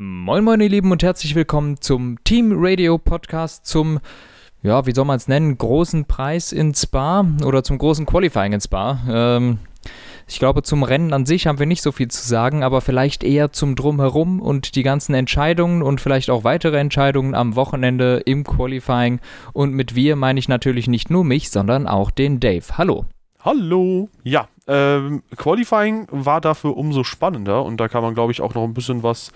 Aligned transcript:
Moin 0.00 0.44
moin 0.44 0.60
ihr 0.60 0.68
Lieben 0.68 0.92
und 0.92 1.02
herzlich 1.02 1.34
willkommen 1.34 1.80
zum 1.80 2.22
Team 2.22 2.52
Radio 2.54 2.98
Podcast 2.98 3.66
zum, 3.66 3.98
ja, 4.62 4.86
wie 4.86 4.92
soll 4.92 5.04
man 5.04 5.16
es 5.16 5.26
nennen, 5.26 5.58
großen 5.58 6.04
Preis 6.04 6.52
in 6.52 6.72
Spa 6.72 7.26
oder 7.44 7.64
zum 7.64 7.78
großen 7.78 8.06
Qualifying 8.06 8.52
in 8.52 8.60
Spa. 8.60 9.00
Ähm, 9.10 9.58
ich 10.28 10.38
glaube, 10.38 10.62
zum 10.62 10.84
Rennen 10.84 11.12
an 11.12 11.26
sich 11.26 11.48
haben 11.48 11.58
wir 11.58 11.66
nicht 11.66 11.82
so 11.82 11.90
viel 11.90 12.06
zu 12.06 12.24
sagen, 12.24 12.62
aber 12.62 12.80
vielleicht 12.80 13.24
eher 13.24 13.50
zum 13.50 13.74
Drumherum 13.74 14.40
und 14.40 14.76
die 14.76 14.84
ganzen 14.84 15.14
Entscheidungen 15.14 15.82
und 15.82 16.00
vielleicht 16.00 16.30
auch 16.30 16.44
weitere 16.44 16.78
Entscheidungen 16.78 17.34
am 17.34 17.56
Wochenende 17.56 18.22
im 18.24 18.44
Qualifying. 18.44 19.18
Und 19.52 19.74
mit 19.74 19.96
wir 19.96 20.14
meine 20.14 20.38
ich 20.38 20.46
natürlich 20.46 20.86
nicht 20.86 21.10
nur 21.10 21.24
mich, 21.24 21.50
sondern 21.50 21.88
auch 21.88 22.12
den 22.12 22.38
Dave. 22.38 22.78
Hallo. 22.78 23.06
Hallo. 23.40 24.08
Ja, 24.22 24.46
ähm, 24.68 25.22
Qualifying 25.36 26.06
war 26.10 26.40
dafür 26.40 26.76
umso 26.76 27.02
spannender 27.02 27.64
und 27.64 27.78
da 27.78 27.88
kann 27.88 28.02
man, 28.02 28.14
glaube 28.14 28.30
ich, 28.30 28.40
auch 28.42 28.54
noch 28.54 28.64
ein 28.64 28.74
bisschen 28.74 29.02
was 29.02 29.32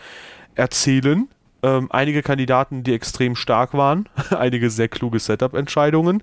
erzählen. 0.55 1.29
Ähm, 1.63 1.89
einige 1.91 2.23
Kandidaten, 2.23 2.83
die 2.83 2.93
extrem 2.93 3.37
stark 3.37 3.75
waren, 3.75 4.09
einige 4.31 4.71
sehr 4.71 4.89
kluge 4.89 5.19
Setup-Entscheidungen. 5.19 6.23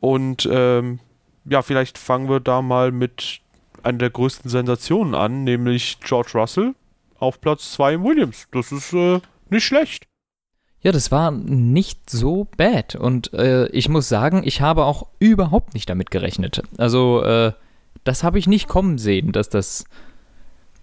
Und 0.00 0.48
ähm, 0.50 0.98
ja, 1.44 1.62
vielleicht 1.62 1.98
fangen 1.98 2.28
wir 2.28 2.40
da 2.40 2.62
mal 2.62 2.90
mit 2.90 3.40
einer 3.82 3.98
der 3.98 4.10
größten 4.10 4.50
Sensationen 4.50 5.14
an, 5.14 5.44
nämlich 5.44 5.98
George 6.00 6.32
Russell 6.34 6.74
auf 7.18 7.40
Platz 7.40 7.72
2 7.72 7.94
im 7.94 8.04
Williams. 8.04 8.48
Das 8.52 8.72
ist 8.72 8.92
äh, 8.92 9.20
nicht 9.50 9.64
schlecht. 9.64 10.06
Ja, 10.80 10.90
das 10.90 11.12
war 11.12 11.30
nicht 11.30 12.10
so 12.10 12.48
bad. 12.56 12.96
Und 12.96 13.32
äh, 13.34 13.66
ich 13.68 13.88
muss 13.88 14.08
sagen, 14.08 14.42
ich 14.44 14.60
habe 14.60 14.84
auch 14.84 15.06
überhaupt 15.20 15.74
nicht 15.74 15.88
damit 15.88 16.10
gerechnet. 16.10 16.62
Also, 16.76 17.22
äh, 17.22 17.52
das 18.02 18.24
habe 18.24 18.40
ich 18.40 18.48
nicht 18.48 18.66
kommen 18.66 18.98
sehen, 18.98 19.30
dass 19.30 19.48
das 19.48 19.84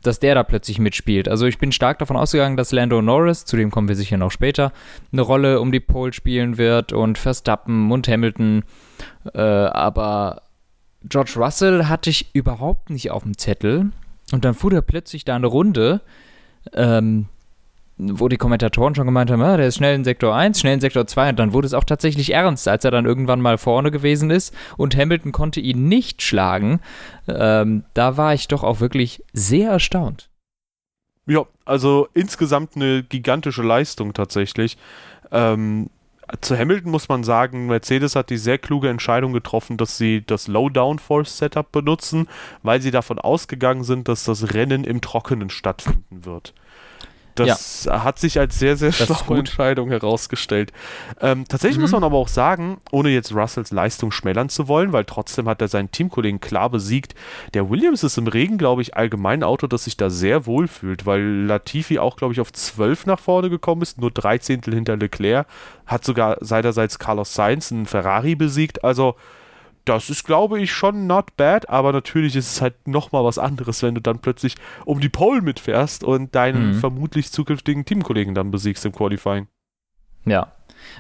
dass 0.02 0.20
der 0.20 0.35
da 0.35 0.44
plötzlich 0.44 0.80
mitspielt. 0.80 1.27
Also 1.27 1.45
ich 1.45 1.58
bin 1.58 1.71
stark 1.71 1.99
davon 1.99 2.17
ausgegangen, 2.17 2.57
dass 2.57 2.71
Lando 2.71 3.02
Norris, 3.02 3.45
zu 3.45 3.57
dem 3.57 3.71
kommen 3.71 3.88
wir 3.88 3.95
sicher 3.95 4.17
noch 4.17 4.31
später, 4.31 4.71
eine 5.12 5.21
Rolle 5.21 5.59
um 5.59 5.71
die 5.71 5.80
Pole 5.80 6.13
spielen 6.13 6.57
wird 6.57 6.93
und 6.93 7.18
Verstappen 7.18 7.91
und 7.91 8.07
Hamilton. 8.07 8.63
Äh, 9.34 9.40
aber 9.40 10.43
George 11.04 11.34
Russell 11.37 11.85
hatte 11.85 12.09
ich 12.09 12.34
überhaupt 12.34 12.90
nicht 12.90 13.12
auf 13.12 13.24
dem 13.24 13.37
Zettel. 13.37 13.91
Und 14.32 14.46
dann 14.46 14.54
fuhr 14.54 14.74
er 14.74 14.82
plötzlich 14.82 15.26
da 15.26 15.35
eine 15.35 15.48
Runde. 15.48 16.02
Ähm, 16.74 17.27
wo 18.00 18.30
die 18.30 18.38
Kommentatoren 18.38 18.96
schon 18.96 19.05
gemeint 19.05 19.30
haben, 19.30 19.42
ah, 19.42 19.58
der 19.58 19.68
ist 19.68 19.76
schnell 19.76 19.94
in 19.94 20.05
Sektor 20.05 20.34
1, 20.34 20.60
schnell 20.60 20.76
in 20.76 20.80
Sektor 20.80 21.05
2 21.05 21.32
und 21.32 21.40
dann 21.40 21.54
wurde 21.54 21.68
es 21.68 21.74
auch 21.74 21.84
tatsächlich 21.84 22.34
ernst, 22.34 22.68
als 22.68 22.86
er 22.86 22.92
dann 22.92 23.05
irgendwann 23.05 23.42
mal 23.42 23.58
vorne 23.58 23.92
gewesen 23.92 24.32
ist 24.32 24.55
und 24.78 24.96
Hamilton 24.96 25.34
konnte 25.34 25.60
ihn 25.60 25.90
nicht 25.90 26.22
schlagen. 26.22 26.80
Ähm, 27.27 27.84
da 27.94 28.16
war 28.16 28.34
ich 28.34 28.48
doch 28.48 28.64
auch 28.64 28.80
wirklich 28.80 29.24
sehr 29.34 29.72
erstaunt. 29.72 30.30
Ja, 31.26 31.46
also 31.66 32.08
insgesamt 32.14 32.76
eine 32.76 33.04
gigantische 33.04 33.64
Leistung 33.64 34.14
tatsächlich. 34.14 34.77
Ähm, 35.32 35.90
zu 36.42 36.58
Hamilton 36.58 36.92
muss 36.92 37.10
man 37.10 37.24
sagen, 37.24 37.68
Mercedes 37.68 38.16
hat 38.16 38.30
die 38.30 38.38
sehr 38.38 38.58
kluge 38.58 38.90
Entscheidung 38.90 39.34
getroffen, 39.34 39.77
dass 39.77 39.98
sie 39.98 40.24
das 40.26 40.48
Low-Downforce-Setup 40.48 41.72
benutzen, 41.72 42.27
weil 42.64 42.82
sie 42.82 42.92
davon 42.92 43.20
ausgegangen 43.20 43.84
sind, 43.84 44.08
dass 44.08 44.24
das 44.24 44.54
Rennen 44.54 44.84
im 44.86 45.02
Trockenen 45.02 45.50
stattfinden 45.50 46.26
wird. 46.26 46.54
Das 47.40 47.85
ja. 47.85 48.04
hat 48.04 48.20
sich 48.20 48.40
als 48.40 48.59
sehr, 48.59 48.76
sehr 48.76 48.91
schlaue 48.91 49.40
Entscheidung 49.40 49.90
herausgestellt. 49.90 50.71
Ähm, 51.21 51.46
tatsächlich 51.48 51.77
mhm. 51.77 51.84
muss 51.84 51.91
man 51.91 52.04
aber 52.04 52.18
auch 52.18 52.27
sagen, 52.27 52.79
ohne 52.91 53.09
jetzt 53.09 53.34
Russells 53.34 53.71
Leistung 53.71 54.12
schmälern 54.12 54.49
zu 54.49 54.68
wollen, 54.68 54.93
weil 54.93 55.05
trotzdem 55.05 55.48
hat 55.48 55.62
er 55.62 55.68
seinen 55.68 55.91
Teamkollegen 55.91 56.40
klar 56.40 56.70
besiegt. 56.70 57.15
Der 57.54 57.70
Williams 57.70 58.04
ist 58.04 58.18
im 58.18 58.27
Regen, 58.27 58.57
glaube 58.57 58.81
ich, 58.81 58.96
allgemein 58.96 59.40
ein 59.40 59.43
Auto, 59.43 59.68
das 59.68 59.85
sich 59.85 59.98
da 59.98 60.09
sehr 60.09 60.46
wohl 60.46 60.68
fühlt, 60.68 61.05
weil 61.05 61.21
Latifi 61.21 61.99
auch, 61.99 62.18
glaube 62.18 62.34
ich, 62.34 62.41
auf 62.41 62.51
12 62.51 63.05
nach 63.05 63.20
vorne 63.20 63.49
gekommen 63.49 63.81
ist, 63.81 63.99
nur 63.99 64.12
drei 64.12 64.38
Zehntel 64.38 64.74
hinter 64.74 64.97
Leclerc, 64.97 65.47
hat 65.85 66.03
sogar 66.03 66.38
seinerseits 66.41 67.00
Carlos 67.00 67.34
Sainz 67.34 67.72
einen 67.72 67.85
Ferrari 67.85 68.35
besiegt. 68.35 68.84
Also 68.84 69.16
das 69.90 70.12
ist, 70.12 70.23
glaube 70.23 70.62
ich, 70.62 70.72
schon 70.72 71.08
not 71.08 71.36
bad, 71.36 71.68
aber 71.68 71.91
natürlich 71.91 72.36
ist 72.36 72.52
es 72.52 72.62
halt 72.62 72.88
nochmal 72.88 73.24
was 73.24 73.40
anderes, 73.40 73.81
wenn 73.81 73.96
du 73.96 74.02
dann 74.02 74.19
plötzlich 74.19 74.56
um 74.86 75.00
die 75.00 75.09
Pole 75.09 75.41
mitfährst 75.41 76.03
und 76.03 76.36
deinen 76.36 76.75
mhm. 76.75 76.75
vermutlich 76.75 77.31
zukünftigen 77.31 77.86
Teamkollegen 77.86 78.36
dann 78.36 78.52
besiegst 78.52 78.86
im 78.86 78.91
Qualifying. 78.91 79.47
Ja. 80.25 80.52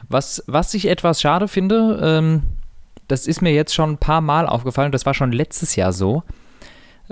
Was, 0.07 0.43
was 0.47 0.73
ich 0.73 0.87
etwas 0.87 1.21
schade 1.21 1.47
finde, 1.47 1.99
ähm, 2.01 2.43
das 3.07 3.27
ist 3.27 3.41
mir 3.41 3.53
jetzt 3.53 3.75
schon 3.75 3.91
ein 3.91 3.97
paar 3.97 4.21
Mal 4.21 4.47
aufgefallen, 4.47 4.91
das 4.91 5.05
war 5.05 5.13
schon 5.13 5.31
letztes 5.31 5.75
Jahr 5.75 5.93
so, 5.93 6.23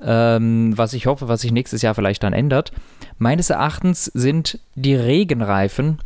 ähm, 0.01 0.75
was 0.75 0.93
ich 0.93 1.05
hoffe, 1.05 1.27
was 1.27 1.41
sich 1.41 1.51
nächstes 1.51 1.83
Jahr 1.83 1.93
vielleicht 1.93 2.23
dann 2.23 2.33
ändert. 2.33 2.71
Meines 3.19 3.51
Erachtens 3.51 4.05
sind 4.05 4.59
die 4.73 4.95
Regenreifen 4.95 5.99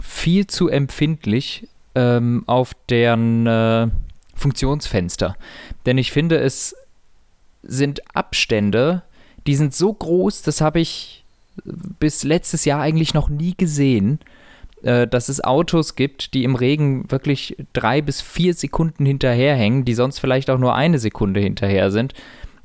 viel 0.00 0.46
zu 0.46 0.68
empfindlich 0.68 1.68
ähm, 1.94 2.44
auf 2.46 2.72
deren 2.88 3.46
äh, 3.46 3.88
Funktionsfenster. 4.38 5.36
Denn 5.86 5.98
ich 5.98 6.12
finde, 6.12 6.38
es 6.38 6.74
sind 7.62 8.00
Abstände, 8.14 9.02
die 9.46 9.56
sind 9.56 9.74
so 9.74 9.92
groß, 9.92 10.42
das 10.42 10.60
habe 10.60 10.80
ich 10.80 11.24
bis 11.64 12.24
letztes 12.24 12.64
Jahr 12.64 12.80
eigentlich 12.80 13.14
noch 13.14 13.28
nie 13.28 13.54
gesehen, 13.56 14.20
äh, 14.82 15.06
dass 15.06 15.28
es 15.28 15.42
Autos 15.42 15.96
gibt, 15.96 16.34
die 16.34 16.44
im 16.44 16.54
Regen 16.54 17.10
wirklich 17.10 17.56
drei 17.72 18.00
bis 18.00 18.20
vier 18.20 18.54
Sekunden 18.54 19.04
hinterherhängen, 19.04 19.84
die 19.84 19.94
sonst 19.94 20.18
vielleicht 20.20 20.50
auch 20.50 20.58
nur 20.58 20.74
eine 20.74 20.98
Sekunde 20.98 21.40
hinterher 21.40 21.90
sind, 21.90 22.14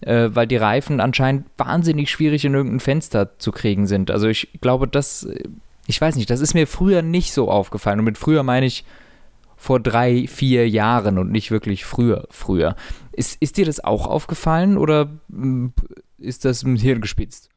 äh, 0.01 0.29
weil 0.31 0.47
die 0.47 0.57
Reifen 0.57 0.99
anscheinend 0.99 1.45
wahnsinnig 1.57 2.11
schwierig 2.11 2.45
in 2.45 2.53
irgendein 2.53 2.79
Fenster 2.79 3.39
zu 3.39 3.51
kriegen 3.51 3.87
sind. 3.87 4.11
Also 4.11 4.27
ich 4.27 4.49
glaube, 4.61 4.87
das, 4.87 5.27
ich 5.87 5.99
weiß 5.99 6.15
nicht, 6.15 6.29
das 6.29 6.41
ist 6.41 6.53
mir 6.53 6.67
früher 6.67 7.01
nicht 7.01 7.33
so 7.33 7.49
aufgefallen. 7.49 7.99
Und 7.99 8.05
mit 8.05 8.17
früher 8.17 8.43
meine 8.43 8.65
ich 8.65 8.83
vor 9.63 9.79
drei, 9.79 10.27
vier 10.27 10.69
Jahren 10.69 11.17
und 11.17 11.31
nicht 11.31 11.49
wirklich 11.49 11.85
früher, 11.85 12.27
früher. 12.29 12.75
Ist, 13.13 13.41
ist 13.41 13.55
dir 13.55 13.63
das 13.63 13.81
auch 13.81 14.07
aufgefallen 14.07 14.77
oder 14.77 15.09
hm, 15.31 15.71
ist 16.17 16.43
das 16.43 16.63
im 16.63 16.75
Hirn 16.75 16.99
gespitzt? 16.99 17.49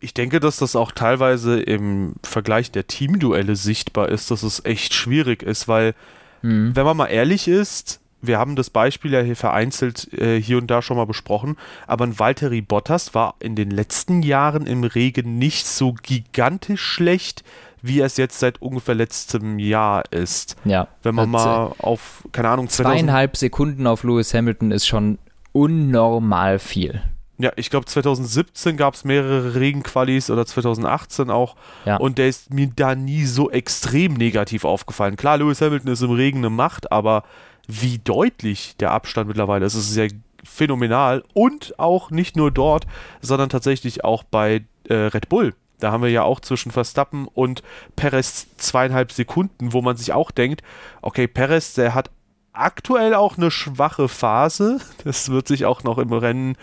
Ich 0.00 0.14
denke, 0.14 0.40
dass 0.40 0.56
das 0.56 0.74
auch 0.74 0.92
teilweise 0.92 1.60
im 1.60 2.14
Vergleich 2.22 2.70
der 2.70 2.86
Teamduelle 2.86 3.54
sichtbar 3.54 4.08
ist, 4.08 4.30
dass 4.30 4.42
es 4.42 4.64
echt 4.64 4.94
schwierig 4.94 5.42
ist, 5.42 5.68
weil, 5.68 5.94
mhm. 6.40 6.74
wenn 6.74 6.86
man 6.86 6.96
mal 6.96 7.08
ehrlich 7.08 7.48
ist, 7.48 8.00
wir 8.22 8.38
haben 8.38 8.56
das 8.56 8.70
Beispiel 8.70 9.12
ja 9.12 9.20
hier 9.20 9.36
vereinzelt 9.36 10.10
äh, 10.14 10.40
hier 10.40 10.56
und 10.56 10.68
da 10.68 10.80
schon 10.80 10.96
mal 10.96 11.04
besprochen, 11.04 11.58
aber 11.86 12.06
ein 12.06 12.18
Valtteri 12.18 12.62
Bottas 12.62 13.14
war 13.14 13.34
in 13.40 13.56
den 13.56 13.70
letzten 13.70 14.22
Jahren 14.22 14.66
im 14.66 14.84
Regen 14.84 15.36
nicht 15.36 15.66
so 15.66 15.92
gigantisch 15.92 16.82
schlecht, 16.82 17.44
wie 17.86 18.00
es 18.00 18.16
jetzt 18.16 18.38
seit 18.38 18.62
ungefähr 18.62 18.94
letztem 18.94 19.58
Jahr 19.58 20.10
ist. 20.10 20.56
Ja. 20.64 20.88
Wenn 21.02 21.14
man 21.14 21.28
mal 21.28 21.72
auf, 21.76 22.24
keine 22.32 22.48
Ahnung, 22.48 22.70
zweieinhalb 22.70 23.36
Sekunden 23.36 23.86
auf 23.86 24.04
Lewis 24.04 24.32
Hamilton 24.32 24.70
ist 24.70 24.86
schon 24.86 25.18
unnormal 25.52 26.58
viel. 26.58 27.02
Ja, 27.36 27.52
ich 27.56 27.68
glaube 27.68 27.84
2017 27.84 28.78
gab 28.78 28.94
es 28.94 29.04
mehrere 29.04 29.56
Regenqualis 29.56 30.30
oder 30.30 30.46
2018 30.46 31.28
auch. 31.28 31.56
Ja. 31.84 31.98
Und 31.98 32.16
der 32.16 32.28
ist 32.28 32.54
mir 32.54 32.70
da 32.74 32.94
nie 32.94 33.26
so 33.26 33.50
extrem 33.50 34.14
negativ 34.14 34.64
aufgefallen. 34.64 35.16
Klar, 35.16 35.36
Lewis 35.36 35.60
Hamilton 35.60 35.92
ist 35.92 36.00
im 36.00 36.12
Regen 36.12 36.38
eine 36.38 36.48
Macht, 36.48 36.90
aber 36.90 37.24
wie 37.66 37.98
deutlich 37.98 38.78
der 38.78 38.92
Abstand 38.92 39.28
mittlerweile 39.28 39.66
ist, 39.66 39.74
ist 39.74 39.92
sehr 39.92 40.08
phänomenal. 40.42 41.22
Und 41.34 41.78
auch 41.78 42.10
nicht 42.10 42.34
nur 42.34 42.50
dort, 42.50 42.86
sondern 43.20 43.50
tatsächlich 43.50 44.04
auch 44.04 44.22
bei 44.22 44.64
äh, 44.88 44.94
Red 44.94 45.28
Bull. 45.28 45.52
Da 45.80 45.92
haben 45.92 46.02
wir 46.02 46.10
ja 46.10 46.22
auch 46.22 46.40
zwischen 46.40 46.70
Verstappen 46.70 47.26
und 47.26 47.62
Perez 47.96 48.46
zweieinhalb 48.56 49.12
Sekunden, 49.12 49.72
wo 49.72 49.82
man 49.82 49.96
sich 49.96 50.12
auch 50.12 50.30
denkt, 50.30 50.62
okay, 51.02 51.26
Perez, 51.26 51.74
der 51.74 51.94
hat 51.94 52.10
aktuell 52.52 53.14
auch 53.14 53.36
eine 53.36 53.50
schwache 53.50 54.08
Phase. 54.08 54.80
Das 55.04 55.28
wird 55.28 55.48
sich 55.48 55.66
auch 55.66 55.82
noch 55.82 55.98
im 55.98 56.12
Rennen 56.12 56.56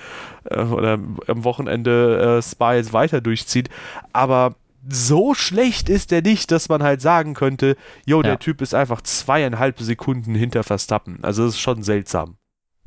äh, 0.46 0.64
oder 0.64 0.94
am 1.28 1.44
Wochenende 1.44 2.38
äh, 2.38 2.42
Spa 2.42 2.74
jetzt 2.74 2.94
weiter 2.94 3.22
durchziehen. 3.22 3.70
Aber 4.14 4.56
so 4.90 5.36
schlecht 5.36 5.90
ist 5.90 6.10
der 6.10 6.24
nicht, 6.24 6.50
dass 6.50 6.70
man 6.70 6.82
halt 6.82 7.02
sagen 7.02 7.36
könnte, 7.36 7.76
jo, 8.06 8.24
der 8.24 8.34
ja. 8.34 8.38
Typ 8.38 8.62
ist 8.62 8.74
einfach 8.74 9.02
zweieinhalb 9.02 9.80
Sekunden 9.80 10.34
hinter 10.34 10.64
Verstappen. 10.64 11.20
Also 11.22 11.46
das 11.46 11.54
ist 11.54 11.62
schon 11.62 11.84
seltsam. 11.84 12.38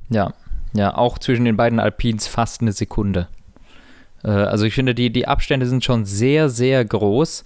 Ja, 0.09 0.33
ja, 0.73 0.97
auch 0.97 1.19
zwischen 1.19 1.45
den 1.45 1.57
beiden 1.57 1.79
Alpins 1.79 2.27
fast 2.27 2.61
eine 2.61 2.73
Sekunde. 2.73 3.29
Äh, 4.25 4.31
also 4.31 4.65
ich 4.65 4.75
finde, 4.75 4.95
die, 4.95 5.11
die 5.11 5.29
Abstände 5.29 5.67
sind 5.67 5.85
schon 5.85 6.05
sehr, 6.05 6.49
sehr 6.49 6.85
groß. 6.85 7.45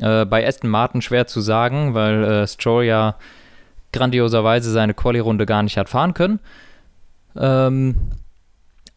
Äh, 0.00 0.24
bei 0.26 0.46
Aston 0.46 0.70
Martin 0.70 1.02
schwer 1.02 1.26
zu 1.26 1.40
sagen, 1.40 1.94
weil 1.94 2.24
äh, 2.24 2.46
Stroll 2.46 2.84
ja 2.84 3.16
grandioserweise 3.92 4.70
seine 4.70 4.94
Quali-Runde 4.94 5.46
gar 5.46 5.62
nicht 5.62 5.76
hat 5.76 5.88
fahren 5.88 6.14
können. 6.14 6.40
Ähm, 7.36 7.96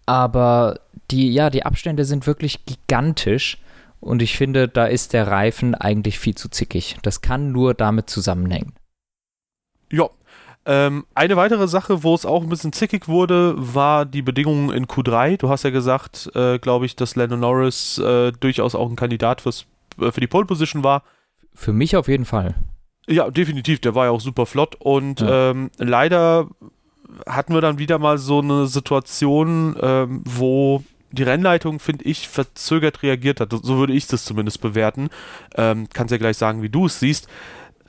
aber 0.05 0.79
die, 1.09 1.33
ja, 1.33 1.49
die 1.49 1.65
Abstände 1.65 2.05
sind 2.05 2.27
wirklich 2.27 2.65
gigantisch. 2.65 3.57
Und 3.99 4.21
ich 4.21 4.35
finde, 4.35 4.67
da 4.67 4.85
ist 4.85 5.13
der 5.13 5.27
Reifen 5.27 5.75
eigentlich 5.75 6.17
viel 6.17 6.35
zu 6.35 6.49
zickig. 6.49 6.97
Das 7.03 7.21
kann 7.21 7.51
nur 7.51 7.73
damit 7.73 8.09
zusammenhängen. 8.09 8.73
Ja, 9.91 10.09
ähm, 10.65 11.05
eine 11.15 11.35
weitere 11.37 11.67
Sache, 11.67 12.03
wo 12.03 12.13
es 12.13 12.25
auch 12.25 12.43
ein 12.43 12.49
bisschen 12.49 12.73
zickig 12.73 13.07
wurde, 13.07 13.55
war 13.57 14.05
die 14.05 14.21
Bedingungen 14.21 14.69
in 14.69 14.85
Q3. 14.85 15.37
Du 15.37 15.49
hast 15.49 15.63
ja 15.63 15.71
gesagt, 15.71 16.29
äh, 16.35 16.59
glaube 16.59 16.85
ich, 16.85 16.95
dass 16.95 17.15
Lando 17.15 17.37
Norris 17.37 17.97
äh, 17.97 18.31
durchaus 18.31 18.75
auch 18.75 18.89
ein 18.89 18.95
Kandidat 18.95 19.41
fürs 19.41 19.65
äh, 19.99 20.11
für 20.11 20.21
die 20.21 20.27
Pole 20.27 20.45
Position 20.45 20.83
war. 20.83 21.03
Für 21.53 21.73
mich 21.73 21.95
auf 21.95 22.07
jeden 22.07 22.25
Fall. 22.25 22.55
Ja, 23.07 23.29
definitiv. 23.29 23.79
Der 23.79 23.95
war 23.95 24.05
ja 24.05 24.11
auch 24.11 24.21
super 24.21 24.45
flott 24.45 24.75
und 24.79 25.21
ja. 25.21 25.51
ähm, 25.51 25.71
leider 25.77 26.47
hatten 27.27 27.53
wir 27.53 27.61
dann 27.61 27.79
wieder 27.79 27.99
mal 27.99 28.17
so 28.17 28.39
eine 28.39 28.67
Situation, 28.67 29.75
ähm, 29.81 30.21
wo 30.25 30.83
die 31.11 31.23
Rennleitung, 31.23 31.79
finde 31.79 32.05
ich, 32.05 32.29
verzögert 32.29 33.03
reagiert 33.03 33.39
hat. 33.41 33.51
So 33.51 33.77
würde 33.77 33.93
ich 33.93 34.07
das 34.07 34.23
zumindest 34.23 34.61
bewerten. 34.61 35.09
Ähm, 35.55 35.87
kannst 35.91 36.11
ja 36.11 36.17
gleich 36.17 36.37
sagen, 36.37 36.61
wie 36.61 36.69
du 36.69 36.85
es 36.85 36.99
siehst. 36.99 37.27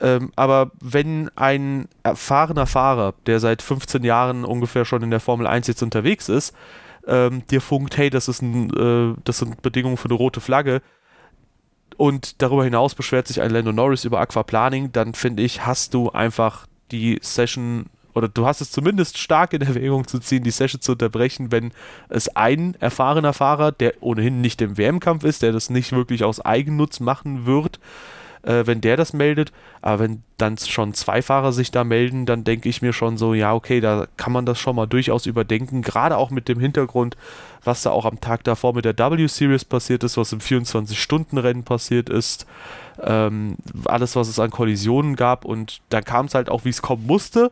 Ähm, 0.01 0.31
aber 0.35 0.71
wenn 0.81 1.29
ein 1.35 1.87
erfahrener 2.03 2.65
Fahrer, 2.65 3.13
der 3.25 3.39
seit 3.39 3.61
15 3.61 4.03
Jahren 4.03 4.45
ungefähr 4.45 4.85
schon 4.85 5.03
in 5.03 5.11
der 5.11 5.19
Formel 5.19 5.47
1 5.47 5.67
jetzt 5.67 5.83
unterwegs 5.83 6.29
ist, 6.29 6.53
ähm, 7.07 7.45
dir 7.47 7.61
funkt, 7.61 7.97
hey, 7.97 8.09
das, 8.09 8.27
ist 8.27 8.41
ein, 8.41 8.69
äh, 8.73 9.15
das 9.23 9.39
sind 9.39 9.61
Bedingungen 9.61 9.97
für 9.97 10.09
eine 10.09 10.15
rote 10.15 10.41
Flagge, 10.41 10.81
und 11.97 12.41
darüber 12.41 12.63
hinaus 12.63 12.95
beschwert 12.95 13.27
sich 13.27 13.41
ein 13.41 13.51
Lando 13.51 13.71
Norris 13.71 14.05
über 14.05 14.19
Aquaplaning, 14.19 14.91
dann 14.91 15.13
finde 15.13 15.43
ich, 15.43 15.65
hast 15.65 15.93
du 15.93 16.09
einfach 16.09 16.67
die 16.91 17.19
Session 17.21 17.85
oder 18.15 18.27
du 18.27 18.45
hast 18.45 18.61
es 18.61 18.71
zumindest 18.71 19.17
stark 19.17 19.53
in 19.53 19.61
Erwägung 19.61 20.07
zu 20.07 20.19
ziehen, 20.19 20.43
die 20.43 20.51
Session 20.51 20.81
zu 20.81 20.91
unterbrechen, 20.91 21.51
wenn 21.51 21.71
es 22.09 22.29
ein 22.35 22.75
erfahrener 22.79 23.33
Fahrer, 23.33 23.71
der 23.71 23.95
ohnehin 24.01 24.39
nicht 24.39 24.61
im 24.61 24.77
WM-Kampf 24.77 25.23
ist, 25.23 25.41
der 25.41 25.51
das 25.51 25.71
nicht 25.71 25.91
wirklich 25.93 26.23
aus 26.23 26.39
Eigennutz 26.39 26.99
machen 26.99 27.47
wird, 27.47 27.79
äh, 28.43 28.65
wenn 28.65 28.81
der 28.81 28.97
das 28.97 29.13
meldet. 29.13 29.51
Aber 29.81 29.99
wenn 29.99 30.23
dann 30.37 30.57
schon 30.57 30.93
zwei 30.93 31.21
Fahrer 31.21 31.51
sich 31.51 31.71
da 31.71 31.83
melden, 31.83 32.25
dann 32.25 32.43
denke 32.43 32.69
ich 32.69 32.81
mir 32.81 32.93
schon 32.93 33.17
so, 33.17 33.33
ja, 33.33 33.53
okay, 33.53 33.81
da 33.81 34.07
kann 34.17 34.33
man 34.33 34.45
das 34.45 34.59
schon 34.59 34.75
mal 34.75 34.85
durchaus 34.85 35.25
überdenken, 35.25 35.81
gerade 35.81 36.17
auch 36.17 36.29
mit 36.29 36.47
dem 36.47 36.59
Hintergrund, 36.59 37.17
was 37.63 37.81
da 37.81 37.91
auch 37.91 38.05
am 38.05 38.19
Tag 38.19 38.43
davor 38.43 38.73
mit 38.73 38.85
der 38.85 38.97
W-Series 38.97 39.65
passiert 39.65 40.03
ist, 40.03 40.17
was 40.17 40.33
im 40.33 40.39
24-Stunden-Rennen 40.39 41.63
passiert 41.63 42.09
ist, 42.09 42.45
ähm, 43.01 43.57
alles, 43.85 44.15
was 44.15 44.27
es 44.27 44.39
an 44.39 44.51
Kollisionen 44.51 45.15
gab 45.15 45.45
und 45.45 45.81
dann 45.89 46.03
kam 46.03 46.25
es 46.25 46.35
halt 46.35 46.49
auch, 46.49 46.65
wie 46.65 46.69
es 46.69 46.81
kommen 46.81 47.05
musste. 47.07 47.51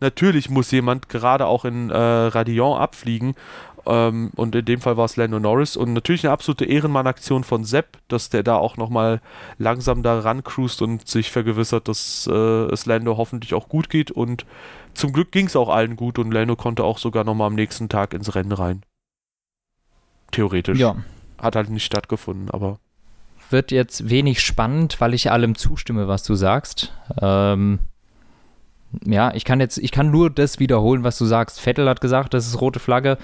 Natürlich 0.00 0.50
muss 0.50 0.72
jemand 0.72 1.08
gerade 1.08 1.46
auch 1.46 1.64
in 1.64 1.88
äh, 1.88 1.96
Radion 1.96 2.78
abfliegen 2.78 3.36
ähm, 3.86 4.30
und 4.36 4.54
in 4.54 4.64
dem 4.64 4.80
Fall 4.80 4.96
war 4.96 5.04
es 5.04 5.16
Lando 5.16 5.38
Norris. 5.38 5.76
Und 5.76 5.92
natürlich 5.92 6.24
eine 6.24 6.32
absolute 6.32 6.64
Ehrenmann-Aktion 6.64 7.44
von 7.44 7.64
Sepp, 7.64 7.98
dass 8.08 8.30
der 8.30 8.42
da 8.42 8.56
auch 8.56 8.76
nochmal 8.76 9.20
langsam 9.58 10.02
da 10.02 10.18
rancruist 10.18 10.82
und 10.82 11.06
sich 11.08 11.30
vergewissert, 11.30 11.88
dass 11.88 12.28
äh, 12.30 12.32
es 12.72 12.86
Lando 12.86 13.16
hoffentlich 13.16 13.54
auch 13.54 13.68
gut 13.68 13.90
geht. 13.90 14.10
Und 14.10 14.46
zum 14.94 15.12
Glück 15.12 15.32
ging 15.32 15.46
es 15.46 15.56
auch 15.56 15.68
allen 15.68 15.96
gut 15.96 16.18
und 16.18 16.32
Lando 16.32 16.56
konnte 16.56 16.84
auch 16.84 16.98
sogar 16.98 17.24
nochmal 17.24 17.48
am 17.48 17.54
nächsten 17.54 17.88
Tag 17.88 18.14
ins 18.14 18.34
Rennen 18.34 18.52
rein. 18.52 18.82
Theoretisch. 20.30 20.78
Ja. 20.78 20.96
Hat 21.38 21.56
halt 21.56 21.70
nicht 21.70 21.84
stattgefunden, 21.84 22.50
aber. 22.50 22.78
Wird 23.50 23.70
jetzt 23.70 24.08
wenig 24.08 24.40
spannend, 24.40 25.00
weil 25.00 25.14
ich 25.14 25.30
allem 25.30 25.54
zustimme, 25.54 26.08
was 26.08 26.22
du 26.22 26.34
sagst. 26.34 26.92
Ähm, 27.20 27.80
ja, 29.04 29.34
ich 29.34 29.44
kann 29.44 29.60
jetzt, 29.60 29.78
ich 29.78 29.90
kann 29.90 30.10
nur 30.10 30.30
das 30.30 30.58
wiederholen, 30.58 31.04
was 31.04 31.18
du 31.18 31.24
sagst. 31.24 31.60
Vettel 31.60 31.88
hat 31.88 32.00
gesagt, 32.00 32.34
das 32.34 32.46
ist 32.46 32.60
rote 32.60 32.80
Flagge. 32.80 33.18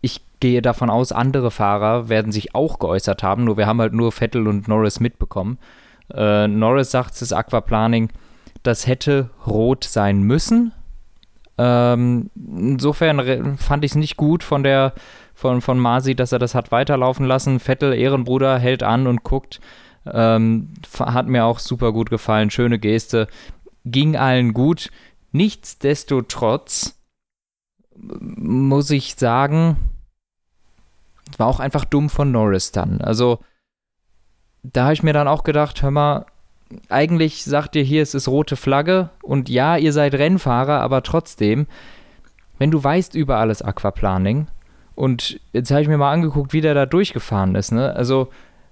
Ich 0.00 0.20
gehe 0.40 0.62
davon 0.62 0.90
aus, 0.90 1.12
andere 1.12 1.50
Fahrer 1.50 2.08
werden 2.08 2.32
sich 2.32 2.54
auch 2.54 2.78
geäußert 2.78 3.22
haben, 3.22 3.44
nur 3.44 3.56
wir 3.56 3.66
haben 3.66 3.80
halt 3.80 3.92
nur 3.92 4.12
Vettel 4.12 4.46
und 4.48 4.68
Norris 4.68 5.00
mitbekommen. 5.00 5.58
Äh, 6.12 6.48
Norris 6.48 6.90
sagt, 6.90 7.14
es 7.14 7.22
ist 7.22 7.32
Aquaplaning, 7.32 8.10
das 8.62 8.86
hätte 8.86 9.30
rot 9.46 9.84
sein 9.84 10.22
müssen. 10.22 10.72
Ähm, 11.58 12.30
insofern 12.34 13.56
fand 13.56 13.84
ich 13.84 13.92
es 13.92 13.96
nicht 13.96 14.16
gut 14.16 14.44
von 14.44 14.62
der 14.62 14.92
von, 15.36 15.60
von 15.60 15.78
Masi, 15.78 16.14
dass 16.14 16.32
er 16.32 16.38
das 16.38 16.54
hat 16.54 16.72
weiterlaufen 16.72 17.26
lassen. 17.26 17.60
Vettel, 17.60 17.92
Ehrenbruder, 17.92 18.58
hält 18.58 18.82
an 18.82 19.06
und 19.06 19.22
guckt. 19.22 19.60
Ähm, 20.10 20.68
hat 20.98 21.28
mir 21.28 21.44
auch 21.44 21.58
super 21.58 21.92
gut 21.92 22.08
gefallen. 22.10 22.50
Schöne 22.50 22.78
Geste. 22.78 23.28
Ging 23.84 24.16
allen 24.16 24.54
gut. 24.54 24.90
Nichtsdestotrotz 25.36 26.98
muss 27.94 28.90
ich 28.90 29.16
sagen, 29.16 29.76
war 31.36 31.46
auch 31.46 31.60
einfach 31.60 31.84
dumm 31.84 32.08
von 32.08 32.32
Norris 32.32 32.72
dann. 32.72 33.02
Also, 33.02 33.40
da 34.62 34.84
habe 34.84 34.94
ich 34.94 35.02
mir 35.02 35.12
dann 35.12 35.28
auch 35.28 35.44
gedacht, 35.44 35.82
hör 35.82 35.90
mal, 35.90 36.26
eigentlich 36.88 37.44
sagt 37.44 37.76
ihr 37.76 37.82
hier, 37.82 38.02
es 38.02 38.14
ist 38.14 38.28
rote 38.28 38.56
Flagge 38.56 39.10
und 39.22 39.50
ja, 39.50 39.76
ihr 39.76 39.92
seid 39.92 40.14
Rennfahrer, 40.14 40.80
aber 40.80 41.02
trotzdem, 41.02 41.66
wenn 42.58 42.70
du 42.70 42.82
weißt 42.82 43.14
über 43.14 43.36
alles 43.36 43.60
Aquaplaning 43.60 44.46
und 44.94 45.38
jetzt 45.52 45.70
habe 45.70 45.82
ich 45.82 45.88
mir 45.88 45.98
mal 45.98 46.12
angeguckt, 46.12 46.54
wie 46.54 46.62
der 46.62 46.74
da 46.74 46.86
durchgefahren 46.86 47.54
ist, 47.54 47.72
ne? 47.72 47.94
Also 47.94 48.28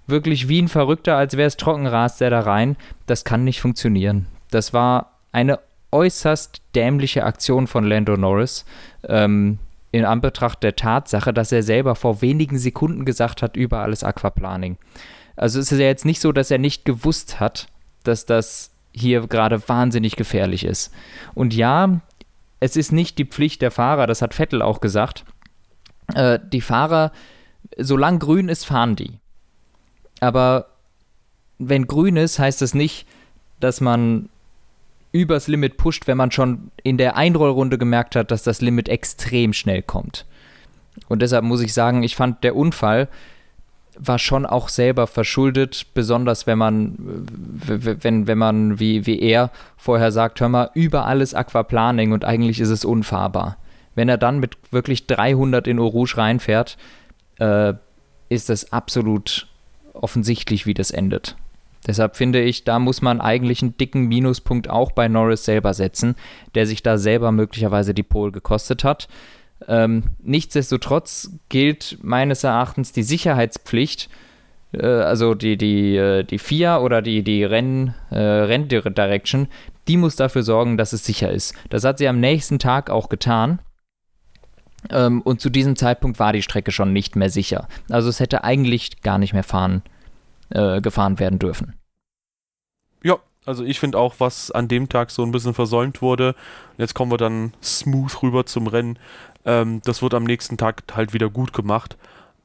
wirklich 0.06 0.48
wie 0.48 0.62
ein 0.62 0.68
Verrückter, 0.68 1.16
als 1.16 1.36
wäre 1.36 1.46
es 1.46 1.58
Trockenras, 1.58 2.16
der 2.16 2.30
da 2.30 2.40
rein, 2.40 2.76
das 3.06 3.24
kann 3.24 3.44
nicht 3.44 3.60
funktionieren. 3.60 4.26
Das 4.50 4.72
war 4.72 5.18
eine 5.30 5.60
äußerst 5.94 6.60
dämliche 6.74 7.24
Aktion 7.24 7.66
von 7.66 7.84
Lando 7.84 8.16
Norris. 8.16 8.64
Ähm, 9.08 9.58
in 9.92 10.04
Anbetracht 10.04 10.64
der 10.64 10.74
Tatsache, 10.74 11.32
dass 11.32 11.52
er 11.52 11.62
selber 11.62 11.94
vor 11.94 12.20
wenigen 12.20 12.58
Sekunden 12.58 13.04
gesagt 13.04 13.42
hat, 13.42 13.56
über 13.56 13.78
alles 13.78 14.02
Aquaplaning. 14.02 14.76
Also 15.36 15.60
es 15.60 15.70
ist 15.70 15.78
ja 15.78 15.86
jetzt 15.86 16.04
nicht 16.04 16.20
so, 16.20 16.32
dass 16.32 16.50
er 16.50 16.58
nicht 16.58 16.84
gewusst 16.84 17.38
hat, 17.38 17.68
dass 18.02 18.26
das 18.26 18.72
hier 18.92 19.26
gerade 19.28 19.68
wahnsinnig 19.68 20.16
gefährlich 20.16 20.64
ist. 20.64 20.92
Und 21.34 21.54
ja, 21.54 22.00
es 22.58 22.74
ist 22.74 22.90
nicht 22.90 23.18
die 23.18 23.24
Pflicht 23.24 23.62
der 23.62 23.70
Fahrer, 23.70 24.08
das 24.08 24.20
hat 24.20 24.34
Vettel 24.34 24.62
auch 24.62 24.80
gesagt. 24.80 25.24
Äh, 26.12 26.40
die 26.52 26.60
Fahrer, 26.60 27.12
solange 27.78 28.18
grün 28.18 28.48
ist, 28.48 28.66
fahren 28.66 28.96
die. 28.96 29.20
Aber 30.18 30.70
wenn 31.58 31.86
grün 31.86 32.16
ist, 32.16 32.40
heißt 32.40 32.62
das 32.62 32.74
nicht, 32.74 33.06
dass 33.60 33.80
man 33.80 34.28
übers 35.14 35.46
Limit 35.46 35.76
pusht, 35.76 36.08
wenn 36.08 36.16
man 36.16 36.32
schon 36.32 36.72
in 36.82 36.98
der 36.98 37.16
Einrollrunde 37.16 37.78
gemerkt 37.78 38.16
hat, 38.16 38.32
dass 38.32 38.42
das 38.42 38.60
Limit 38.60 38.88
extrem 38.88 39.52
schnell 39.52 39.80
kommt. 39.80 40.26
Und 41.08 41.22
deshalb 41.22 41.44
muss 41.44 41.62
ich 41.62 41.72
sagen, 41.72 42.02
ich 42.02 42.16
fand 42.16 42.42
der 42.42 42.56
Unfall 42.56 43.08
war 43.96 44.18
schon 44.18 44.44
auch 44.44 44.68
selber 44.68 45.06
verschuldet, 45.06 45.86
besonders 45.94 46.48
wenn 46.48 46.58
man, 46.58 46.96
wenn, 46.98 48.26
wenn 48.26 48.38
man 48.38 48.80
wie, 48.80 49.06
wie 49.06 49.20
er 49.20 49.52
vorher 49.76 50.10
sagt, 50.10 50.40
hör 50.40 50.48
mal, 50.48 50.70
überall 50.74 51.20
ist 51.20 51.34
Aquaplaning 51.34 52.10
und 52.10 52.24
eigentlich 52.24 52.58
ist 52.58 52.70
es 52.70 52.84
unfahrbar. 52.84 53.56
Wenn 53.94 54.08
er 54.08 54.18
dann 54.18 54.40
mit 54.40 54.56
wirklich 54.72 55.06
300 55.06 55.68
in 55.68 55.78
Rouge 55.78 56.16
reinfährt, 56.16 56.76
äh, 57.38 57.74
ist 58.28 58.48
das 58.48 58.72
absolut 58.72 59.46
offensichtlich, 59.92 60.66
wie 60.66 60.74
das 60.74 60.90
endet. 60.90 61.36
Deshalb 61.86 62.16
finde 62.16 62.40
ich, 62.40 62.64
da 62.64 62.78
muss 62.78 63.02
man 63.02 63.20
eigentlich 63.20 63.62
einen 63.62 63.76
dicken 63.76 64.06
Minuspunkt 64.06 64.70
auch 64.70 64.92
bei 64.92 65.08
Norris 65.08 65.44
selber 65.44 65.74
setzen, 65.74 66.16
der 66.54 66.66
sich 66.66 66.82
da 66.82 66.98
selber 66.98 67.30
möglicherweise 67.32 67.94
die 67.94 68.02
Pole 68.02 68.32
gekostet 68.32 68.84
hat. 68.84 69.08
Ähm, 69.68 70.04
nichtsdestotrotz 70.22 71.30
gilt 71.48 71.98
meines 72.02 72.44
Erachtens 72.44 72.92
die 72.92 73.02
Sicherheitspflicht, 73.02 74.08
äh, 74.72 74.86
also 74.86 75.34
die, 75.34 75.56
die, 75.56 75.96
äh, 75.96 76.24
die 76.24 76.38
FIA 76.38 76.80
oder 76.80 77.02
die, 77.02 77.22
die 77.22 77.44
Renn, 77.44 77.94
äh, 78.10 78.18
Renndirection, 78.18 79.48
die 79.86 79.96
muss 79.96 80.16
dafür 80.16 80.42
sorgen, 80.42 80.76
dass 80.76 80.92
es 80.92 81.04
sicher 81.04 81.30
ist. 81.30 81.54
Das 81.70 81.84
hat 81.84 81.98
sie 81.98 82.08
am 82.08 82.20
nächsten 82.20 82.58
Tag 82.58 82.90
auch 82.90 83.08
getan. 83.08 83.60
Ähm, 84.90 85.22
und 85.22 85.40
zu 85.40 85.50
diesem 85.50 85.76
Zeitpunkt 85.76 86.18
war 86.18 86.32
die 86.32 86.42
Strecke 86.42 86.72
schon 86.72 86.92
nicht 86.92 87.16
mehr 87.16 87.30
sicher. 87.30 87.68
Also 87.90 88.08
es 88.08 88.20
hätte 88.20 88.44
eigentlich 88.44 89.02
gar 89.02 89.18
nicht 89.18 89.32
mehr 89.32 89.44
fahren 89.44 89.82
äh, 90.50 90.80
gefahren 90.80 91.18
werden 91.18 91.38
dürfen. 91.38 91.74
Ja, 93.02 93.18
also 93.44 93.64
ich 93.64 93.80
finde 93.80 93.98
auch, 93.98 94.16
was 94.18 94.50
an 94.50 94.68
dem 94.68 94.88
Tag 94.88 95.10
so 95.10 95.22
ein 95.22 95.32
bisschen 95.32 95.54
versäumt 95.54 96.02
wurde, 96.02 96.34
jetzt 96.78 96.94
kommen 96.94 97.12
wir 97.12 97.18
dann 97.18 97.52
smooth 97.62 98.22
rüber 98.22 98.46
zum 98.46 98.66
Rennen, 98.66 98.98
ähm, 99.44 99.80
das 99.84 100.02
wird 100.02 100.14
am 100.14 100.24
nächsten 100.24 100.56
Tag 100.56 100.82
halt 100.94 101.12
wieder 101.12 101.28
gut 101.28 101.52
gemacht. 101.52 101.96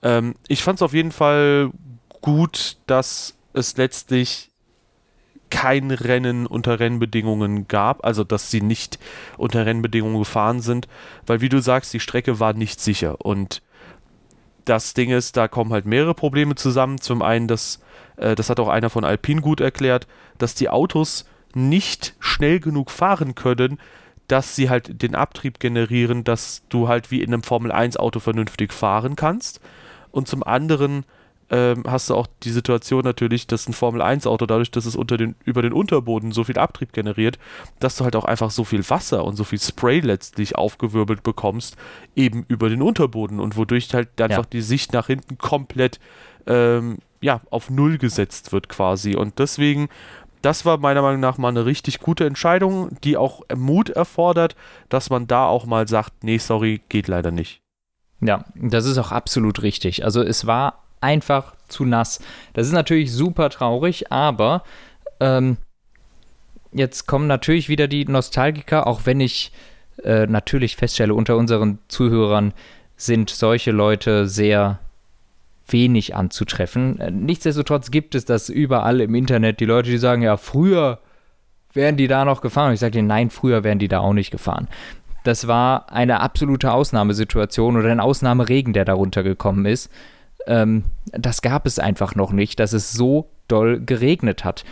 Ähm, 0.01 0.35
ich 0.47 0.63
fand 0.63 0.79
es 0.79 0.83
auf 0.83 0.93
jeden 0.93 1.11
Fall 1.11 1.71
gut, 2.21 2.77
dass 2.87 3.35
es 3.53 3.77
letztlich 3.77 4.49
kein 5.49 5.89
Rennen 5.89 6.45
unter 6.45 6.79
Rennbedingungen 6.79 7.67
gab, 7.67 8.05
also 8.05 8.23
dass 8.23 8.51
sie 8.51 8.61
nicht 8.61 8.99
unter 9.37 9.65
Rennbedingungen 9.65 10.19
gefahren 10.19 10.61
sind, 10.61 10.87
weil 11.25 11.41
wie 11.41 11.49
du 11.49 11.59
sagst, 11.59 11.93
die 11.93 11.99
Strecke 11.99 12.39
war 12.39 12.53
nicht 12.53 12.79
sicher 12.79 13.25
und 13.25 13.61
das 14.69 14.93
Ding 14.93 15.09
ist, 15.09 15.35
da 15.35 15.47
kommen 15.47 15.73
halt 15.73 15.85
mehrere 15.85 16.13
Probleme 16.13 16.55
zusammen. 16.55 17.01
Zum 17.01 17.21
einen, 17.21 17.47
dass, 17.47 17.79
äh, 18.19 18.35
das 18.35 18.49
hat 18.49 18.59
auch 18.59 18.67
einer 18.67 18.89
von 18.89 19.03
Alpine 19.03 19.41
gut 19.41 19.61
erklärt, 19.61 20.07
dass 20.37 20.55
die 20.55 20.69
Autos 20.69 21.25
nicht 21.53 22.15
schnell 22.19 22.59
genug 22.59 22.91
fahren 22.91 23.35
können, 23.35 23.79
dass 24.27 24.55
sie 24.55 24.69
halt 24.69 25.01
den 25.01 25.15
Abtrieb 25.15 25.59
generieren, 25.59 26.23
dass 26.23 26.63
du 26.69 26.87
halt 26.87 27.09
wie 27.09 27.21
in 27.21 27.33
einem 27.33 27.43
Formel 27.43 27.71
1 27.71 27.97
Auto 27.97 28.19
vernünftig 28.19 28.73
fahren 28.73 29.15
kannst. 29.15 29.59
Und 30.11 30.27
zum 30.27 30.43
anderen 30.43 31.05
ähm, 31.51 31.83
hast 31.87 32.09
du 32.09 32.15
auch 32.15 32.27
die 32.43 32.51
Situation 32.51 33.03
natürlich, 33.03 33.47
dass 33.47 33.67
ein 33.67 33.73
Formel-1-Auto 33.73 34.45
dadurch, 34.45 34.69
dass 34.69 34.85
es 34.85 34.95
unter 34.95 35.17
den, 35.17 35.35
über 35.45 35.63
den 35.63 35.73
Unterboden 35.73 36.31
so 36.31 36.43
viel 36.43 36.59
Abtrieb 36.59 36.93
generiert, 36.93 37.39
dass 37.79 37.95
du 37.95 38.03
halt 38.03 38.15
auch 38.15 38.25
einfach 38.25 38.51
so 38.51 38.63
viel 38.63 38.87
Wasser 38.89 39.25
und 39.25 39.35
so 39.35 39.43
viel 39.43 39.59
Spray 39.59 39.99
letztlich 39.99 40.55
aufgewirbelt 40.55 41.23
bekommst, 41.23 41.75
eben 42.15 42.45
über 42.47 42.69
den 42.69 42.83
Unterboden 42.83 43.39
und 43.39 43.57
wodurch 43.57 43.91
halt 43.93 44.21
einfach 44.21 44.43
ja. 44.43 44.49
die 44.51 44.61
Sicht 44.61 44.93
nach 44.93 45.07
hinten 45.07 45.39
komplett 45.39 45.99
ähm, 46.45 46.99
ja, 47.21 47.41
auf 47.49 47.69
Null 47.69 47.97
gesetzt 47.97 48.51
wird 48.51 48.69
quasi. 48.69 49.15
Und 49.15 49.39
deswegen, 49.39 49.89
das 50.41 50.65
war 50.65 50.77
meiner 50.77 51.01
Meinung 51.01 51.19
nach 51.19 51.37
mal 51.37 51.49
eine 51.49 51.65
richtig 51.65 51.99
gute 51.99 52.25
Entscheidung, 52.25 52.89
die 53.03 53.17
auch 53.17 53.41
Mut 53.55 53.89
erfordert, 53.89 54.55
dass 54.89 55.09
man 55.09 55.27
da 55.27 55.45
auch 55.45 55.65
mal 55.65 55.87
sagt, 55.87 56.23
nee, 56.23 56.37
sorry, 56.37 56.81
geht 56.89 57.07
leider 57.07 57.31
nicht. 57.31 57.61
Ja, 58.21 58.45
das 58.55 58.85
ist 58.85 58.97
auch 58.97 59.11
absolut 59.11 59.61
richtig. 59.61 60.03
Also 60.03 60.21
es 60.21 60.45
war 60.45 60.83
einfach 61.01 61.55
zu 61.67 61.85
nass. 61.85 62.19
Das 62.53 62.67
ist 62.67 62.73
natürlich 62.73 63.13
super 63.13 63.49
traurig, 63.49 64.11
aber 64.11 64.63
ähm, 65.19 65.57
jetzt 66.71 67.07
kommen 67.07 67.27
natürlich 67.27 67.69
wieder 67.69 67.87
die 67.87 68.05
Nostalgiker, 68.05 68.87
auch 68.87 69.01
wenn 69.05 69.19
ich 69.19 69.51
äh, 70.03 70.27
natürlich 70.27 70.75
feststelle, 70.75 71.13
unter 71.13 71.37
unseren 71.37 71.79
Zuhörern 71.87 72.53
sind 72.95 73.29
solche 73.29 73.71
Leute 73.71 74.27
sehr 74.27 74.79
wenig 75.71 76.15
anzutreffen. 76.15 76.99
Äh, 76.99 77.11
nichtsdestotrotz 77.11 77.91
gibt 77.91 78.15
es 78.15 78.25
das 78.25 78.49
überall 78.49 79.01
im 79.01 79.15
Internet, 79.15 79.59
die 79.59 79.65
Leute, 79.65 79.89
die 79.89 79.97
sagen, 79.97 80.21
ja, 80.21 80.37
früher 80.37 80.99
wären 81.73 81.97
die 81.97 82.07
da 82.07 82.25
noch 82.25 82.41
gefahren. 82.41 82.69
Und 82.69 82.73
ich 82.75 82.79
sage 82.79 82.91
denen, 82.91 83.07
nein, 83.07 83.29
früher 83.29 83.63
wären 83.63 83.79
die 83.79 83.87
da 83.87 83.99
auch 83.99 84.13
nicht 84.13 84.31
gefahren. 84.31 84.67
Das 85.23 85.47
war 85.47 85.91
eine 85.91 86.21
absolute 86.21 86.71
Ausnahmesituation 86.71 87.77
oder 87.77 87.91
ein 87.91 87.99
Ausnahmeregen, 87.99 88.73
der 88.73 88.85
darunter 88.85 89.23
gekommen 89.23 89.65
ist. 89.65 89.91
Ähm, 90.47 90.85
das 91.11 91.41
gab 91.41 91.65
es 91.65 91.79
einfach 91.79 92.15
noch 92.15 92.31
nicht, 92.31 92.59
dass 92.59 92.73
es 92.73 92.93
so 92.93 93.29
doll 93.47 93.79
geregnet 93.79 94.45
hat. 94.45 94.63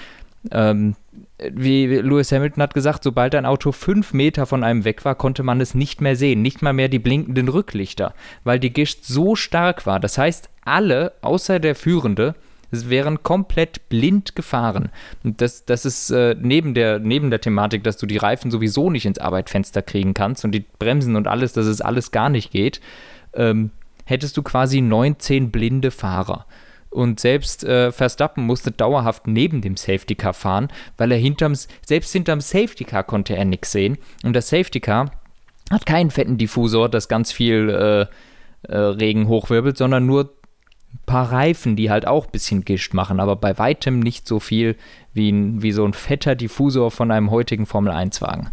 Ähm, 0.51 0.95
wie 1.39 1.85
Lewis 1.85 2.31
Hamilton 2.31 2.63
hat 2.63 2.73
gesagt, 2.73 3.03
sobald 3.03 3.35
ein 3.35 3.45
Auto 3.45 3.71
fünf 3.71 4.13
Meter 4.13 4.45
von 4.45 4.63
einem 4.63 4.85
weg 4.85 5.05
war, 5.05 5.15
konnte 5.15 5.43
man 5.43 5.61
es 5.61 5.75
nicht 5.75 6.01
mehr 6.01 6.15
sehen, 6.15 6.41
nicht 6.41 6.61
mal 6.61 6.73
mehr 6.73 6.89
die 6.89 6.99
blinkenden 6.99 7.47
Rücklichter, 7.47 8.13
weil 8.43 8.59
die 8.59 8.73
Gischt 8.73 9.03
so 9.03 9.35
stark 9.35 9.85
war. 9.85 9.99
Das 9.99 10.17
heißt, 10.17 10.49
alle, 10.65 11.13
außer 11.21 11.59
der 11.59 11.75
Führende, 11.75 12.35
wären 12.71 13.23
komplett 13.23 13.87
blind 13.87 14.35
gefahren. 14.35 14.89
Und 15.23 15.41
das, 15.41 15.65
das 15.65 15.85
ist 15.85 16.09
äh, 16.09 16.35
neben, 16.39 16.73
der, 16.73 16.99
neben 16.99 17.29
der 17.29 17.39
Thematik, 17.39 17.83
dass 17.83 17.97
du 17.97 18.05
die 18.05 18.17
Reifen 18.17 18.51
sowieso 18.51 18.89
nicht 18.89 19.05
ins 19.05 19.19
Arbeitfenster 19.19 19.81
kriegen 19.81 20.13
kannst 20.13 20.43
und 20.43 20.51
die 20.51 20.65
Bremsen 20.79 21.15
und 21.15 21.27
alles, 21.27 21.53
dass 21.53 21.65
es 21.65 21.81
alles 21.81 22.11
gar 22.11 22.29
nicht 22.29 22.51
geht, 22.51 22.81
ähm, 23.33 23.71
hättest 24.05 24.35
du 24.37 24.43
quasi 24.43 24.81
19 24.81 25.51
blinde 25.51 25.91
Fahrer. 25.91 26.45
Und 26.97 27.19
selbst 27.19 27.63
äh, 27.63 27.91
Verstappen 27.91 28.43
musste 28.43 28.71
dauerhaft 28.71 29.27
neben 29.27 29.61
dem 29.61 29.77
Safety 29.77 30.15
Car 30.15 30.33
fahren, 30.33 30.69
weil 30.97 31.11
er 31.11 31.19
hinterm, 31.19 31.53
selbst 31.85 32.11
hinterm 32.11 32.41
Safety 32.41 32.85
Car 32.85 33.03
konnte 33.03 33.37
er 33.37 33.45
nichts 33.45 33.71
sehen. 33.71 33.99
Und 34.23 34.35
das 34.35 34.49
Safety 34.49 34.79
Car 34.79 35.11
hat 35.69 35.85
keinen 35.85 36.09
fetten 36.09 36.39
Diffusor, 36.39 36.89
das 36.89 37.07
ganz 37.07 37.31
viel 37.31 37.69
äh, 37.69 38.71
äh, 38.71 38.75
Regen 38.75 39.27
hochwirbelt, 39.27 39.77
sondern 39.77 40.07
nur 40.07 40.23
ein 40.23 40.99
paar 41.05 41.31
Reifen, 41.31 41.75
die 41.75 41.91
halt 41.91 42.07
auch 42.07 42.25
ein 42.25 42.31
bisschen 42.31 42.65
Gischt 42.65 42.95
machen, 42.95 43.19
aber 43.19 43.35
bei 43.35 43.59
weitem 43.59 43.99
nicht 43.99 44.27
so 44.27 44.39
viel 44.39 44.75
wie, 45.13 45.29
ein, 45.29 45.61
wie 45.61 45.73
so 45.73 45.85
ein 45.85 45.93
fetter 45.93 46.33
Diffusor 46.33 46.89
von 46.89 47.11
einem 47.11 47.29
heutigen 47.29 47.67
Formel-1-Wagen. 47.67 48.49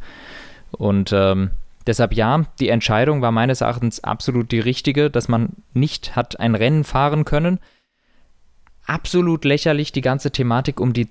Und 0.71 1.15
ähm, 1.15 1.49
deshalb 1.87 2.13
ja, 2.13 2.45
die 2.61 2.69
Entscheidung 2.69 3.23
war 3.23 3.33
meines 3.33 3.63
Erachtens 3.63 4.05
absolut 4.05 4.53
die 4.53 4.61
richtige, 4.61 5.09
dass 5.09 5.29
man 5.29 5.55
nicht 5.73 6.15
hat 6.15 6.39
ein 6.41 6.55
Rennen 6.55 6.85
fahren 6.85 7.25
können 7.25 7.59
absolut 8.87 9.45
lächerlich, 9.45 9.93
die 9.93 10.01
ganze 10.01 10.31
Thematik 10.31 10.81
um 10.81 10.93
die 10.93 11.09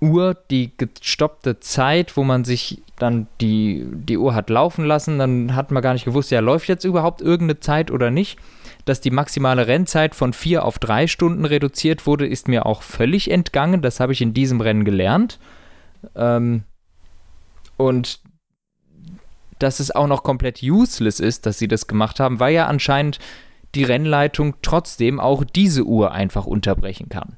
Uhr, 0.00 0.36
die 0.50 0.72
gestoppte 0.76 1.60
Zeit, 1.60 2.16
wo 2.16 2.24
man 2.24 2.44
sich 2.44 2.82
dann 2.98 3.28
die, 3.40 3.86
die 3.88 4.18
Uhr 4.18 4.34
hat 4.34 4.50
laufen 4.50 4.84
lassen, 4.84 5.18
dann 5.18 5.54
hat 5.54 5.70
man 5.70 5.82
gar 5.82 5.92
nicht 5.92 6.04
gewusst, 6.04 6.32
ja, 6.32 6.40
läuft 6.40 6.68
jetzt 6.68 6.84
überhaupt 6.84 7.20
irgendeine 7.20 7.60
Zeit 7.60 7.90
oder 7.90 8.10
nicht. 8.10 8.38
Dass 8.84 9.00
die 9.00 9.12
maximale 9.12 9.68
Rennzeit 9.68 10.16
von 10.16 10.32
vier 10.32 10.64
auf 10.64 10.80
drei 10.80 11.06
Stunden 11.06 11.44
reduziert 11.44 12.04
wurde, 12.04 12.26
ist 12.26 12.48
mir 12.48 12.66
auch 12.66 12.82
völlig 12.82 13.30
entgangen. 13.30 13.80
Das 13.80 14.00
habe 14.00 14.12
ich 14.12 14.20
in 14.20 14.34
diesem 14.34 14.60
Rennen 14.60 14.84
gelernt. 14.84 15.38
Ähm, 16.16 16.64
und 17.76 18.20
dass 19.60 19.78
es 19.78 19.92
auch 19.92 20.08
noch 20.08 20.24
komplett 20.24 20.62
useless 20.64 21.20
ist, 21.20 21.46
dass 21.46 21.58
sie 21.58 21.68
das 21.68 21.86
gemacht 21.86 22.18
haben, 22.18 22.40
weil 22.40 22.54
ja 22.54 22.66
anscheinend 22.66 23.20
die 23.74 23.84
Rennleitung 23.84 24.54
trotzdem 24.62 25.20
auch 25.20 25.44
diese 25.44 25.84
Uhr 25.84 26.12
einfach 26.12 26.46
unterbrechen 26.46 27.08
kann. 27.08 27.36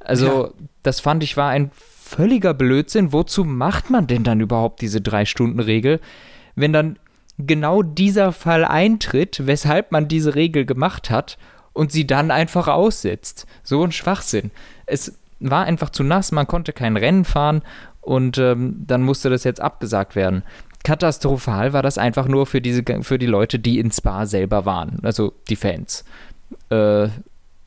Also, 0.00 0.46
ja. 0.46 0.50
das 0.82 1.00
fand 1.00 1.22
ich 1.22 1.36
war 1.36 1.50
ein 1.50 1.70
völliger 1.74 2.54
Blödsinn. 2.54 3.12
Wozu 3.12 3.44
macht 3.44 3.90
man 3.90 4.06
denn 4.06 4.24
dann 4.24 4.40
überhaupt 4.40 4.80
diese 4.80 5.00
Drei-Stunden-Regel, 5.00 6.00
wenn 6.54 6.72
dann 6.72 6.98
genau 7.38 7.82
dieser 7.82 8.32
Fall 8.32 8.64
eintritt, 8.64 9.46
weshalb 9.46 9.92
man 9.92 10.08
diese 10.08 10.34
Regel 10.34 10.64
gemacht 10.64 11.10
hat 11.10 11.36
und 11.72 11.92
sie 11.92 12.06
dann 12.06 12.30
einfach 12.30 12.68
aussetzt? 12.68 13.46
So 13.62 13.82
ein 13.82 13.92
Schwachsinn. 13.92 14.50
Es 14.86 15.18
war 15.40 15.64
einfach 15.64 15.90
zu 15.90 16.02
nass, 16.02 16.32
man 16.32 16.46
konnte 16.46 16.72
kein 16.72 16.96
Rennen 16.96 17.24
fahren 17.24 17.62
und 18.00 18.38
ähm, 18.38 18.84
dann 18.86 19.02
musste 19.02 19.28
das 19.28 19.44
jetzt 19.44 19.60
abgesagt 19.60 20.14
werden 20.14 20.44
katastrophal 20.86 21.72
war 21.72 21.82
das 21.82 21.98
einfach 21.98 22.28
nur 22.28 22.46
für, 22.46 22.60
diese, 22.60 22.84
für 23.02 23.18
die 23.18 23.26
Leute, 23.26 23.58
die 23.58 23.80
in 23.80 23.90
Spa 23.90 24.24
selber 24.24 24.64
waren, 24.66 25.00
also 25.02 25.32
die 25.48 25.56
Fans. 25.56 26.04
Äh, 26.70 27.08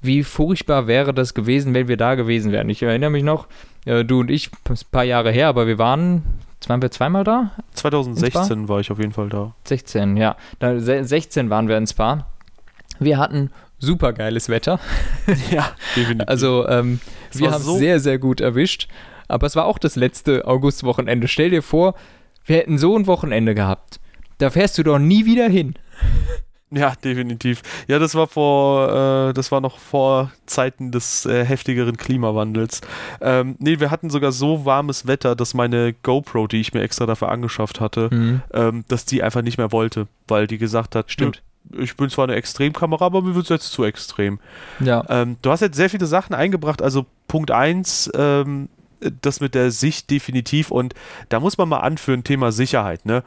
wie 0.01 0.23
furchtbar 0.23 0.88
wäre 0.88 1.13
das 1.13 1.33
gewesen, 1.33 1.73
wenn 1.73 1.89
wir 1.89 1.97
da 1.97 2.15
gewesen 2.15 2.53
wären. 2.53 2.69
Ich 2.69 2.81
erinnere 2.81 3.09
mich 3.09 3.23
noch, 3.23 3.47
äh, 3.83 4.05
du 4.05 4.21
und 4.21 4.31
ich, 4.31 4.49
ein 4.69 4.75
paar 4.89 5.03
Jahre 5.03 5.31
her, 5.31 5.49
aber 5.49 5.67
wir 5.67 5.77
waren, 5.77 6.23
waren 6.67 6.81
wir 6.81 6.91
zweimal 6.91 7.25
da? 7.25 7.51
2016 7.73 8.69
war 8.69 8.79
ich 8.79 8.89
auf 8.89 8.99
jeden 8.99 9.11
Fall 9.11 9.27
da. 9.27 9.53
16, 9.65 10.15
ja. 10.15 10.38
Da, 10.59 10.79
16 10.79 11.49
waren 11.49 11.67
wir 11.67 11.77
in 11.77 11.88
Spa. 11.88 12.25
Wir 12.99 13.17
hatten 13.17 13.51
super 13.79 14.13
geiles 14.13 14.47
Wetter. 14.47 14.79
ja, 15.51 15.71
definitiv. 15.93 16.29
Also, 16.29 16.65
ähm, 16.69 17.01
wir 17.33 17.51
haben 17.51 17.59
es 17.59 17.65
so 17.65 17.77
sehr, 17.77 17.99
sehr 17.99 18.17
gut 18.17 18.39
erwischt. 18.39 18.88
Aber 19.27 19.45
es 19.45 19.55
war 19.57 19.65
auch 19.65 19.77
das 19.77 19.95
letzte 19.95 20.47
Augustwochenende. 20.47 21.27
Stell 21.27 21.49
dir 21.49 21.61
vor, 21.61 21.95
wir 22.46 22.58
hätten 22.58 22.77
so 22.77 22.98
ein 22.98 23.08
Wochenende 23.08 23.55
gehabt. 23.55 24.00
Da 24.38 24.50
fährst 24.50 24.77
du 24.77 24.84
doch 24.84 25.00
nie 25.00 25.25
wieder 25.25 25.48
hin. 25.48 25.75
Ja, 26.72 26.93
definitiv. 27.03 27.63
Ja, 27.88 27.98
das 27.98 28.13
war 28.13 28.27
vor, 28.27 29.29
äh, 29.29 29.34
das 29.34 29.51
war 29.51 29.60
noch 29.60 29.79
vor 29.79 30.31
Zeiten 30.46 30.91
des 30.91 31.25
äh, 31.25 31.43
heftigeren 31.43 31.98
Klimawandels. 31.98 32.81
Ähm, 33.22 33.55
nee, 33.58 33.79
wir 33.79 33.89
hatten 33.89 34.10
sogar 34.10 34.31
so 34.31 34.65
warmes 34.65 35.08
Wetter, 35.08 35.36
dass 35.36 35.55
meine 35.55 35.93
GoPro, 35.93 36.46
die 36.48 36.62
ich 36.62 36.74
mir 36.74 36.81
extra 36.81 37.08
dafür 37.08 37.29
angeschafft 37.29 37.79
hatte, 37.79 38.10
mhm. 38.12 38.41
ähm, 38.53 38.86
dass 38.88 39.05
die 39.05 39.24
einfach 39.24 39.41
nicht 39.41 39.58
mehr 39.58 39.72
wollte, 39.72 40.08
weil 40.27 40.46
die 40.46 40.60
gesagt 40.60 40.96
hat, 40.96 41.12
stimmt. 41.12 41.41
Ich 41.77 41.98
bin 41.98 42.10
zwar 42.10 42.25
eine 42.25 42.36
Extremkamera, 42.36 43.05
aber 43.05 43.22
mir 43.22 43.36
wird 43.36 43.46
es 43.46 43.50
jetzt 43.50 43.72
zu 43.72 43.84
extrem. 43.84 44.39
Ja. 44.79 45.03
Ähm, 45.10 45.38
du 45.41 45.51
hast 45.51 45.60
jetzt 45.60 45.75
sehr 45.75 45.89
viele 45.89 46.05
Sachen 46.05 46.34
eingebracht. 46.34 46.81
Also 46.81 47.05
Punkt 47.27 47.51
1, 47.51 48.12
ähm, 48.15 48.69
das 49.21 49.39
mit 49.39 49.55
der 49.55 49.71
Sicht 49.71 50.09
definitiv 50.09 50.71
und 50.71 50.93
da 51.29 51.39
muss 51.39 51.57
man 51.57 51.69
mal 51.69 51.79
anführen, 51.79 52.23
Thema 52.23 52.51
Sicherheit, 52.51 53.05
ne? 53.05 53.23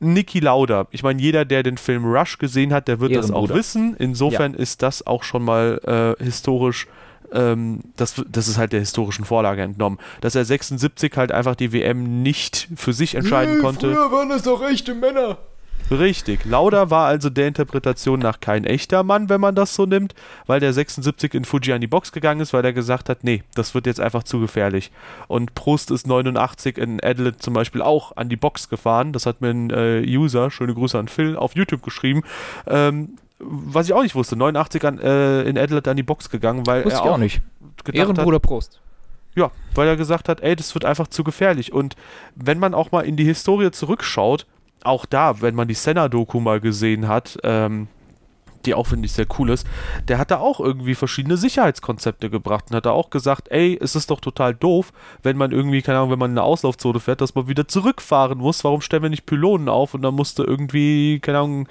Niki 0.00 0.40
Lauda, 0.40 0.88
ich 0.90 1.04
meine, 1.04 1.22
jeder, 1.22 1.44
der 1.44 1.62
den 1.62 1.78
Film 1.78 2.04
Rush 2.04 2.38
gesehen 2.38 2.72
hat, 2.72 2.88
der 2.88 2.98
wird 2.98 3.14
das 3.14 3.30
auch 3.30 3.48
wissen. 3.50 3.94
Insofern 3.96 4.54
ja. 4.54 4.58
ist 4.58 4.82
das 4.82 5.06
auch 5.06 5.22
schon 5.22 5.44
mal 5.44 6.16
äh, 6.18 6.24
historisch 6.24 6.88
ähm, 7.32 7.80
das, 7.96 8.22
das 8.28 8.48
ist 8.48 8.58
halt 8.58 8.72
der 8.72 8.80
historischen 8.80 9.24
Vorlage 9.24 9.62
entnommen, 9.62 9.98
dass 10.20 10.34
er 10.34 10.44
76 10.44 11.16
halt 11.16 11.32
einfach 11.32 11.54
die 11.54 11.72
WM 11.72 12.22
nicht 12.22 12.68
für 12.76 12.92
sich 12.92 13.14
entscheiden 13.14 13.56
nee, 13.56 13.62
konnte. 13.62 13.92
Früher 13.92 14.12
waren 14.12 14.30
es 14.30 14.42
doch 14.42 14.62
echte 14.62 14.94
Männer. 14.94 15.38
Richtig. 15.90 16.44
Lauda 16.44 16.90
war 16.90 17.06
also 17.06 17.28
der 17.30 17.48
Interpretation 17.48 18.18
nach 18.18 18.40
kein 18.40 18.64
echter 18.64 19.02
Mann, 19.02 19.28
wenn 19.28 19.40
man 19.40 19.54
das 19.54 19.74
so 19.74 19.84
nimmt, 19.84 20.14
weil 20.46 20.60
der 20.60 20.72
76 20.72 21.34
in 21.34 21.44
Fuji 21.44 21.72
an 21.72 21.80
die 21.80 21.86
Box 21.86 22.12
gegangen 22.12 22.40
ist, 22.40 22.52
weil 22.52 22.64
er 22.64 22.72
gesagt 22.72 23.08
hat, 23.08 23.24
nee, 23.24 23.42
das 23.54 23.74
wird 23.74 23.86
jetzt 23.86 24.00
einfach 24.00 24.22
zu 24.22 24.40
gefährlich. 24.40 24.90
Und 25.28 25.54
Prost 25.54 25.90
ist 25.90 26.06
89 26.06 26.78
in 26.78 27.02
Adelaide 27.02 27.36
zum 27.38 27.54
Beispiel 27.54 27.82
auch 27.82 28.16
an 28.16 28.28
die 28.28 28.36
Box 28.36 28.68
gefahren. 28.68 29.12
Das 29.12 29.26
hat 29.26 29.40
mir 29.40 29.50
ein 29.50 29.70
äh, 29.70 30.02
User, 30.06 30.50
schöne 30.50 30.74
Grüße 30.74 30.98
an 30.98 31.08
Phil, 31.08 31.36
auf 31.36 31.54
YouTube 31.54 31.82
geschrieben. 31.82 32.22
Ähm, 32.66 33.18
was 33.38 33.86
ich 33.86 33.92
auch 33.92 34.02
nicht 34.02 34.14
wusste, 34.14 34.36
89 34.36 34.84
an, 34.84 34.98
äh, 34.98 35.42
in 35.42 35.58
Adelaide 35.58 35.90
an 35.90 35.96
die 35.96 36.02
Box 36.02 36.30
gegangen, 36.30 36.66
weil 36.66 36.84
Wusste 36.84 37.00
er 37.00 37.04
auch, 37.04 37.10
auch 37.12 37.18
nicht. 37.18 37.42
Ehrenbruder 37.92 38.36
hat, 38.36 38.42
Prost. 38.42 38.80
Ja, 39.34 39.50
weil 39.74 39.88
er 39.88 39.96
gesagt 39.96 40.28
hat, 40.28 40.40
ey, 40.42 40.54
das 40.54 40.74
wird 40.74 40.84
einfach 40.84 41.08
zu 41.08 41.24
gefährlich. 41.24 41.72
Und 41.72 41.96
wenn 42.36 42.58
man 42.58 42.74
auch 42.74 42.92
mal 42.92 43.00
in 43.00 43.16
die 43.16 43.24
Historie 43.24 43.70
zurückschaut, 43.70 44.46
auch 44.84 45.06
da, 45.06 45.40
wenn 45.40 45.54
man 45.54 45.68
die 45.68 45.74
Senna-Doku 45.74 46.40
mal 46.40 46.60
gesehen 46.60 47.08
hat, 47.08 47.38
ähm, 47.42 47.88
die 48.64 48.74
auch 48.74 48.86
finde 48.86 49.06
ich 49.06 49.12
sehr 49.12 49.26
cool 49.38 49.50
ist, 49.50 49.66
der 50.08 50.18
hat 50.18 50.30
da 50.30 50.38
auch 50.38 50.60
irgendwie 50.60 50.94
verschiedene 50.94 51.36
Sicherheitskonzepte 51.36 52.30
gebracht 52.30 52.66
und 52.70 52.76
hat 52.76 52.86
da 52.86 52.90
auch 52.90 53.10
gesagt, 53.10 53.50
ey, 53.50 53.78
es 53.80 53.96
ist 53.96 54.10
doch 54.10 54.20
total 54.20 54.54
doof, 54.54 54.92
wenn 55.22 55.36
man 55.36 55.52
irgendwie, 55.52 55.82
keine 55.82 55.98
Ahnung, 55.98 56.10
wenn 56.12 56.18
man 56.18 56.30
in 56.32 56.38
eine 56.38 56.46
Auslaufzone 56.46 57.00
fährt, 57.00 57.20
dass 57.20 57.34
man 57.34 57.48
wieder 57.48 57.68
zurückfahren 57.68 58.38
muss. 58.38 58.64
Warum 58.64 58.80
stellen 58.80 59.02
wir 59.02 59.10
nicht 59.10 59.26
Pylonen 59.26 59.68
auf 59.68 59.94
und 59.94 60.02
dann 60.02 60.14
musste 60.14 60.44
irgendwie, 60.44 61.20
keine 61.20 61.38
Ahnung, 61.38 61.68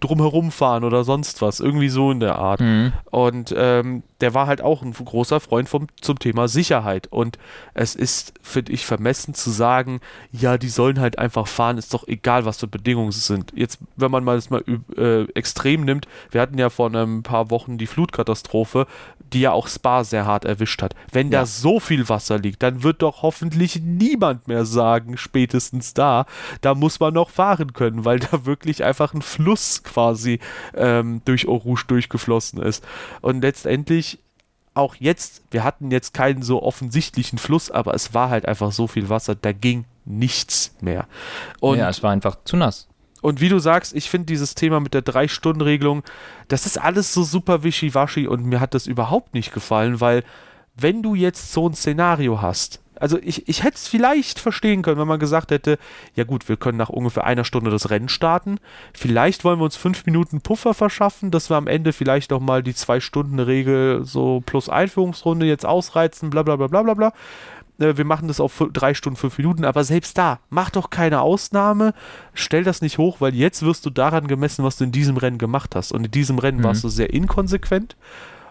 drumherum 0.00 0.50
fahren 0.50 0.84
oder 0.84 1.04
sonst 1.04 1.42
was. 1.42 1.60
Irgendwie 1.60 1.88
so 1.88 2.10
in 2.10 2.20
der 2.20 2.36
Art. 2.36 2.60
Mhm. 2.60 2.92
Und 3.10 3.54
ähm, 3.56 4.02
der 4.20 4.34
war 4.34 4.46
halt 4.46 4.62
auch 4.62 4.82
ein 4.82 4.92
großer 4.92 5.40
Freund 5.40 5.68
vom, 5.68 5.88
zum 6.00 6.18
Thema 6.18 6.48
Sicherheit. 6.48 7.08
Und 7.08 7.38
es 7.74 7.94
ist, 7.94 8.32
finde 8.42 8.72
ich, 8.72 8.86
vermessen 8.86 9.34
zu 9.34 9.50
sagen, 9.50 10.00
ja, 10.32 10.58
die 10.58 10.68
sollen 10.68 11.00
halt 11.00 11.18
einfach 11.18 11.46
fahren, 11.46 11.78
ist 11.78 11.92
doch 11.92 12.06
egal, 12.08 12.44
was 12.44 12.58
für 12.58 12.66
Bedingungen 12.66 13.10
es 13.10 13.26
sind. 13.26 13.52
Jetzt, 13.54 13.78
wenn 13.96 14.10
man 14.10 14.24
mal 14.24 14.36
das 14.36 14.50
mal 14.50 14.64
äh, 14.96 15.24
extrem 15.34 15.84
nimmt, 15.84 16.06
wir 16.30 16.40
hatten 16.40 16.58
ja 16.58 16.70
vor 16.70 16.94
ein 16.94 17.22
paar 17.22 17.50
Wochen 17.50 17.78
die 17.78 17.86
Flutkatastrophe. 17.86 18.86
Die 19.32 19.40
ja 19.40 19.52
auch 19.52 19.68
Spa 19.68 20.04
sehr 20.04 20.26
hart 20.26 20.44
erwischt 20.44 20.82
hat. 20.82 20.94
Wenn 21.10 21.30
ja. 21.30 21.40
da 21.40 21.46
so 21.46 21.80
viel 21.80 22.08
Wasser 22.08 22.38
liegt, 22.38 22.62
dann 22.62 22.82
wird 22.82 23.02
doch 23.02 23.22
hoffentlich 23.22 23.80
niemand 23.80 24.48
mehr 24.48 24.64
sagen, 24.64 25.16
spätestens 25.16 25.94
da, 25.94 26.26
da 26.60 26.74
muss 26.74 27.00
man 27.00 27.14
noch 27.14 27.30
fahren 27.30 27.72
können, 27.72 28.04
weil 28.04 28.20
da 28.20 28.44
wirklich 28.46 28.84
einfach 28.84 29.14
ein 29.14 29.22
Fluss 29.22 29.82
quasi 29.82 30.38
ähm, 30.74 31.22
durch 31.24 31.48
Eau 31.48 31.56
Rouge 31.56 31.84
durchgeflossen 31.86 32.62
ist. 32.62 32.84
Und 33.20 33.42
letztendlich 33.42 34.18
auch 34.74 34.96
jetzt, 34.96 35.42
wir 35.50 35.64
hatten 35.64 35.90
jetzt 35.90 36.14
keinen 36.14 36.42
so 36.42 36.62
offensichtlichen 36.62 37.38
Fluss, 37.38 37.70
aber 37.70 37.94
es 37.94 38.12
war 38.12 38.30
halt 38.30 38.46
einfach 38.46 38.72
so 38.72 38.86
viel 38.86 39.08
Wasser, 39.08 39.34
da 39.34 39.52
ging 39.52 39.84
nichts 40.04 40.74
mehr. 40.80 41.06
Und 41.60 41.78
ja, 41.78 41.88
es 41.88 42.02
war 42.02 42.10
einfach 42.10 42.36
zu 42.44 42.56
nass. 42.56 42.88
Und 43.24 43.40
wie 43.40 43.48
du 43.48 43.58
sagst, 43.58 43.96
ich 43.96 44.10
finde 44.10 44.26
dieses 44.26 44.54
Thema 44.54 44.80
mit 44.80 44.92
der 44.92 45.00
Drei-Stunden-Regelung, 45.00 46.02
das 46.48 46.66
ist 46.66 46.76
alles 46.76 47.14
so 47.14 47.22
super 47.22 47.64
wischiwaschi 47.64 48.26
und 48.26 48.44
mir 48.44 48.60
hat 48.60 48.74
das 48.74 48.86
überhaupt 48.86 49.32
nicht 49.32 49.54
gefallen, 49.54 49.98
weil 50.02 50.24
wenn 50.76 51.02
du 51.02 51.14
jetzt 51.14 51.50
so 51.50 51.66
ein 51.66 51.72
Szenario 51.72 52.42
hast, 52.42 52.80
also 53.00 53.18
ich, 53.22 53.48
ich 53.48 53.62
hätte 53.62 53.76
es 53.76 53.88
vielleicht 53.88 54.38
verstehen 54.38 54.82
können, 54.82 55.00
wenn 55.00 55.08
man 55.08 55.18
gesagt 55.18 55.52
hätte, 55.52 55.78
ja 56.14 56.24
gut, 56.24 56.50
wir 56.50 56.58
können 56.58 56.76
nach 56.76 56.90
ungefähr 56.90 57.24
einer 57.24 57.44
Stunde 57.44 57.70
das 57.70 57.88
Rennen 57.88 58.10
starten. 58.10 58.58
Vielleicht 58.92 59.42
wollen 59.42 59.58
wir 59.58 59.64
uns 59.64 59.76
fünf 59.76 60.04
Minuten 60.04 60.42
Puffer 60.42 60.74
verschaffen, 60.74 61.30
dass 61.30 61.50
wir 61.50 61.56
am 61.56 61.66
Ende 61.66 61.94
vielleicht 61.94 62.30
noch 62.30 62.40
mal 62.40 62.62
die 62.62 62.74
Zwei-Stunden-Regel 62.74 64.04
so 64.04 64.42
plus 64.44 64.68
Einführungsrunde 64.68 65.46
jetzt 65.46 65.64
ausreizen, 65.64 66.28
bla 66.28 66.42
bla 66.42 66.56
bla 66.56 66.66
bla 66.66 66.82
bla 66.82 66.94
bla. 66.94 67.12
Äh, 67.78 67.96
wir 67.96 68.04
machen 68.04 68.28
das 68.28 68.40
auf 68.40 68.64
drei 68.72 68.94
Stunden, 68.94 69.16
fünf 69.16 69.38
Minuten, 69.38 69.64
aber 69.64 69.84
selbst 69.84 70.16
da, 70.18 70.40
mach 70.50 70.70
doch 70.70 70.90
keine 70.90 71.20
Ausnahme, 71.20 71.94
stell 72.32 72.64
das 72.64 72.80
nicht 72.80 72.98
hoch, 72.98 73.20
weil 73.20 73.34
jetzt 73.34 73.62
wirst 73.62 73.84
du 73.86 73.90
daran 73.90 74.26
gemessen, 74.26 74.64
was 74.64 74.76
du 74.76 74.84
in 74.84 74.92
diesem 74.92 75.16
Rennen 75.16 75.38
gemacht 75.38 75.74
hast. 75.74 75.92
Und 75.92 76.04
in 76.04 76.10
diesem 76.10 76.38
Rennen 76.38 76.58
mhm. 76.58 76.64
warst 76.64 76.84
du 76.84 76.88
sehr 76.88 77.12
inkonsequent. 77.12 77.96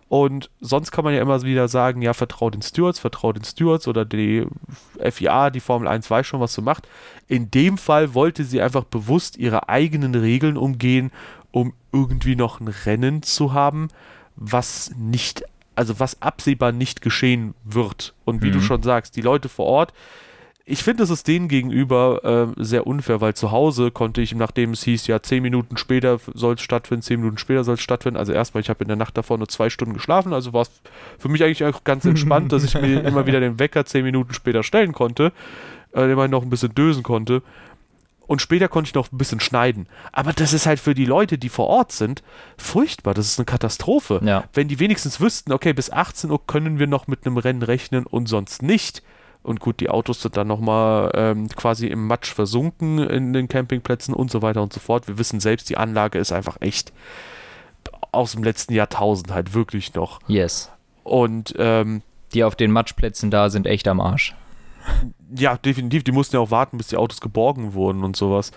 Und 0.10 0.52
sonst 0.62 0.92
kann 0.92 1.04
man 1.06 1.16
ja 1.16 1.22
immer 1.22 1.42
wieder 1.42 1.68
sagen, 1.68 2.04
ja, 2.04 2.14
vertrau 2.14 2.52
den 2.52 2.62
Stewards, 2.62 3.00
vertrau 3.00 3.34
den 3.34 3.44
Stewards 3.44 3.88
oder 3.88 4.06
die 4.06 4.46
FIA, 5.00 5.50
die 5.50 5.60
Formel 5.60 5.88
1 5.88 6.08
weiß 6.08 6.28
schon, 6.28 6.40
was 6.40 6.54
du 6.54 6.62
machst. 6.62 6.88
In 7.28 7.50
dem 7.50 7.80
Fall 7.80 8.14
wollte 8.14 8.44
sie 8.44 8.62
einfach 8.62 8.84
bewusst 8.84 9.38
ihre 9.38 9.70
eigenen 9.70 10.14
Regeln 10.14 10.56
umgehen, 10.56 11.12
um 11.50 11.74
irgendwie 11.92 12.36
noch 12.36 12.60
ein 12.60 12.68
Rennen 12.68 13.24
zu 13.24 13.54
haben, 13.54 13.88
was 14.36 14.92
nicht 14.96 15.44
also 15.76 16.00
was 16.00 16.22
absehbar 16.22 16.72
nicht 16.72 17.02
geschehen 17.02 17.54
wird. 17.64 18.14
Und 18.26 18.42
wie 18.42 18.50
mhm. 18.50 18.54
du 18.54 18.62
schon 18.62 18.84
sagst, 18.84 19.16
die 19.16 19.22
Leute 19.22 19.50
vor 19.50 19.66
Ort, 19.66 19.94
ich 20.66 20.82
finde, 20.82 21.04
es 21.04 21.10
ist 21.10 21.28
denen 21.28 21.50
gegenüber 21.50 22.54
äh, 22.58 22.64
sehr 22.64 22.88
unfair, 22.88 23.20
weil 23.20 23.34
zu 23.34 23.52
Hause 23.52 23.92
konnte 23.92 24.22
ich, 24.22 24.34
nachdem 24.34 24.72
es 24.72 24.84
hieß, 24.84 25.08
ja, 25.08 25.22
zehn 25.22 25.44
Minuten 25.44 25.76
später 25.76 26.20
soll 26.34 26.54
es 26.54 26.62
stattfinden, 26.62 27.02
zehn 27.02 27.20
Minuten 27.20 27.38
später 27.38 27.66
soll 27.66 27.74
es 27.74 27.82
stattfinden. 27.82 28.18
Also 28.18 28.32
erstmal, 28.32 28.62
ich 28.62 28.70
habe 28.70 28.82
in 28.82 28.88
der 28.88 28.96
Nacht 28.96 29.18
davor 29.18 29.38
nur 29.38 29.50
zwei 29.50 29.70
Stunden 29.70 29.94
geschlafen, 29.94 30.32
also 30.32 30.54
war 30.54 30.62
es 30.62 30.72
für 31.20 31.28
mich 31.28 31.44
eigentlich 31.44 31.66
auch 31.66 31.84
ganz 31.84 32.06
entspannt, 32.06 32.54
dass 32.54 32.64
ich 32.64 32.76
mir 32.76 33.02
immer 33.06 33.26
wieder 33.26 33.42
den 33.42 33.60
Wecker 33.60 33.86
zehn 33.86 34.06
Minuten 34.06 34.34
später 34.34 34.64
stellen 34.64 34.94
konnte, 34.94 35.34
äh, 35.94 36.10
immer 36.10 36.30
noch 36.30 36.44
ein 36.44 36.50
bisschen 36.50 36.74
dösen 36.74 37.04
konnte. 37.04 37.42
Und 38.26 38.42
später 38.42 38.68
konnte 38.68 38.90
ich 38.90 38.94
noch 38.94 39.12
ein 39.12 39.18
bisschen 39.18 39.40
schneiden. 39.40 39.88
Aber 40.12 40.34
das 40.34 40.54
ist 40.54 40.66
halt 40.66 40.80
für 40.80 40.94
die 40.94 41.06
Leute, 41.06 41.38
die 41.38 41.50
vor 41.50 41.68
Ort 41.68 41.92
sind, 41.92 42.24
furchtbar. 42.58 43.14
Das 43.14 43.28
ist 43.28 43.38
eine 43.38 43.46
Katastrophe. 43.46 44.22
Ja. 44.24 44.46
Wenn 44.54 44.68
die 44.68 44.80
wenigstens 44.80 45.20
wüssten, 45.20 45.52
okay, 45.52 45.74
bis 45.74 45.92
18 45.92 46.32
Uhr 46.32 46.46
können 46.46 46.80
wir 46.80 46.88
noch 46.88 47.08
mit 47.08 47.26
einem 47.26 47.38
Rennen 47.38 47.64
rechnen 47.64 48.06
und 48.06 48.28
sonst 48.28 48.62
nicht. 48.62 49.04
Und 49.42 49.60
gut, 49.60 49.82
die 49.82 49.90
Autos 49.90 50.22
sind 50.22 50.38
dann 50.38 50.48
nochmal 50.48 51.12
ähm, 51.16 51.50
quasi 51.50 51.88
im 51.88 52.08
Matsch 52.08 52.34
versunken 52.34 53.00
in 53.00 53.34
den 53.34 53.50
Campingplätzen 53.50 54.14
und 54.14 54.32
so 54.32 54.42
weiter 54.42 54.62
und 54.62 54.72
so 54.72 54.80
fort. 54.80 55.08
Wir 55.10 55.18
wissen 55.18 55.42
selbst, 55.42 55.70
die 55.70 55.78
Anlage 55.78 56.18
ist 56.18 56.32
einfach 56.32 56.58
echt 56.62 56.94
aus 58.14 58.32
dem 58.32 58.44
letzten 58.44 58.74
Jahrtausend 58.74 59.34
halt 59.34 59.54
wirklich 59.54 59.94
noch. 59.96 60.22
Yes. 60.28 60.72
Und 61.04 61.54
ähm, 61.58 62.04
die 62.34 62.46
auf 62.46 62.56
den 62.56 62.72
Matschplätzen 62.72 63.32
da 63.32 63.50
sind 63.50 63.68
echt 63.68 63.88
am 63.90 64.00
Arsch 64.00 64.34
ja, 65.36 65.58
definitiv. 65.58 66.04
Die 66.04 66.12
mussten 66.12 66.36
ja 66.36 66.42
auch 66.42 66.52
warten, 66.52 66.78
bis 66.78 66.88
die 66.88 66.98
Autos 66.98 67.22
geborgen 67.22 67.74
wurden 67.74 68.04
und 68.04 68.16
sowas. 68.16 68.52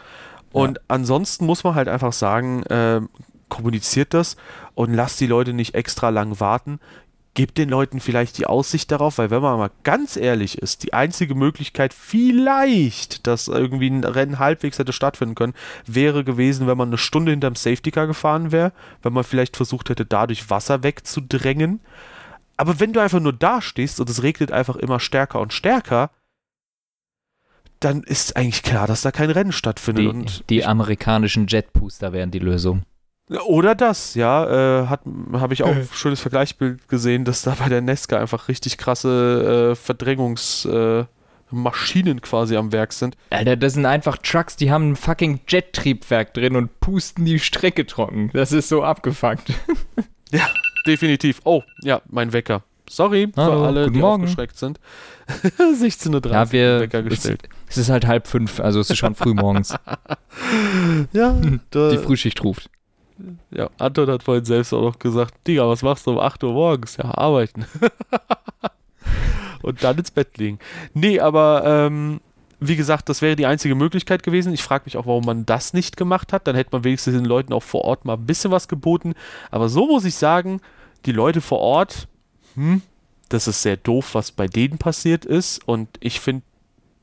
Und 0.52 0.78
ja. 0.78 0.82
ansonsten 0.88 1.46
muss 1.46 1.64
man 1.64 1.74
halt 1.74 1.88
einfach 1.88 2.12
sagen, 2.12 2.62
äh, 2.64 3.00
kommuniziert 3.48 4.14
das 4.14 4.36
und 4.74 4.94
lasst 4.94 5.20
die 5.20 5.26
Leute 5.26 5.52
nicht 5.52 5.74
extra 5.74 6.08
lang 6.10 6.40
warten. 6.40 6.80
Gebt 7.34 7.58
den 7.58 7.68
Leuten 7.68 8.00
vielleicht 8.00 8.38
die 8.38 8.46
Aussicht 8.46 8.90
darauf, 8.90 9.18
weil 9.18 9.30
wenn 9.30 9.42
man 9.42 9.58
mal 9.58 9.70
ganz 9.84 10.16
ehrlich 10.16 10.56
ist, 10.56 10.84
die 10.84 10.94
einzige 10.94 11.34
Möglichkeit 11.34 11.92
vielleicht, 11.92 13.26
dass 13.26 13.48
irgendwie 13.48 13.90
ein 13.90 14.04
Rennen 14.04 14.38
halbwegs 14.38 14.78
hätte 14.78 14.94
stattfinden 14.94 15.34
können, 15.34 15.52
wäre 15.86 16.24
gewesen, 16.24 16.66
wenn 16.66 16.78
man 16.78 16.88
eine 16.88 16.98
Stunde 16.98 17.32
hinterm 17.32 17.54
Safety 17.54 17.90
Car 17.90 18.06
gefahren 18.06 18.52
wäre, 18.52 18.72
wenn 19.02 19.12
man 19.12 19.24
vielleicht 19.24 19.58
versucht 19.58 19.90
hätte, 19.90 20.06
dadurch 20.06 20.48
Wasser 20.48 20.82
wegzudrängen. 20.82 21.80
Aber 22.56 22.80
wenn 22.80 22.94
du 22.94 23.00
einfach 23.00 23.20
nur 23.20 23.34
da 23.34 23.60
stehst 23.60 24.00
und 24.00 24.08
es 24.08 24.22
regnet 24.22 24.50
einfach 24.50 24.76
immer 24.76 24.98
stärker 24.98 25.40
und 25.40 25.52
stärker, 25.52 26.10
dann 27.80 28.02
ist 28.02 28.36
eigentlich 28.36 28.62
klar, 28.62 28.86
dass 28.86 29.02
da 29.02 29.10
kein 29.10 29.30
Rennen 29.30 29.52
stattfindet. 29.52 30.04
Die, 30.04 30.08
und 30.08 30.50
die 30.50 30.64
amerikanischen 30.64 31.46
Jetbooster 31.46 32.12
wären 32.12 32.30
die 32.30 32.38
Lösung. 32.38 32.82
Oder 33.46 33.74
das, 33.74 34.14
ja, 34.14 34.82
äh, 34.82 34.86
habe 34.86 35.52
ich 35.52 35.64
auch 35.64 35.74
ein 35.74 35.88
schönes 35.92 36.20
Vergleichsbild 36.20 36.86
gesehen, 36.86 37.24
dass 37.24 37.42
da 37.42 37.56
bei 37.58 37.68
der 37.68 37.80
Nesca 37.80 38.20
einfach 38.20 38.46
richtig 38.46 38.78
krasse 38.78 39.72
äh, 39.72 39.74
Verdrängungsmaschinen 39.74 41.08
äh, 42.18 42.20
quasi 42.20 42.56
am 42.56 42.70
Werk 42.70 42.92
sind. 42.92 43.16
Alter, 43.30 43.56
das 43.56 43.72
sind 43.72 43.84
einfach 43.84 44.18
Trucks, 44.18 44.54
die 44.54 44.70
haben 44.70 44.92
ein 44.92 44.96
fucking 44.96 45.40
Jet-Triebwerk 45.48 46.34
drin 46.34 46.54
und 46.54 46.78
pusten 46.78 47.24
die 47.24 47.40
Strecke 47.40 47.84
trocken. 47.84 48.30
Das 48.32 48.52
ist 48.52 48.68
so 48.68 48.84
abgefuckt. 48.84 49.52
ja, 50.30 50.48
definitiv. 50.86 51.40
Oh, 51.42 51.64
ja, 51.82 52.02
mein 52.08 52.32
Wecker. 52.32 52.62
Sorry 52.88 53.28
Hallo, 53.36 53.60
für 53.60 53.66
alle, 53.66 53.90
die 53.90 53.98
Morgen. 53.98 54.22
aufgeschreckt 54.22 54.56
sind. 54.56 54.78
16.30 55.58 56.14
Uhr 56.14 56.32
ja, 56.32 56.52
wir, 56.52 56.80
Wecker 56.82 57.02
gestellt. 57.02 57.42
Es, 57.42 57.55
es, 57.68 57.78
ist 57.78 57.90
halt 57.90 58.06
halb 58.06 58.26
fünf, 58.26 58.60
also 58.60 58.80
es 58.80 58.90
ist 58.90 58.98
schon 58.98 59.14
früh 59.14 59.34
morgens. 59.34 59.74
ja. 61.12 61.34
Die 61.72 61.98
Frühschicht 61.98 62.42
ruft. 62.44 62.70
Ja, 63.50 63.70
Anton 63.78 64.08
hat 64.10 64.22
vorhin 64.22 64.44
selbst 64.44 64.72
auch 64.72 64.82
noch 64.82 64.98
gesagt, 64.98 65.34
Digga, 65.46 65.66
was 65.66 65.82
machst 65.82 66.06
du 66.06 66.12
um 66.12 66.18
8 66.18 66.44
Uhr 66.44 66.52
morgens? 66.52 66.98
Ja, 66.98 67.16
arbeiten. 67.16 67.64
Und 69.62 69.82
dann 69.82 69.96
ins 69.96 70.10
Bett 70.10 70.36
liegen. 70.36 70.58
Nee, 70.92 71.18
aber 71.18 71.62
ähm, 71.64 72.20
wie 72.60 72.76
gesagt, 72.76 73.08
das 73.08 73.22
wäre 73.22 73.34
die 73.34 73.46
einzige 73.46 73.74
Möglichkeit 73.74 74.22
gewesen. 74.22 74.52
Ich 74.52 74.62
frage 74.62 74.84
mich 74.84 74.96
auch, 74.96 75.06
warum 75.06 75.24
man 75.24 75.46
das 75.46 75.72
nicht 75.72 75.96
gemacht 75.96 76.32
hat. 76.32 76.46
Dann 76.46 76.56
hätte 76.56 76.70
man 76.72 76.84
wenigstens 76.84 77.14
den 77.14 77.24
Leuten 77.24 77.52
auch 77.52 77.62
vor 77.62 77.84
Ort 77.84 78.04
mal 78.04 78.14
ein 78.14 78.26
bisschen 78.26 78.50
was 78.50 78.68
geboten. 78.68 79.14
Aber 79.50 79.70
so 79.70 79.86
muss 79.86 80.04
ich 80.04 80.14
sagen, 80.14 80.60
die 81.06 81.12
Leute 81.12 81.40
vor 81.40 81.60
Ort 81.60 82.08
hm, 82.54 82.82
das 83.28 83.48
ist 83.48 83.62
sehr 83.62 83.76
doof, 83.76 84.14
was 84.14 84.32
bei 84.32 84.46
denen 84.46 84.78
passiert 84.78 85.24
ist. 85.24 85.66
Und 85.66 85.88
ich 86.00 86.20
finde, 86.20 86.42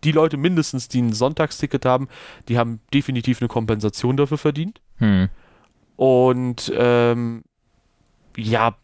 die 0.03 0.11
Leute 0.11 0.37
mindestens, 0.37 0.87
die 0.87 1.01
ein 1.01 1.13
Sonntagsticket 1.13 1.85
haben, 1.85 2.07
die 2.47 2.57
haben 2.57 2.79
definitiv 2.93 3.41
eine 3.41 3.47
Kompensation 3.47 4.17
dafür 4.17 4.37
verdient. 4.37 4.81
Hm. 4.97 5.29
Und 5.95 6.71
ähm, 6.75 7.43
ja, 8.35 8.75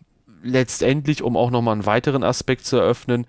letztendlich, 0.44 1.22
um 1.22 1.36
auch 1.36 1.52
nochmal 1.52 1.74
einen 1.74 1.86
weiteren 1.86 2.24
Aspekt 2.24 2.66
zu 2.66 2.78
eröffnen, 2.78 3.28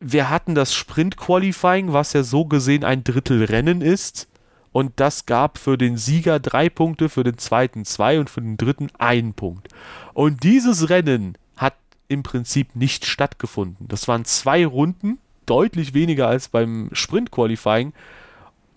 wir 0.00 0.30
hatten 0.30 0.54
das 0.54 0.74
Sprint-Qualifying, 0.74 1.92
was 1.92 2.12
ja 2.12 2.24
so 2.24 2.44
gesehen 2.44 2.84
ein 2.84 3.04
Drittel 3.04 3.44
Rennen 3.44 3.80
ist. 3.80 4.28
Und 4.72 4.94
das 4.96 5.26
gab 5.26 5.58
für 5.58 5.78
den 5.78 5.96
Sieger 5.96 6.40
drei 6.40 6.68
Punkte, 6.70 7.08
für 7.08 7.24
den 7.24 7.38
zweiten 7.38 7.84
zwei 7.84 8.18
und 8.18 8.30
für 8.30 8.40
den 8.40 8.56
dritten 8.56 8.88
einen 8.98 9.34
Punkt. 9.34 9.68
Und 10.14 10.42
dieses 10.42 10.88
Rennen 10.88 11.36
hat 11.56 11.76
im 12.08 12.22
Prinzip 12.22 12.74
nicht 12.74 13.04
stattgefunden. 13.04 13.86
Das 13.86 14.08
waren 14.08 14.24
zwei 14.24 14.66
Runden, 14.66 15.18
deutlich 15.52 15.92
weniger 15.92 16.28
als 16.28 16.48
beim 16.48 16.88
Sprint-Qualifying. 16.92 17.92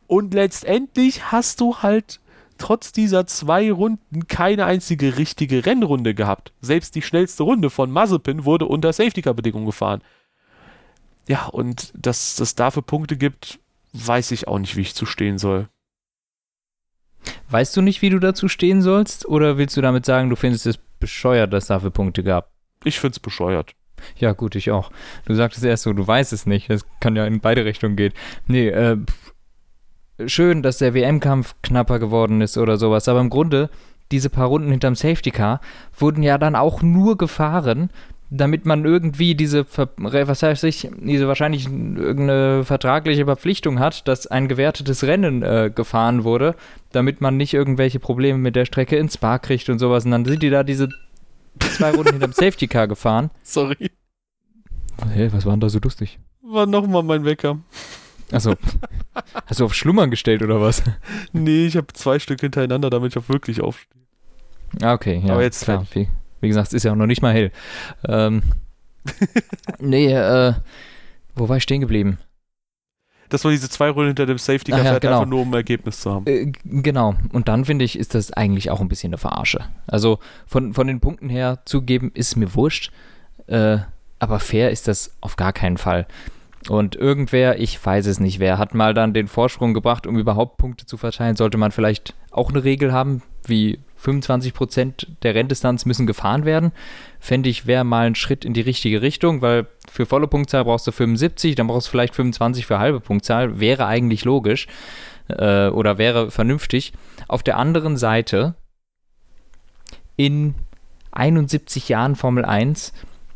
Und 0.08 0.34
letztendlich 0.34 1.32
hast 1.32 1.62
du 1.62 1.78
halt 1.78 2.20
trotz 2.58 2.92
dieser 2.92 3.26
zwei 3.28 3.72
Runden 3.72 4.28
keine 4.28 4.66
einzige 4.66 5.18
richtige 5.18 5.66
Rennrunde 5.66 6.14
gehabt. 6.14 6.52
Selbst 6.60 6.96
die 6.96 7.02
schnellste 7.02 7.44
Runde 7.44 7.70
von 7.70 7.92
Mazepin 7.92 8.44
wurde 8.44 8.66
unter 8.66 8.92
Safety-Car-Bedingungen 8.92 9.66
gefahren. 9.66 10.02
Ja, 11.30 11.46
und 11.46 11.94
dass 11.96 12.40
es 12.42 12.56
dafür 12.56 12.84
Punkte 12.84 13.16
gibt, 13.16 13.60
weiß 13.94 14.32
ich 14.32 14.50
auch 14.50 14.60
nicht, 14.60 14.76
wie 14.76 14.82
ich 14.82 14.96
zu 14.96 15.06
stehen 15.06 15.38
soll. 15.38 15.70
Weißt 17.50 17.76
du 17.78 17.82
nicht, 17.82 18.02
wie 18.02 18.10
du 18.10 18.20
dazu 18.20 18.50
stehen 18.50 18.82
sollst? 18.82 19.26
Oder 19.26 19.58
willst 19.58 19.78
du 19.78 19.82
damit 19.82 20.06
sagen, 20.06 20.30
du 20.30 20.36
findest 20.36 20.66
es 20.66 20.78
bescheuert, 21.00 21.54
dass 21.54 21.64
es 21.64 21.68
dafür 21.70 21.92
Punkte 21.92 22.22
gab? 22.22 22.52
Ich 22.84 23.00
finde 23.00 23.14
es 23.14 23.20
bescheuert. 23.20 23.76
Ja, 24.18 24.34
gut, 24.34 24.56
ich 24.56 24.72
auch. 24.72 24.92
Du 25.26 25.34
sagtest 25.34 25.64
erst 25.64 25.84
so, 25.84 25.94
du 25.94 26.06
weißt 26.06 26.34
es 26.34 26.46
nicht. 26.46 26.70
Das 26.70 26.86
kann 27.00 27.16
ja 27.16 27.26
in 27.26 27.40
beide 27.40 27.66
Richtungen 27.66 27.96
gehen. 27.96 28.14
Nee, 28.48 28.70
äh, 28.70 28.98
schön, 30.26 30.62
dass 30.62 30.78
der 30.78 30.94
WM-Kampf 30.94 31.56
knapper 31.62 32.00
geworden 32.00 32.42
ist 32.42 32.58
oder 32.58 32.78
sowas. 32.78 33.08
Aber 33.08 33.20
im 33.20 33.30
Grunde, 33.30 33.70
diese 34.12 34.30
paar 34.30 34.48
Runden 34.48 34.72
hinterm 34.72 34.96
Safety 34.96 35.32
Car 35.32 35.62
wurden 35.98 36.24
ja 36.24 36.38
dann 36.38 36.56
auch 36.56 36.82
nur 36.82 37.18
gefahren, 37.18 37.90
damit 38.30 38.66
man 38.66 38.86
irgendwie 38.86 39.36
diese, 39.36 39.66
was 39.98 40.44
heißt 40.44 40.64
ich, 40.64 40.90
diese 40.98 41.28
wahrscheinlich 41.28 41.68
irgendeine 41.68 42.64
vertragliche 42.64 43.26
Verpflichtung 43.26 43.80
hat, 43.80 44.08
dass 44.08 44.28
ein 44.28 44.48
gewertetes 44.48 45.04
Rennen 45.04 45.44
äh, 45.44 45.72
gefahren 45.74 46.24
wurde, 46.24 46.56
damit 46.92 47.22
man 47.22 47.38
nicht 47.38 47.54
irgendwelche 47.54 48.00
Probleme 48.00 48.40
mit 48.40 48.56
der 48.56 48.66
Strecke 48.66 48.98
ins 48.98 49.16
Spa 49.16 49.38
kriegt 49.38 49.70
und 49.70 49.80
sowas. 49.80 50.06
Und 50.06 50.12
dann 50.12 50.26
sind 50.26 50.42
die 50.42 50.50
da 50.50 50.64
diese 50.64 50.90
zwei 51.60 51.92
Runden 51.92 52.12
hinterm 52.14 52.32
Safety 52.34 52.68
Car 52.68 52.88
gefahren. 52.88 53.32
Sorry. 53.44 53.92
Hä, 55.14 55.30
was 55.32 55.46
war 55.46 55.54
denn 55.54 55.60
da 55.62 55.70
so 55.70 55.80
lustig? 55.80 56.20
War 56.42 56.66
nochmal 56.66 57.04
mein 57.04 57.26
Wecker. 57.26 57.60
Achso. 58.32 58.56
Hast 59.46 59.60
du 59.60 59.66
auf 59.66 59.74
Schlummern 59.74 60.10
gestellt 60.10 60.42
oder 60.42 60.62
was? 60.62 60.84
Nee, 61.32 61.68
ich 61.68 61.78
habe 61.78 61.88
zwei 61.94 62.20
Stück 62.20 62.42
hintereinander, 62.42 62.90
damit 62.90 63.12
ich 63.16 63.18
auch 63.22 63.30
wirklich 63.30 63.62
aufstehe. 63.62 64.02
Ah, 64.82 64.94
okay. 64.94 65.22
Ja, 65.26 65.34
Aber 65.34 65.44
jetzt 65.44 65.64
klar. 65.64 65.86
Wie, 65.94 66.08
wie 66.42 66.48
gesagt, 66.48 66.68
es 66.70 66.74
ist 66.74 66.84
ja 66.84 66.92
auch 66.92 66.96
noch 66.98 67.06
nicht 67.06 67.22
mal 67.22 67.34
hell. 67.34 67.52
Ähm, 68.08 68.42
nee, 69.80 70.12
äh, 70.12 70.54
wo 71.36 71.50
war 71.50 71.58
ich 71.58 71.64
stehen 71.64 71.82
geblieben? 71.82 72.18
Das 73.30 73.44
war 73.44 73.52
diese 73.52 73.70
zwei 73.70 73.90
Runden 73.90 74.08
hinter 74.08 74.26
dem 74.26 74.38
Safety 74.38 74.72
Car 74.72 74.84
ja, 74.84 75.00
genau. 75.00 75.14
einfach 75.14 75.30
nur 75.30 75.42
um 75.42 75.50
ein 75.50 75.54
Ergebnis 75.54 76.00
zu 76.00 76.14
haben. 76.14 76.28
Äh, 76.28 76.52
genau. 76.64 77.16
Und 77.32 77.48
dann 77.48 77.66
finde 77.66 77.86
ich, 77.86 77.98
ist 77.98 78.16
das 78.16 78.32
eigentlich 78.32 78.70
auch 78.72 78.82
ein 78.82 78.88
bisschen 78.88 79.10
eine 79.10 79.18
Verarsche. 79.18 79.66
Also 79.88 80.20
von, 80.46 80.74
von 80.74 80.88
den 80.88 81.00
Punkten 81.00 81.30
her 81.30 81.60
zugeben, 81.66 82.12
ist 82.14 82.36
mir 82.36 82.54
wurscht. 82.56 82.92
Äh, 83.48 83.80
aber 84.20 84.40
fair 84.40 84.72
ist 84.72 84.88
das 84.88 85.12
auf 85.22 85.36
gar 85.36 85.54
keinen 85.54 85.78
Fall. 85.78 86.08
Und 86.70 86.96
irgendwer, 86.96 87.60
ich 87.60 87.84
weiß 87.84 88.08
es 88.08 88.20
nicht, 88.20 88.40
wer 88.40 88.58
hat 88.58 88.74
mal 88.74 88.94
dann 88.94 89.14
den 89.14 89.28
Vorsprung 89.28 89.74
gebracht, 89.74 90.08
um 90.08 90.18
überhaupt 90.18 90.58
Punkte 90.58 90.86
zu 90.86 90.98
verteilen. 90.98 91.36
Sollte 91.36 91.58
man 91.58 91.72
vielleicht 91.72 92.16
auch 92.32 92.50
eine 92.50 92.64
Regel 92.64 92.92
haben, 92.92 93.22
wie 93.46 93.80
25% 94.06 95.08
der 95.24 95.36
Renndistanz 95.36 95.86
müssen 95.86 96.06
gefahren 96.08 96.46
werden. 96.46 96.72
Fände 97.20 97.50
ich, 97.50 97.66
wäre 97.66 97.84
mal 97.84 98.08
ein 98.08 98.16
Schritt 98.16 98.46
in 98.46 98.54
die 98.54 98.62
richtige 98.62 99.02
Richtung, 99.02 99.42
weil 99.42 99.68
für 99.90 100.06
volle 100.06 100.28
Punktzahl 100.28 100.66
brauchst 100.66 100.88
du 100.88 100.92
75, 100.92 101.56
dann 101.56 101.68
brauchst 101.68 101.88
du 101.88 101.92
vielleicht 101.92 102.16
25 102.16 102.66
für 102.66 102.80
halbe 102.80 103.00
Punktzahl. 103.00 103.60
Wäre 103.60 103.86
eigentlich 103.88 104.26
logisch 104.26 104.68
äh, 105.28 105.68
oder 105.68 105.98
wäre 105.98 106.32
vernünftig. 106.32 106.94
Auf 107.28 107.44
der 107.44 107.58
anderen 107.58 107.98
Seite, 107.98 108.56
in 110.16 110.56
71 111.12 111.90
Jahren 111.90 112.16
Formel 112.16 112.46
1 112.46 112.94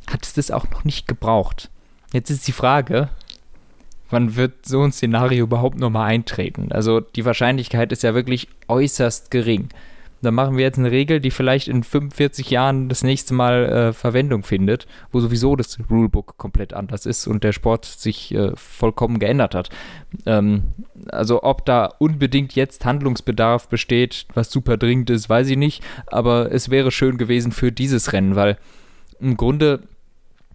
hat 0.09 0.25
es 0.25 0.33
das 0.33 0.51
auch 0.51 0.69
noch 0.69 0.83
nicht 0.83 1.07
gebraucht. 1.07 1.69
Jetzt 2.13 2.29
ist 2.29 2.47
die 2.47 2.53
Frage, 2.53 3.09
wann 4.09 4.35
wird 4.35 4.65
so 4.65 4.81
ein 4.81 4.91
Szenario 4.91 5.43
überhaupt 5.43 5.77
nochmal 5.77 6.09
eintreten? 6.09 6.71
Also 6.71 6.99
die 6.99 7.25
Wahrscheinlichkeit 7.25 7.91
ist 7.91 8.03
ja 8.03 8.13
wirklich 8.13 8.47
äußerst 8.67 9.31
gering. 9.31 9.69
Dann 10.21 10.33
machen 10.33 10.57
wir 10.57 10.63
jetzt 10.63 10.77
eine 10.77 10.91
Regel, 10.91 11.19
die 11.19 11.31
vielleicht 11.31 11.67
in 11.67 11.83
45 11.83 12.49
Jahren 12.49 12.89
das 12.89 13.03
nächste 13.03 13.33
Mal 13.33 13.65
äh, 13.65 13.93
Verwendung 13.93 14.43
findet, 14.43 14.87
wo 15.11 15.19
sowieso 15.19 15.55
das 15.55 15.77
Rulebook 15.89 16.37
komplett 16.37 16.73
anders 16.73 17.05
ist 17.05 17.27
und 17.27 17.43
der 17.43 17.53
Sport 17.53 17.85
sich 17.85 18.33
äh, 18.33 18.51
vollkommen 18.55 19.19
geändert 19.19 19.55
hat. 19.55 19.69
Ähm, 20.25 20.63
also 21.07 21.43
ob 21.43 21.65
da 21.65 21.85
unbedingt 21.99 22.55
jetzt 22.55 22.85
Handlungsbedarf 22.85 23.67
besteht, 23.69 24.25
was 24.33 24.51
super 24.51 24.77
dringend 24.77 25.09
ist, 25.09 25.29
weiß 25.29 25.49
ich 25.49 25.57
nicht. 25.57 25.83
Aber 26.07 26.51
es 26.51 26.69
wäre 26.69 26.91
schön 26.91 27.17
gewesen 27.17 27.51
für 27.51 27.71
dieses 27.71 28.13
Rennen, 28.13 28.35
weil 28.35 28.57
im 29.19 29.37
Grunde 29.37 29.81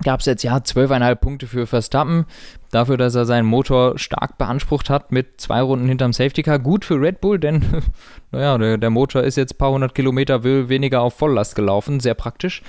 gab 0.02 0.20
es 0.20 0.26
jetzt 0.26 0.42
ja 0.42 0.56
12,5 0.56 1.14
Punkte 1.16 1.46
für 1.46 1.66
Verstappen, 1.66 2.26
dafür, 2.74 2.96
dass 2.96 3.14
er 3.14 3.24
seinen 3.24 3.46
Motor 3.46 3.98
stark 3.98 4.38
beansprucht 4.38 4.90
hat 4.90 5.12
mit 5.12 5.40
zwei 5.40 5.60
Runden 5.62 5.88
hinterm 5.88 6.12
Safety 6.12 6.42
Car. 6.42 6.58
Gut 6.58 6.84
für 6.84 7.00
Red 7.00 7.20
Bull, 7.20 7.38
denn 7.38 7.62
naja, 8.32 8.58
der, 8.58 8.78
der 8.78 8.90
Motor 8.90 9.22
ist 9.22 9.36
jetzt 9.36 9.54
ein 9.54 9.58
paar 9.58 9.70
hundert 9.70 9.94
Kilometer 9.94 10.44
we- 10.44 10.68
weniger 10.68 11.00
auf 11.00 11.14
Volllast 11.14 11.54
gelaufen, 11.54 12.00
sehr 12.00 12.14
praktisch. 12.14 12.62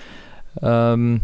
Ähm, 0.61 1.21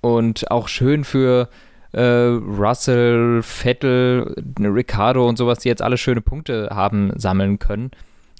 und 0.00 0.50
auch 0.50 0.68
schön 0.68 1.04
für 1.04 1.48
äh, 1.92 2.02
Russell, 2.02 3.42
Vettel, 3.42 4.34
Ricardo 4.58 5.28
und 5.28 5.36
sowas, 5.36 5.58
die 5.60 5.68
jetzt 5.68 5.82
alle 5.82 5.96
schöne 5.98 6.20
Punkte 6.20 6.70
haben 6.72 7.12
sammeln 7.16 7.58
können. 7.58 7.90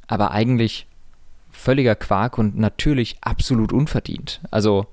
Aber 0.08 0.32
eigentlich 0.32 0.86
völliger 1.50 1.94
Quark 1.94 2.38
und 2.38 2.58
natürlich 2.58 3.18
absolut 3.20 3.72
unverdient. 3.72 4.40
Also 4.50 4.86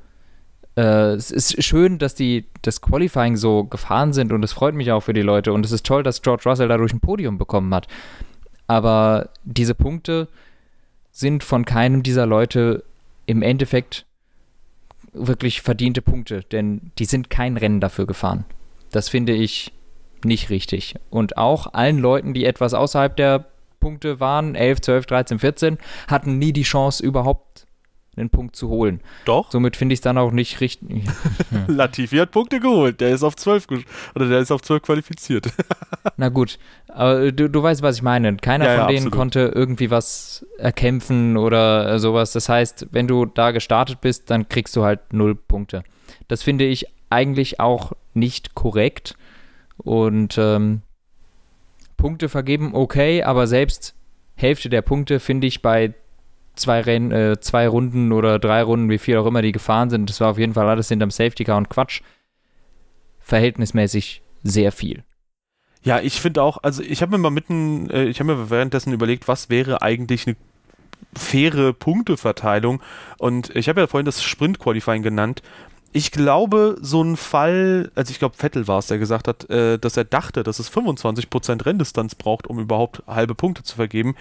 äh, 0.80 1.14
es 1.14 1.30
ist 1.30 1.62
schön, 1.64 1.98
dass 1.98 2.16
die 2.16 2.46
das 2.62 2.80
Qualifying 2.80 3.36
so 3.36 3.66
gefahren 3.66 4.14
sind 4.14 4.32
und 4.32 4.44
es 4.44 4.54
freut 4.54 4.76
mich 4.76 4.92
auch 4.92 5.02
für 5.02 5.14
die 5.14 5.22
Leute 5.22 5.52
und 5.52 5.66
es 5.66 5.74
ist 5.74 5.86
toll, 5.86 6.04
dass 6.04 6.22
George 6.22 6.44
Russell 6.46 6.70
dadurch 6.70 6.94
ein 6.94 7.02
Podium 7.02 7.38
bekommen 7.38 7.74
hat. 7.74 7.88
Aber 8.68 9.30
diese 9.44 9.76
Punkte 9.76 10.30
sind 11.12 11.44
von 11.44 11.66
keinem 11.66 12.02
dieser 12.02 12.26
Leute 12.26 12.84
im 13.26 13.42
Endeffekt 13.42 14.06
wirklich 15.12 15.62
verdiente 15.62 16.02
Punkte, 16.02 16.44
denn 16.52 16.92
die 16.98 17.06
sind 17.06 17.30
kein 17.30 17.58
Rennen 17.58 17.82
dafür 17.82 18.06
gefahren. 18.06 18.46
Das 18.92 19.10
finde 19.10 19.34
ich 19.34 19.74
nicht 20.24 20.50
richtig. 20.50 20.96
Und 21.10 21.38
auch 21.38 21.74
allen 21.74 21.98
Leuten, 21.98 22.34
die 22.34 22.46
etwas 22.46 22.74
außerhalb 22.74 23.18
der 23.18 23.46
Punkte 23.80 24.20
waren, 24.20 24.56
11, 24.56 24.82
12, 24.82 25.06
13, 25.08 25.40
14, 25.40 25.78
hatten 26.08 26.38
nie 26.38 26.54
die 26.54 26.64
Chance, 26.64 27.04
überhaupt 27.04 27.66
einen 28.18 28.30
Punkt 28.30 28.56
zu 28.56 28.70
holen. 28.70 29.02
Doch. 29.26 29.52
Somit 29.52 29.76
finde 29.76 29.94
ich 29.94 29.98
es 30.00 30.02
dann 30.02 30.18
auch 30.18 30.32
nicht 30.32 30.60
richtig. 30.62 31.04
Latifi 31.68 32.18
hat 32.18 32.32
Punkte 32.32 32.60
geholt. 32.60 33.00
Der 33.02 33.10
ist 33.10 33.24
auf 33.24 33.36
12 33.36 33.66
gesch- 33.68 33.86
oder 34.16 34.28
der 34.28 34.40
ist 34.40 34.52
auf 34.52 34.62
12 34.62 34.82
qualifiziert. 34.82 35.48
Na 36.18 36.30
gut, 36.30 36.60
aber 36.88 37.32
du, 37.32 37.50
du 37.50 37.64
weißt, 37.64 37.82
was 37.82 37.98
ich 37.98 38.02
meine. 38.02 38.36
Keiner 38.38 38.66
Ja, 38.66 38.72
von 38.72 38.82
ja, 38.82 38.88
denen 38.88 38.98
absolut. 38.98 39.14
konnte 39.14 39.40
irgendwie 39.56 39.90
was 39.90 40.46
erkämpfen 40.58 41.38
oder 41.38 41.94
äh, 41.94 42.00
sowas. 42.00 42.34
Das 42.34 42.50
heißt, 42.50 42.88
wenn 42.92 43.08
du 43.08 43.26
da 43.26 43.52
gestartet 43.52 44.02
bist, 44.02 44.30
dann 44.30 44.50
kriegst 44.50 44.76
du 44.76 44.84
halt 44.84 45.14
null 45.14 45.36
Punkte. 45.36 45.84
Das 46.28 46.44
finde 46.44 46.66
ich 46.66 46.86
eigentlich 47.10 47.60
auch 47.60 47.94
nicht 48.14 48.56
korrekt. 48.56 49.16
Und 49.78 50.38
ähm, 50.38 50.82
Punkte 51.96 52.30
vergeben, 52.30 52.72
okay, 52.74 53.24
aber 53.24 53.48
selbst 53.48 53.96
Hälfte 54.36 54.70
der 54.70 54.82
Punkte 54.82 55.20
finde 55.20 55.48
ich 55.48 55.62
bei 55.62 55.94
zwei 56.60 56.82
Rennen, 56.82 57.12
äh, 57.12 57.40
zwei 57.40 57.68
Runden 57.68 58.12
oder 58.12 58.40
drei 58.40 58.64
Runden, 58.64 58.90
wie 58.90 58.98
viel 58.98 59.18
auch 59.18 59.26
immer 59.26 59.42
die 59.42 59.52
gefahren 59.52 59.90
sind, 59.90 60.10
das 60.10 60.22
war 60.22 60.32
auf 60.32 60.38
jeden 60.38 60.54
Fall 60.54 60.68
alles 60.68 60.90
hinterm 60.90 61.12
Safety 61.12 61.44
Car 61.44 61.58
und 61.58 61.70
Quatsch, 61.70 62.02
verhältnismäßig 63.20 64.22
sehr 64.44 64.72
viel. 64.72 65.04
Ja, 65.84 66.00
ich 66.02 66.20
finde 66.20 66.44
auch, 66.44 66.58
also 66.62 66.84
ich 66.84 67.02
habe 67.02 67.12
mir 67.12 67.18
mal 67.20 67.30
mitten, 67.30 67.90
äh, 67.90 68.06
ich 68.06 68.20
habe 68.20 68.36
mir 68.36 68.50
währenddessen 68.50 68.92
überlegt, 68.92 69.28
was 69.28 69.50
wäre 69.50 69.82
eigentlich 69.82 70.28
eine 70.28 70.36
faire 71.16 71.74
Punkteverteilung 71.74 72.82
und 73.18 73.56
ich 73.56 73.70
habe 73.70 73.82
ja 73.82 73.88
vorhin 73.88 74.06
das 74.06 74.22
Sprint-Qualifying 74.22 75.02
genannt. 75.02 75.42
Ich 75.92 76.12
glaube, 76.12 76.78
so 76.82 77.02
ein 77.02 77.18
Fall, 77.18 77.92
also 77.96 78.12
ich 78.12 78.20
glaube, 78.20 78.36
Vettel 78.38 78.68
war 78.68 78.78
es, 78.80 78.88
der 78.88 79.00
gesagt 79.00 79.28
hat, 79.28 79.50
äh, 79.50 79.80
dass 79.80 79.98
er 79.98 80.04
dachte, 80.04 80.44
dass 80.44 80.60
es 80.60 80.72
25% 80.72 81.66
Renndistanz 81.66 82.14
braucht, 82.14 82.46
um 82.46 82.60
überhaupt 82.60 83.02
halbe 83.08 83.34
Punkte 83.34 83.64
zu 83.64 83.76
vergeben. 83.76 84.16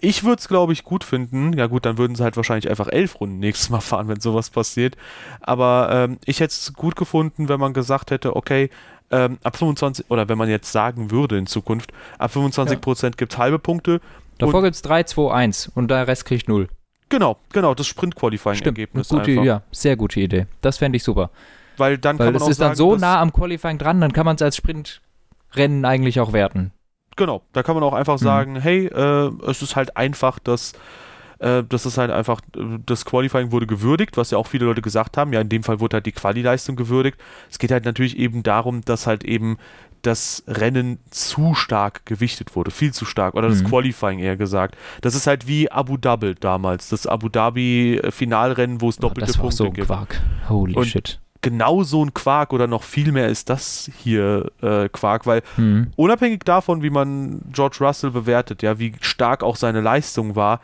Ich 0.00 0.24
würde 0.24 0.40
es, 0.40 0.48
glaube 0.48 0.72
ich, 0.72 0.84
gut 0.84 1.04
finden. 1.04 1.52
Ja 1.52 1.66
gut, 1.66 1.84
dann 1.84 1.98
würden 1.98 2.14
sie 2.14 2.22
halt 2.22 2.36
wahrscheinlich 2.36 2.70
einfach 2.70 2.88
elf 2.88 3.20
Runden 3.20 3.38
nächstes 3.38 3.70
Mal 3.70 3.80
fahren, 3.80 4.08
wenn 4.08 4.20
sowas 4.20 4.50
passiert. 4.50 4.96
Aber 5.40 5.88
ähm, 5.92 6.18
ich 6.24 6.40
hätte 6.40 6.52
es 6.52 6.72
gut 6.74 6.96
gefunden, 6.96 7.48
wenn 7.48 7.60
man 7.60 7.74
gesagt 7.74 8.10
hätte, 8.10 8.36
okay, 8.36 8.70
ähm, 9.10 9.38
ab 9.42 9.56
25, 9.56 10.06
oder 10.08 10.28
wenn 10.28 10.38
man 10.38 10.48
jetzt 10.48 10.72
sagen 10.72 11.10
würde 11.10 11.36
in 11.36 11.46
Zukunft, 11.46 11.92
ab 12.18 12.32
25% 12.34 13.16
gibt 13.16 13.32
es 13.32 13.38
halbe 13.38 13.58
Punkte. 13.58 14.00
Davor 14.38 14.62
gibt 14.62 14.74
es 14.76 14.82
3, 14.82 15.02
2, 15.02 15.32
1 15.32 15.72
und 15.74 15.90
der 15.90 16.06
Rest 16.06 16.24
kriegt 16.24 16.48
0. 16.48 16.68
Genau, 17.10 17.36
genau, 17.52 17.74
das 17.74 17.88
Sprint-Qualifying-Ergebnis 17.88 19.08
gute, 19.08 19.32
einfach. 19.32 19.44
ja, 19.44 19.62
sehr 19.72 19.96
gute 19.96 20.20
Idee. 20.20 20.46
Das 20.60 20.78
fände 20.78 20.96
ich 20.96 21.02
super. 21.02 21.30
Weil 21.76 21.98
dann 21.98 22.18
Weil 22.18 22.26
kann 22.26 22.34
man 22.34 22.36
es 22.36 22.46
auch 22.46 22.50
ist 22.50 22.60
dann 22.60 22.68
sagen, 22.68 22.76
so 22.76 22.92
dass- 22.92 23.00
nah 23.00 23.20
am 23.20 23.32
Qualifying 23.32 23.78
dran, 23.78 24.00
dann 24.00 24.12
kann 24.12 24.24
man 24.24 24.36
es 24.36 24.42
als 24.42 24.56
Sprintrennen 24.56 25.84
eigentlich 25.84 26.20
auch 26.20 26.32
werten. 26.32 26.72
Genau, 27.20 27.42
da 27.52 27.62
kann 27.62 27.74
man 27.74 27.84
auch 27.84 27.92
einfach 27.92 28.14
Mhm. 28.18 28.24
sagen, 28.24 28.56
hey, 28.56 28.86
äh, 28.86 29.30
es 29.46 29.60
ist 29.62 29.76
halt 29.76 29.96
einfach, 29.96 30.38
dass 30.38 30.72
äh, 31.38 31.64
das 31.66 31.86
ist 31.86 31.96
halt 31.96 32.10
einfach, 32.10 32.42
das 32.84 33.06
Qualifying 33.06 33.50
wurde 33.50 33.66
gewürdigt, 33.66 34.18
was 34.18 34.30
ja 34.30 34.36
auch 34.36 34.46
viele 34.46 34.66
Leute 34.66 34.82
gesagt 34.82 35.16
haben. 35.16 35.32
Ja, 35.32 35.40
in 35.40 35.48
dem 35.48 35.62
Fall 35.62 35.80
wurde 35.80 35.94
halt 35.96 36.04
die 36.06 36.12
Quali-Leistung 36.12 36.76
gewürdigt. 36.76 37.16
Es 37.50 37.58
geht 37.58 37.70
halt 37.70 37.86
natürlich 37.86 38.18
eben 38.18 38.42
darum, 38.42 38.82
dass 38.84 39.06
halt 39.06 39.24
eben 39.24 39.56
das 40.02 40.42
Rennen 40.46 40.98
zu 41.10 41.54
stark 41.54 42.04
gewichtet 42.04 42.56
wurde, 42.56 42.70
viel 42.70 42.92
zu 42.92 43.06
stark, 43.06 43.34
oder 43.34 43.48
das 43.48 43.62
Mhm. 43.62 43.68
Qualifying 43.68 44.18
eher 44.18 44.36
gesagt. 44.36 44.76
Das 45.00 45.14
ist 45.14 45.26
halt 45.26 45.46
wie 45.46 45.70
Abu 45.72 45.96
Dhabi 45.96 46.34
damals, 46.38 46.90
das 46.90 47.06
Abu 47.06 47.28
Dhabi 47.30 48.00
Finalrennen, 48.10 48.80
wo 48.82 48.90
es 48.90 48.96
doppelte 48.98 49.26
das 49.28 49.36
war 49.38 49.42
Punkte 49.44 49.56
so 49.56 49.64
ein 49.64 49.72
gibt. 49.72 49.86
Quark. 49.86 50.20
Holy 50.48 50.74
Und- 50.74 50.86
shit. 50.88 51.20
Genau 51.42 51.82
so 51.84 52.04
ein 52.04 52.12
Quark 52.12 52.52
oder 52.52 52.66
noch 52.66 52.82
viel 52.82 53.12
mehr 53.12 53.28
ist 53.28 53.48
das 53.48 53.90
hier 54.02 54.50
äh, 54.62 54.88
Quark, 54.90 55.26
weil 55.26 55.42
Hm. 55.56 55.90
unabhängig 55.96 56.44
davon, 56.44 56.82
wie 56.82 56.90
man 56.90 57.40
George 57.52 57.78
Russell 57.80 58.10
bewertet, 58.10 58.62
ja, 58.62 58.78
wie 58.78 58.94
stark 59.00 59.42
auch 59.42 59.56
seine 59.56 59.80
Leistung 59.80 60.36
war, 60.36 60.60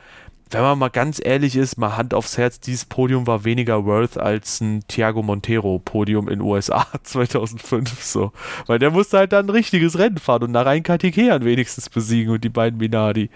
wenn 0.51 0.61
man 0.63 0.79
mal 0.79 0.91
ganz 0.91 1.21
ehrlich 1.25 1.57
ist, 1.57 1.77
mal 1.77 1.97
Hand 1.97 2.15
aufs 2.15 2.39
Herz, 2.39 2.61
dieses 2.61 2.85
Podium 2.85 3.27
war 3.27 3.45
weniger 3.45 3.85
worth 3.85 4.17
als 4.17 4.61
ein 4.61 4.85
Thiago 4.87 5.21
Montero 5.23 5.81
Podium 5.81 6.29
in 6.29 6.41
USA 6.43 6.87
2005 7.03 8.03
so, 8.03 8.33
weil 8.67 8.79
der 8.79 8.91
musste 8.93 9.19
halt 9.19 9.33
dann 9.33 9.47
ein 9.47 9.51
richtiges 9.51 9.99
Rennen 9.99 10.19
fahren 10.19 10.45
und 10.45 10.53
Narain 10.53 10.83
Katikean 10.85 11.45
wenigstens 11.45 11.89
besiegen 11.89 12.33
und 12.33 12.45
die 12.45 12.49
beiden 12.49 12.79
Minardi. 12.79 13.29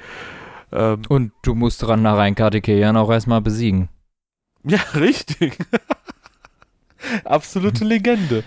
Ähm, 0.72 1.02
Und 1.08 1.32
du 1.42 1.54
musst 1.56 1.82
dran 1.82 2.02
nach 2.02 2.16
rein 2.16 2.36
Kartikeyan 2.36 2.96
auch 2.96 3.10
erstmal 3.10 3.40
besiegen. 3.40 3.88
ja, 4.62 4.78
richtig. 4.94 5.58
Absolute 7.24 7.84
Legende. 7.84 8.42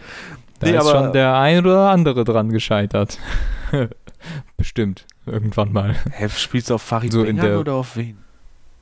Da 0.59 0.67
Nee, 0.67 0.73
ist 0.77 0.81
aber- 0.81 0.91
schon 0.91 1.13
der 1.13 1.35
ein 1.37 1.59
oder 1.59 1.89
andere 1.89 2.23
dran 2.23 2.49
gescheitert. 2.49 3.17
Bestimmt. 4.57 5.05
Irgendwann 5.25 5.71
mal. 5.71 5.95
Hä, 6.11 6.27
spielst 6.29 6.69
du 6.69 6.75
auf 6.75 6.81
Farid 6.81 7.11
So 7.11 7.23
der- 7.23 7.59
oder 7.59 7.73
auf 7.73 7.95
wen? 7.95 8.17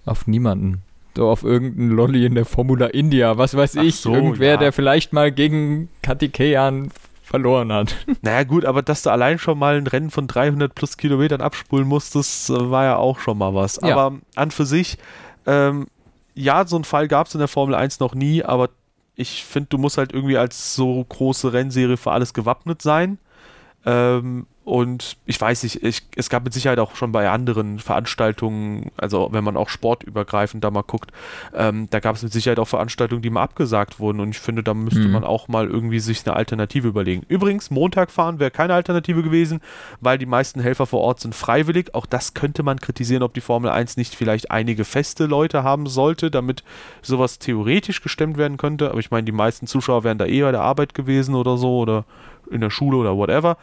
Auf 0.06 0.28
niemanden. 0.28 0.82
So 1.16 1.30
auf 1.30 1.44
irgendeinen 1.44 1.90
Lolly 1.92 2.26
in 2.26 2.36
der 2.36 2.46
Formula 2.46 2.88
India, 2.88 3.38
was 3.38 3.56
weiß 3.56 3.78
Ach 3.78 3.84
ich. 3.84 3.98
So, 3.98 4.14
Irgendwer, 4.14 4.52
ja. 4.52 4.58
der 4.58 4.72
vielleicht 4.72 5.14
mal 5.14 5.32
gegen 5.32 5.90
Katikeyan 6.02 6.90
verloren 7.22 7.72
hat. 7.72 7.96
Naja, 8.22 8.44
gut, 8.44 8.66
aber 8.66 8.82
dass 8.82 9.04
du 9.04 9.10
allein 9.10 9.38
schon 9.40 9.58
mal 9.60 9.76
ein 9.78 9.88
Rennen 9.88 10.10
von 10.10 10.28
300 10.28 10.74
plus 10.74 10.98
Kilometern 10.98 11.42
abspulen 11.42 11.88
musstest, 11.88 12.50
war 12.50 12.86
ja 12.86 12.96
auch 12.98 13.20
schon 13.20 13.38
mal 13.38 13.54
was. 13.54 13.80
Ja. 13.84 13.96
Aber 13.98 14.18
an 14.36 14.52
für 14.52 14.66
sich, 14.66 14.98
ähm, 15.46 15.88
ja, 16.34 16.66
so 16.66 16.76
einen 16.78 16.86
Fall 16.86 17.08
gab 17.08 17.28
es 17.28 17.34
in 17.36 17.40
der 17.40 17.48
Formel 17.48 17.76
1 17.76 18.00
noch 18.00 18.16
nie, 18.16 18.44
aber 18.44 18.70
ich 19.16 19.44
finde, 19.44 19.70
du 19.70 19.78
musst 19.78 19.98
halt 19.98 20.14
irgendwie 20.14 20.38
als 20.38 20.76
so 20.76 21.04
große 21.04 21.54
Rennserie 21.54 21.98
für 21.98 22.12
alles 22.12 22.34
gewappnet 22.34 22.82
sein. 22.82 23.20
Ähm, 23.86 24.48
und 24.64 25.18
ich 25.26 25.42
weiß 25.42 25.64
nicht, 25.64 25.82
ich, 25.82 26.04
es 26.16 26.30
gab 26.30 26.44
mit 26.44 26.54
Sicherheit 26.54 26.78
auch 26.78 26.96
schon 26.96 27.12
bei 27.12 27.28
anderen 27.28 27.80
Veranstaltungen, 27.80 28.92
also 28.96 29.30
wenn 29.32 29.44
man 29.44 29.58
auch 29.58 29.70
sportübergreifend 29.70 30.64
da 30.64 30.70
mal 30.70 30.84
guckt, 30.84 31.12
ähm, 31.56 31.88
da 31.90 32.00
gab 32.00 32.16
es 32.16 32.22
mit 32.22 32.32
Sicherheit 32.32 32.60
auch 32.60 32.68
Veranstaltungen, 32.68 33.24
die 33.24 33.32
mal 33.32 33.42
abgesagt 33.42 34.00
wurden. 34.00 34.20
Und 34.20 34.30
ich 34.30 34.40
finde, 34.40 34.62
da 34.62 34.76
müsste 34.76 35.00
mhm. 35.00 35.14
man 35.14 35.24
auch 35.24 35.48
mal 35.48 35.68
irgendwie 35.68 36.00
sich 36.00 36.26
eine 36.28 36.36
Alternative 36.36 36.88
überlegen. 36.88 37.24
Übrigens, 37.28 37.72
Montag 37.72 38.12
fahren 38.12 38.40
wäre 38.40 38.52
keine 38.52 38.76
Alternative 38.76 39.24
gewesen, 39.24 39.62
weil 40.00 40.20
die 40.20 40.28
meisten 40.28 40.60
Helfer 40.60 40.86
vor 40.86 41.02
Ort 41.02 41.22
sind 41.22 41.34
freiwillig. 41.34 41.96
Auch 41.96 42.06
das 42.06 42.36
könnte 42.36 42.62
man 42.62 42.80
kritisieren, 42.80 43.24
ob 43.24 43.34
die 43.34 43.42
Formel 43.42 43.72
1 43.72 43.98
nicht 43.98 44.14
vielleicht 44.14 44.52
einige 44.52 44.86
feste 44.86 45.26
Leute 45.26 45.64
haben 45.64 45.88
sollte, 45.88 46.30
damit 46.30 46.64
sowas 47.02 47.40
theoretisch 47.40 48.04
gestemmt 48.04 48.38
werden 48.38 48.58
könnte. 48.58 48.92
Aber 48.92 49.00
ich 49.00 49.10
meine, 49.10 49.26
die 49.26 49.32
meisten 49.32 49.66
Zuschauer 49.66 50.04
wären 50.04 50.20
da 50.20 50.28
eh 50.28 50.44
bei 50.44 50.52
der 50.52 50.62
Arbeit 50.62 50.94
gewesen 50.94 51.34
oder 51.34 51.58
so 51.58 51.80
oder 51.80 52.06
in 52.52 52.62
der 52.62 52.70
Schule 52.70 52.98
oder 52.98 53.18
whatever. 53.18 53.58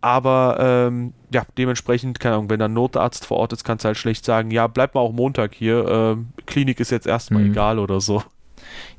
Aber 0.00 0.56
ähm, 0.58 1.12
ja, 1.32 1.44
dementsprechend, 1.58 2.20
keine 2.20 2.36
Ahnung, 2.36 2.50
wenn 2.50 2.58
da 2.58 2.66
ein 2.66 2.72
Notarzt 2.72 3.26
vor 3.26 3.36
Ort 3.38 3.52
ist, 3.52 3.64
kannst 3.64 3.84
du 3.84 3.88
halt 3.88 3.98
schlecht 3.98 4.24
sagen, 4.24 4.50
ja, 4.50 4.66
bleib 4.66 4.94
mal 4.94 5.00
auch 5.00 5.12
Montag 5.12 5.54
hier, 5.54 5.86
ähm, 5.88 6.28
Klinik 6.46 6.80
ist 6.80 6.90
jetzt 6.90 7.06
erstmal 7.06 7.42
mhm. 7.42 7.50
egal 7.52 7.78
oder 7.78 8.00
so. 8.00 8.22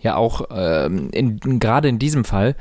Ja, 0.01 0.15
auch 0.15 0.45
ähm, 0.51 1.09
gerade 1.59 1.87
in 1.87 1.97
diesem 1.97 2.23
Fall, 2.23 2.55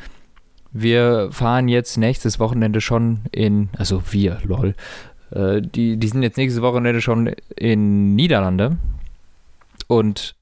wir 0.73 1.29
fahren 1.33 1.69
jetzt 1.69 1.99
nächstes 1.99 2.39
Wochenende 2.39 2.81
schon 2.81 3.21
in, 3.33 3.69
also 3.77 4.03
wir, 4.11 4.39
lol, 4.45 4.75
äh, 5.33 5.61
die, 5.61 5.97
die 5.97 6.09
sind 6.09 6.23
jetzt 6.23 6.37
nächstes 6.37 6.63
Wochenende 6.63 7.01
schon 7.01 7.35
in 7.57 8.15
Niederlande 8.15 8.79
und 9.87 10.35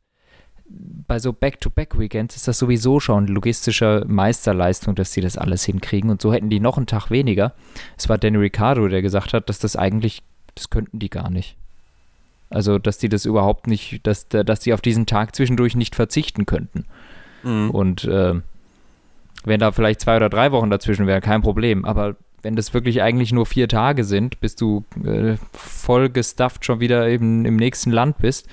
bei 0.70 1.18
so 1.18 1.32
Back-to-Back-Weekends 1.32 2.36
ist 2.36 2.48
das 2.48 2.58
sowieso 2.58 3.00
schon 3.00 3.26
logistische 3.26 4.04
Meisterleistung, 4.06 4.94
dass 4.94 5.12
sie 5.12 5.20
das 5.20 5.38
alles 5.38 5.64
hinkriegen. 5.64 6.10
Und 6.10 6.20
so 6.20 6.32
hätten 6.32 6.50
die 6.50 6.60
noch 6.60 6.76
einen 6.76 6.86
Tag 6.86 7.10
weniger. 7.10 7.54
Es 7.96 8.08
war 8.08 8.18
Danny 8.18 8.36
Ricciardo, 8.36 8.88
der 8.88 9.02
gesagt 9.02 9.32
hat, 9.32 9.48
dass 9.48 9.58
das 9.58 9.76
eigentlich, 9.76 10.22
das 10.54 10.70
könnten 10.70 10.98
die 10.98 11.10
gar 11.10 11.30
nicht. 11.30 11.56
Also, 12.50 12.78
dass 12.78 12.98
die 12.98 13.08
das 13.08 13.24
überhaupt 13.24 13.66
nicht, 13.66 14.06
dass, 14.06 14.28
dass 14.28 14.60
die 14.60 14.72
auf 14.72 14.80
diesen 14.80 15.06
Tag 15.06 15.34
zwischendurch 15.34 15.76
nicht 15.76 15.94
verzichten 15.94 16.46
könnten. 16.46 16.84
Mhm. 17.42 17.70
Und 17.70 18.04
äh, 18.04 18.34
wenn 19.44 19.60
da 19.60 19.72
vielleicht 19.72 20.00
zwei 20.00 20.16
oder 20.16 20.28
drei 20.28 20.52
Wochen 20.52 20.70
dazwischen 20.70 21.06
wären, 21.06 21.20
kein 21.20 21.42
Problem. 21.42 21.84
Aber 21.84 22.16
wenn 22.42 22.56
das 22.56 22.72
wirklich 22.74 23.02
eigentlich 23.02 23.32
nur 23.32 23.46
vier 23.46 23.68
Tage 23.68 24.04
sind, 24.04 24.40
bis 24.40 24.56
du 24.56 24.84
äh, 25.04 25.36
voll 25.52 26.08
gestufft 26.08 26.64
schon 26.64 26.80
wieder 26.80 27.08
eben 27.08 27.44
im 27.44 27.56
nächsten 27.56 27.90
Land 27.90 28.18
bist, 28.18 28.48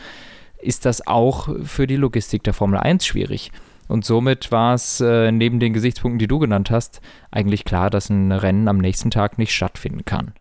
ist 0.66 0.86
das 0.86 1.06
auch 1.06 1.50
für 1.64 1.88
die 1.88 1.96
Logistik 1.96 2.44
der 2.44 2.54
Formel 2.54 2.80
1 2.80 3.06
schwierig. 3.06 3.52
Und 3.88 4.04
somit 4.04 4.52
war 4.52 4.74
es 4.74 5.00
äh, 5.00 5.32
neben 5.32 5.60
den 5.60 5.74
Gesichtspunkten, 5.74 6.20
die 6.20 6.28
du 6.28 6.40
genannt 6.40 6.72
hast, 6.72 7.02
eigentlich 7.32 7.66
klar, 7.66 7.90
dass 7.90 8.10
ein 8.10 8.32
Rennen 8.32 8.68
am 8.68 8.80
nächsten 8.80 9.12
Tag 9.12 9.38
nicht 9.38 9.54
stattfinden 9.54 10.06
kann. 10.06 10.34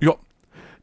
Ja. 0.00 0.14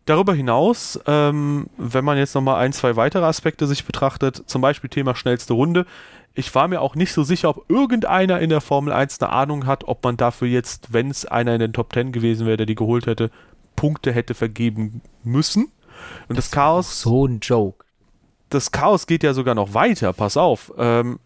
Darüber 0.05 0.33
hinaus, 0.33 0.99
ähm, 1.05 1.67
wenn 1.77 2.03
man 2.03 2.17
jetzt 2.17 2.33
nochmal 2.33 2.55
ein, 2.55 2.73
zwei 2.73 2.95
weitere 2.95 3.23
Aspekte 3.23 3.67
sich 3.67 3.85
betrachtet, 3.85 4.43
zum 4.47 4.61
Beispiel 4.61 4.89
Thema 4.89 5.15
schnellste 5.15 5.53
Runde, 5.53 5.85
ich 6.33 6.53
war 6.55 6.67
mir 6.67 6.81
auch 6.81 6.95
nicht 6.95 7.13
so 7.13 7.23
sicher, 7.23 7.49
ob 7.49 7.69
irgendeiner 7.69 8.39
in 8.39 8.49
der 8.49 8.61
Formel 8.61 8.93
1 8.93 9.21
eine 9.21 9.31
Ahnung 9.31 9.67
hat, 9.67 9.83
ob 9.83 10.03
man 10.03 10.17
dafür 10.17 10.47
jetzt, 10.47 10.91
wenn 10.91 11.11
es 11.11 11.25
einer 11.25 11.53
in 11.53 11.59
den 11.59 11.73
Top 11.73 11.93
10 11.93 12.11
gewesen 12.13 12.47
wäre, 12.47 12.57
der 12.57 12.65
die 12.65 12.75
geholt 12.75 13.05
hätte, 13.05 13.29
Punkte 13.75 14.11
hätte 14.11 14.33
vergeben 14.33 15.01
müssen. 15.23 15.71
Und 16.27 16.37
das, 16.37 16.45
das 16.45 16.51
Chaos. 16.51 17.01
So 17.01 17.27
ein 17.27 17.39
Joke 17.41 17.85
das 18.51 18.71
Chaos 18.71 19.07
geht 19.07 19.23
ja 19.23 19.33
sogar 19.33 19.55
noch 19.55 19.73
weiter, 19.73 20.13
pass 20.13 20.37
auf. 20.37 20.71
Ähm, 20.77 21.19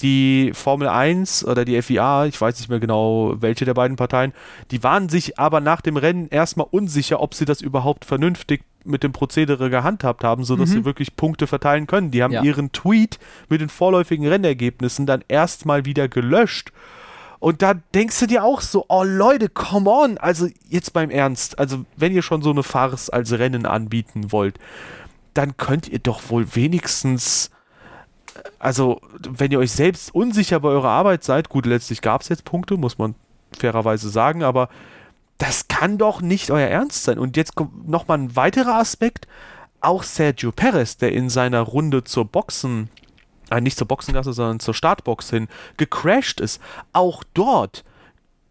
die 0.00 0.52
Formel 0.54 0.88
1 0.88 1.44
oder 1.44 1.64
die 1.64 1.80
FIA, 1.82 2.26
ich 2.26 2.40
weiß 2.40 2.58
nicht 2.58 2.68
mehr 2.68 2.80
genau, 2.80 3.34
welche 3.40 3.64
der 3.64 3.74
beiden 3.74 3.96
Parteien, 3.96 4.32
die 4.70 4.82
waren 4.82 5.08
sich 5.08 5.38
aber 5.38 5.60
nach 5.60 5.80
dem 5.80 5.96
Rennen 5.96 6.28
erstmal 6.28 6.66
unsicher, 6.70 7.20
ob 7.20 7.34
sie 7.34 7.44
das 7.44 7.60
überhaupt 7.60 8.04
vernünftig 8.04 8.62
mit 8.84 9.02
dem 9.02 9.12
Prozedere 9.12 9.68
gehandhabt 9.68 10.22
haben, 10.22 10.44
sodass 10.44 10.70
mhm. 10.70 10.74
sie 10.74 10.84
wirklich 10.84 11.16
Punkte 11.16 11.46
verteilen 11.46 11.86
können. 11.86 12.10
Die 12.10 12.22
haben 12.22 12.32
ja. 12.32 12.42
ihren 12.42 12.70
Tweet 12.72 13.18
mit 13.48 13.60
den 13.60 13.68
vorläufigen 13.68 14.26
Rennergebnissen 14.28 15.06
dann 15.06 15.24
erstmal 15.28 15.84
wieder 15.84 16.08
gelöscht. 16.08 16.72
Und 17.38 17.62
da 17.62 17.74
denkst 17.94 18.20
du 18.20 18.26
dir 18.26 18.44
auch 18.44 18.60
so, 18.60 18.86
oh 18.88 19.02
Leute, 19.04 19.48
come 19.48 19.90
on, 19.90 20.18
also 20.18 20.48
jetzt 20.68 20.92
beim 20.92 21.10
Ernst, 21.10 21.58
also 21.58 21.84
wenn 21.96 22.12
ihr 22.12 22.22
schon 22.22 22.42
so 22.42 22.50
eine 22.50 22.62
Farce 22.62 23.10
als 23.10 23.32
Rennen 23.32 23.66
anbieten 23.66 24.32
wollt, 24.32 24.58
dann 25.36 25.56
könnt 25.56 25.88
ihr 25.88 25.98
doch 25.98 26.30
wohl 26.30 26.54
wenigstens, 26.54 27.50
also 28.58 29.00
wenn 29.20 29.52
ihr 29.52 29.58
euch 29.58 29.72
selbst 29.72 30.14
unsicher 30.14 30.60
bei 30.60 30.68
eurer 30.68 30.88
Arbeit 30.88 31.24
seid, 31.24 31.48
gut, 31.48 31.66
letztlich 31.66 32.00
gab 32.00 32.22
es 32.22 32.28
jetzt 32.28 32.44
Punkte, 32.44 32.76
muss 32.76 32.98
man 32.98 33.14
fairerweise 33.56 34.08
sagen, 34.08 34.42
aber 34.42 34.68
das 35.38 35.68
kann 35.68 35.98
doch 35.98 36.20
nicht 36.22 36.50
euer 36.50 36.68
Ernst 36.68 37.04
sein. 37.04 37.18
Und 37.18 37.36
jetzt 37.36 37.54
kommt 37.54 37.88
nochmal 37.88 38.18
ein 38.18 38.36
weiterer 38.36 38.76
Aspekt. 38.76 39.28
Auch 39.80 40.02
Sergio 40.02 40.50
Perez, 40.52 40.96
der 40.96 41.12
in 41.12 41.28
seiner 41.28 41.60
Runde 41.60 42.04
zur 42.04 42.24
Boxen, 42.24 42.88
äh, 43.50 43.60
nicht 43.60 43.76
zur 43.76 43.86
Boxengasse, 43.86 44.32
sondern 44.32 44.60
zur 44.60 44.72
Startbox 44.72 45.28
hin, 45.30 45.48
gecrashed 45.76 46.40
ist, 46.40 46.60
auch 46.94 47.22
dort 47.34 47.84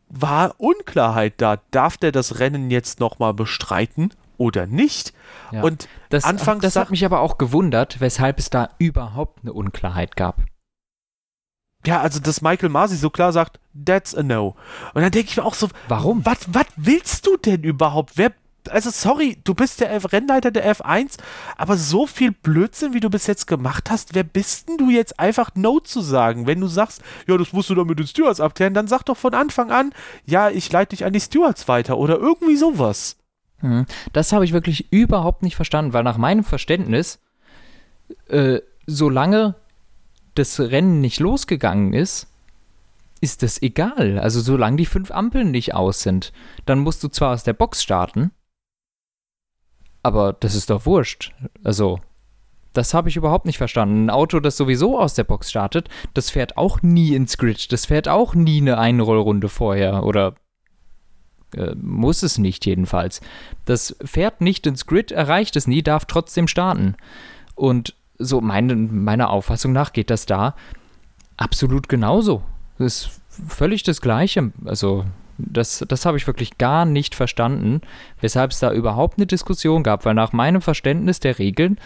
war 0.08 0.54
Unklarheit 0.60 1.34
da. 1.38 1.58
Darf 1.72 1.98
der 1.98 2.12
das 2.12 2.40
Rennen 2.40 2.70
jetzt 2.70 3.00
nochmal 3.00 3.34
bestreiten 3.34 4.12
oder 4.38 4.68
nicht. 4.68 5.14
Ja. 5.52 5.62
Und 5.62 5.88
das, 6.10 6.24
anfangs 6.24 6.62
das 6.62 6.76
hat 6.76 6.92
mich 6.92 7.06
aber 7.06 7.20
auch 7.20 7.38
gewundert, 7.38 8.00
weshalb 8.00 8.40
es 8.40 8.50
da 8.50 8.70
überhaupt 8.78 9.40
eine 9.44 9.54
Unklarheit 9.54 10.16
gab. 10.16 10.44
Ja, 11.86 12.02
also 12.02 12.20
dass 12.20 12.42
Michael 12.42 12.70
Masi 12.70 12.96
so 12.96 13.10
klar 13.10 13.32
sagt, 13.32 13.60
that's 13.86 14.16
a 14.16 14.24
no. 14.24 14.56
Und 14.94 15.02
dann 15.02 15.12
denke 15.12 15.30
ich 15.30 15.38
mir 15.38 15.46
auch 15.46 15.54
so, 15.54 15.70
warum? 15.88 16.26
Was 16.26 16.48
willst 16.76 17.28
du 17.28 17.38
denn 17.38 17.64
überhaupt? 17.64 18.14
Wer 18.16 18.34
also 18.70 18.90
sorry, 18.90 19.38
du 19.44 19.54
bist 19.54 19.80
der 19.80 19.94
F 19.94 20.12
Rennleiter 20.12 20.52
der 20.52 20.76
F1, 20.76 21.18
aber 21.58 21.78
so 21.78 22.08
viel 22.08 22.32
Blödsinn, 22.32 22.94
wie 22.94 23.00
du 23.00 23.10
bis 23.10 23.28
jetzt 23.28 23.48
gemacht 23.48 23.90
hast, 23.90 24.16
wer 24.16 24.24
bist 24.24 24.68
denn 24.68 24.78
du 24.78 24.90
jetzt 24.90 25.20
einfach 25.20 25.52
No 25.56 25.80
zu 25.80 26.02
sagen? 26.02 26.48
Wenn 26.48 26.62
du 26.62 26.68
sagst, 26.68 27.02
ja, 27.28 27.38
das 27.38 27.54
musst 27.54 27.70
du 27.70 27.76
doch 27.76 27.86
mit 27.86 28.00
den 28.00 28.08
Stewards 28.08 28.40
abklären, 28.40 28.74
dann 28.74 28.88
sag 28.88 29.04
doch 29.04 29.18
von 29.18 29.34
Anfang 29.34 29.72
an, 29.72 29.94
ja, 30.26 30.50
ich 30.50 30.72
leite 30.72 30.96
dich 30.96 31.06
an 31.06 31.14
die 31.14 31.22
Stewards 31.22 31.68
weiter 31.68 31.98
oder 31.98 32.18
irgendwie 32.18 32.56
sowas. 32.56 33.18
Mhm. 33.66 33.86
Das 34.14 34.32
habe 34.32 34.46
ich 34.46 34.54
wirklich 34.54 34.92
überhaupt 34.92 35.44
nicht 35.44 35.56
verstanden, 35.56 35.94
weil 35.94 36.04
nach 36.04 36.18
meinem 36.18 36.44
Verständnis, 36.44 37.20
äh, 38.30 38.60
solange 38.86 39.56
das 40.36 40.60
Rennen 40.60 41.02
nicht 41.02 41.20
losgegangen 41.20 41.94
ist, 41.94 42.28
ist 43.22 43.42
das 43.42 43.62
egal. 43.62 44.20
Also 44.20 44.40
solange 44.42 44.78
die 44.78 44.86
fünf 44.86 45.10
Ampeln 45.12 45.52
nicht 45.52 45.74
aus 45.74 46.02
sind, 46.02 46.32
dann 46.66 46.80
musst 46.80 47.04
du 47.04 47.08
zwar 47.08 47.34
aus 47.34 47.44
der 47.44 47.54
Box 47.54 47.82
starten, 47.82 48.32
aber 50.04 50.34
das 50.34 50.54
ist 50.54 50.70
doch 50.70 50.86
wurscht. 50.86 51.34
Also, 51.64 52.00
das 52.74 52.94
habe 52.94 53.10
ich 53.10 53.16
überhaupt 53.16 53.46
nicht 53.48 53.58
verstanden. 53.58 54.06
Ein 54.06 54.10
Auto, 54.12 54.40
das 54.40 54.58
sowieso 54.58 55.00
aus 55.00 55.16
der 55.16 55.24
Box 55.24 55.50
startet, 55.50 55.90
das 56.14 56.30
fährt 56.30 56.58
auch 56.58 56.84
nie 56.84 57.16
ins 57.16 57.40
Grid. 57.40 57.72
Das 57.72 57.88
fährt 57.88 58.08
auch 58.08 58.36
nie 58.36 58.62
eine 58.62 58.78
Einrollrunde 58.78 59.50
vorher 59.50 60.04
oder 60.04 60.36
äh, 61.56 61.76
muss 61.76 62.24
es 62.24 62.38
nicht 62.38 62.66
jedenfalls. 62.66 63.22
Das 63.66 63.96
fährt 64.04 64.42
nicht 64.42 64.68
ins 64.68 64.86
Grid, 64.86 65.12
erreicht 65.12 65.56
es 65.56 65.68
nie, 65.68 65.82
darf 65.82 66.06
trotzdem 66.06 66.48
starten. 66.48 66.96
Und 67.56 67.96
so 68.18 68.42
meine, 68.42 68.76
meiner 68.76 69.30
Auffassung 69.30 69.74
nach 69.74 69.94
geht 69.94 70.10
das 70.10 70.26
da 70.26 70.56
absolut 71.38 71.90
genauso. 71.90 72.44
Das 72.78 73.06
ist 73.06 73.22
völlig 73.48 73.84
das 73.84 74.02
Gleiche. 74.02 74.52
Also 74.66 75.06
das, 75.38 75.84
das 75.88 76.06
habe 76.06 76.18
ich 76.18 76.28
wirklich 76.28 76.58
gar 76.58 76.86
nicht 76.86 77.16
verstanden, 77.16 77.82
weshalb 78.22 78.52
es 78.52 78.60
da 78.60 78.72
überhaupt 78.72 79.18
eine 79.18 79.26
Diskussion 79.26 79.84
gab, 79.84 80.06
weil 80.06 80.14
nach 80.14 80.32
meinem 80.32 80.62
Verständnis 80.62 81.20
der 81.20 81.40
Regeln 81.40 81.78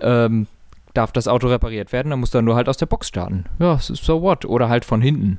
ähm, 0.00 0.46
darf 0.94 1.12
das 1.12 1.28
Auto 1.28 1.48
repariert 1.48 1.92
werden, 1.92 2.10
dann 2.10 2.20
muss 2.20 2.34
er 2.34 2.42
nur 2.42 2.56
halt 2.56 2.68
aus 2.68 2.76
der 2.76 2.86
Box 2.86 3.08
starten. 3.08 3.44
Ja, 3.58 3.78
so 3.78 4.22
what? 4.22 4.44
Oder 4.44 4.68
halt 4.68 4.84
von 4.84 5.00
hinten. 5.00 5.38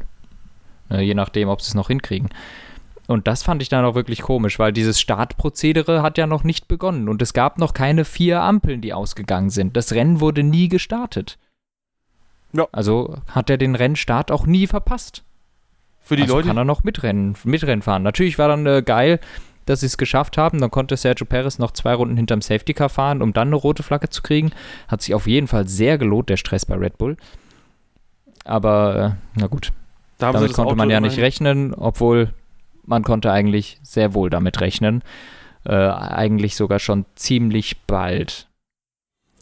Äh, 0.90 1.02
je 1.02 1.16
nachdem, 1.16 1.50
ob 1.50 1.62
sie 1.62 1.70
es 1.70 1.76
noch 1.76 1.88
hinkriegen. 1.88 2.30
Und 3.08 3.26
das 3.26 3.41
fand 3.41 3.62
ich 3.62 3.70
dann 3.70 3.86
auch 3.86 3.96
wirklich 3.96 4.22
komisch, 4.22 4.60
weil 4.60 4.74
dieses 4.74 5.00
Startprozedere 5.00 6.02
hat 6.02 6.17
ja 6.17 6.28
noch 6.28 6.43
nicht 6.43 6.67
begonnen 6.67 7.08
und 7.08 7.22
es 7.22 7.34
gab 7.34 7.58
noch 7.58 7.74
keine 7.74 8.04
vier 8.04 8.41
Ampeln, 8.41 8.82
die 8.82 8.93
ausgegangen 8.93 9.50
sind. 9.50 9.78
Das 9.78 9.93
Rennen 9.93 10.20
wurde 10.20 10.43
nie 10.43 10.67
gestartet. 10.67 11.39
Ja. 12.52 12.67
Also 12.74 13.17
hat 13.30 13.50
er 13.50 13.58
den 13.58 13.76
Rennstart 13.76 14.30
auch 14.30 14.46
nie 14.46 14.67
verpasst. 14.67 15.24
Für 16.02 16.17
die 16.17 16.24
also 16.24 16.36
Leute 16.36 16.50
kann 16.50 16.58
er 16.58 16.65
noch 16.65 16.84
mitrennen, 16.84 17.36
mitrennen 17.46 17.82
fahren. 17.82 18.04
Natürlich 18.04 18.38
war 18.38 18.50
dann 18.50 18.65
äh, 18.65 18.82
geil, 18.82 19.20
dass 19.65 19.82
sie 19.82 19.86
es 19.86 19.98
geschafft 19.98 20.38
haben. 20.38 20.60
Dann 20.60 20.72
konnte 20.72 20.98
Sergio 20.98 21.26
Perez 21.26 21.60
noch 21.60 21.72
zwei 21.72 21.93
Runden 21.93 22.17
hinterm 22.17 22.41
Safety 22.41 22.74
Car 22.74 22.89
fahren, 22.89 23.22
um 23.22 23.34
dann 23.34 23.50
eine 23.50 23.56
rote 23.56 23.84
Flagge 23.84 24.10
zu 24.10 24.22
kriegen. 24.22 24.52
Hat 24.88 25.02
sich 25.02 25.13
auf 25.13 25.28
jeden 25.28 25.48
Fall 25.48 25.67
sehr 25.67 25.98
gelohnt, 25.98 26.30
der 26.30 26.38
Stress 26.38 26.65
bei 26.65 26.76
Red 26.76 26.98
Bull. 26.98 27.17
Aber 28.43 29.17
äh, 29.36 29.39
na 29.39 29.48
gut, 29.48 29.72
Da 30.17 30.32
damit 30.32 30.54
konnte 30.54 30.76
man 30.76 30.89
ja 30.89 31.00
nicht 31.00 31.20
rechnen, 31.20 31.74
obwohl 31.74 32.34
man 32.88 33.04
konnte 33.04 33.32
eigentlich 33.32 33.78
sehr 33.84 34.13
wohl 34.13 34.30
damit 34.30 34.60
rechnen. 34.62 35.04
Äh, 35.65 35.76
eigentlich 35.76 36.56
sogar 36.56 36.80
schon 36.80 37.06
ziemlich 37.15 37.82
bald. 37.86 38.47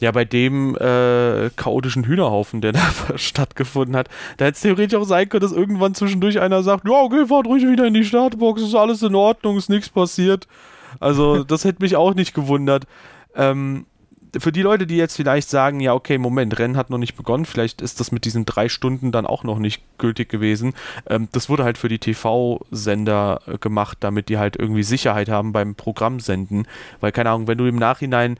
Ja, 0.00 0.10
bei 0.10 0.26
dem 0.26 0.76
äh, 0.76 1.48
chaotischen 1.56 2.04
Hühnerhaufen, 2.04 2.60
der 2.60 2.72
da 2.72 2.82
stattgefunden 3.16 3.96
hat, 3.96 4.08
da 4.36 4.44
hätte 4.44 4.56
es 4.56 4.60
theoretisch 4.60 4.98
auch 4.98 5.04
sein 5.04 5.28
können, 5.28 5.42
dass 5.42 5.52
irgendwann 5.52 5.94
zwischendurch 5.94 6.40
einer 6.40 6.62
sagt, 6.62 6.86
ja, 6.86 7.00
okay, 7.00 7.26
fahrt 7.26 7.46
ruhig 7.46 7.66
wieder 7.66 7.86
in 7.86 7.94
die 7.94 8.04
Startbox, 8.04 8.60
ist 8.60 8.74
alles 8.74 9.02
in 9.02 9.14
Ordnung, 9.14 9.56
ist 9.56 9.70
nichts 9.70 9.88
passiert. 9.88 10.46
Also, 11.00 11.44
das 11.44 11.64
hätte 11.64 11.82
mich 11.82 11.96
auch 11.96 12.14
nicht 12.14 12.34
gewundert. 12.34 12.84
Ähm, 13.34 13.86
für 14.40 14.52
die 14.52 14.62
Leute, 14.62 14.86
die 14.86 14.96
jetzt 14.96 15.16
vielleicht 15.16 15.48
sagen, 15.48 15.80
ja, 15.80 15.94
okay, 15.94 16.18
Moment, 16.18 16.58
Rennen 16.58 16.76
hat 16.76 16.90
noch 16.90 16.98
nicht 16.98 17.16
begonnen, 17.16 17.44
vielleicht 17.44 17.80
ist 17.82 18.00
das 18.00 18.12
mit 18.12 18.24
diesen 18.24 18.44
drei 18.46 18.68
Stunden 18.68 19.12
dann 19.12 19.26
auch 19.26 19.44
noch 19.44 19.58
nicht 19.58 19.82
gültig 19.98 20.28
gewesen. 20.28 20.74
Ähm, 21.08 21.28
das 21.32 21.48
wurde 21.48 21.64
halt 21.64 21.78
für 21.78 21.88
die 21.88 21.98
TV-Sender 21.98 23.40
äh, 23.46 23.58
gemacht, 23.58 23.98
damit 24.00 24.28
die 24.28 24.38
halt 24.38 24.56
irgendwie 24.56 24.82
Sicherheit 24.82 25.28
haben 25.28 25.52
beim 25.52 25.74
Programmsenden. 25.74 26.66
Weil, 27.00 27.12
keine 27.12 27.30
Ahnung, 27.30 27.48
wenn 27.48 27.58
du 27.58 27.66
im 27.66 27.76
Nachhinein 27.76 28.38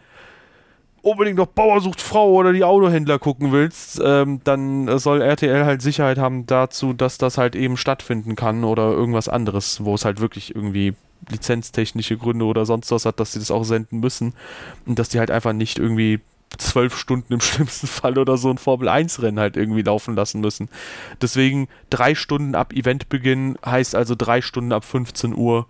unbedingt 1.02 1.38
noch 1.38 1.46
Bauer 1.46 1.80
sucht 1.80 2.00
Frau 2.00 2.32
oder 2.32 2.52
die 2.52 2.64
Autohändler 2.64 3.18
gucken 3.18 3.52
willst, 3.52 4.00
ähm, 4.04 4.40
dann 4.44 4.88
äh, 4.88 4.98
soll 4.98 5.22
RTL 5.22 5.64
halt 5.64 5.80
Sicherheit 5.80 6.18
haben 6.18 6.46
dazu, 6.46 6.92
dass 6.92 7.16
das 7.16 7.38
halt 7.38 7.54
eben 7.54 7.76
stattfinden 7.76 8.34
kann 8.34 8.64
oder 8.64 8.90
irgendwas 8.90 9.28
anderes, 9.28 9.84
wo 9.84 9.94
es 9.94 10.04
halt 10.04 10.20
wirklich 10.20 10.54
irgendwie 10.54 10.94
lizenztechnische 11.30 12.16
Gründe 12.16 12.44
oder 12.44 12.66
sonst 12.66 12.90
was 12.90 13.04
hat, 13.04 13.20
dass 13.20 13.32
sie 13.32 13.38
das 13.38 13.50
auch 13.50 13.64
senden 13.64 14.00
müssen 14.00 14.34
und 14.86 14.98
dass 14.98 15.08
die 15.08 15.18
halt 15.18 15.30
einfach 15.30 15.52
nicht 15.52 15.78
irgendwie 15.78 16.20
zwölf 16.58 16.96
Stunden 16.96 17.32
im 17.34 17.40
schlimmsten 17.42 17.86
Fall 17.86 18.18
oder 18.18 18.36
so 18.36 18.48
ein 18.50 18.58
Formel-1-Rennen 18.58 19.40
halt 19.40 19.56
irgendwie 19.56 19.82
laufen 19.82 20.14
lassen 20.14 20.40
müssen. 20.40 20.68
Deswegen 21.20 21.68
drei 21.90 22.14
Stunden 22.14 22.54
ab 22.54 22.72
Eventbeginn 22.72 23.58
heißt 23.64 23.94
also 23.94 24.14
drei 24.16 24.40
Stunden 24.40 24.72
ab 24.72 24.84
15 24.84 25.34
Uhr 25.34 25.66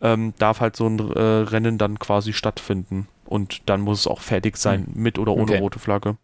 ähm, 0.00 0.34
darf 0.38 0.60
halt 0.60 0.76
so 0.76 0.86
ein 0.86 0.98
äh, 0.98 1.20
Rennen 1.20 1.78
dann 1.78 1.98
quasi 1.98 2.32
stattfinden. 2.32 3.08
Und 3.24 3.62
dann 3.68 3.80
muss 3.80 4.00
es 4.00 4.06
auch 4.06 4.20
fertig 4.20 4.56
sein, 4.56 4.86
mit 4.94 5.18
oder 5.18 5.32
ohne 5.32 5.42
Okay. 5.52 5.58
rote 5.58 5.78
Flagge. 5.78 6.16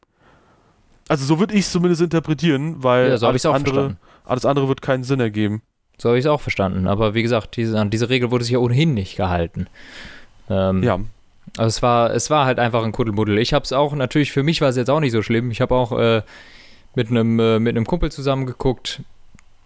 Also 1.09 1.25
so 1.27 1.39
würde 1.39 1.55
ich 1.55 1.61
es 1.67 1.73
zumindest 1.73 2.01
interpretieren, 2.01 2.83
weil 2.83 3.09
Ja, 3.11 3.19
so 3.19 3.27
habe 3.27 3.37
ich 3.37 3.43
es 3.43 3.47
auch 3.47 3.55
andere, 3.55 3.75
verstanden. 3.75 3.99
alles 4.25 4.45
andere 4.47 4.69
wird 4.69 4.81
keinen 4.81 5.05
Sinn 5.05 5.21
ergeben. 5.21 5.63
So 5.99 6.09
habe 6.09 6.19
ich 6.19 6.25
es 6.25 6.31
auch 6.31 6.41
verstanden. 6.41 6.87
Aber 6.87 7.15
wie 7.15 7.23
gesagt, 7.23 7.57
diese, 7.57 7.79
an 7.79 7.91
diese 7.91 8.09
Regel 8.11 8.31
wurde 8.31 8.45
sich 8.45 8.53
ja 8.53 8.59
ohnehin 8.59 8.95
nicht 8.95 9.17
gehalten. 9.17 9.67
Ähm, 10.51 10.83
Ja, 10.83 11.01
Also 11.57 11.69
es 11.69 11.83
war, 11.83 12.11
es 12.13 12.31
war 12.31 12.47
halt 12.47 12.59
einfach 12.59 12.85
ein 12.85 12.93
Kuddelmuddel. 12.93 13.39
Ich 13.39 13.53
habe 13.55 13.65
es 13.65 13.73
auch, 13.73 13.95
natürlich 13.95 14.33
für 14.33 14.43
mich 14.43 14.61
war 14.61 14.69
es 14.69 14.77
jetzt 14.77 14.91
auch 14.91 15.01
nicht 15.01 15.13
so 15.13 15.23
schlimm. 15.23 15.51
Ich 15.51 15.61
habe 15.61 15.75
auch 15.75 15.93
äh, 15.99 16.23
mit 16.95 17.11
einem 17.11 17.39
äh, 17.41 17.59
mit 17.59 17.77
einem 17.77 17.87
Kumpel 17.87 18.11
zusammen 18.13 18.47
geguckt 18.47 19.01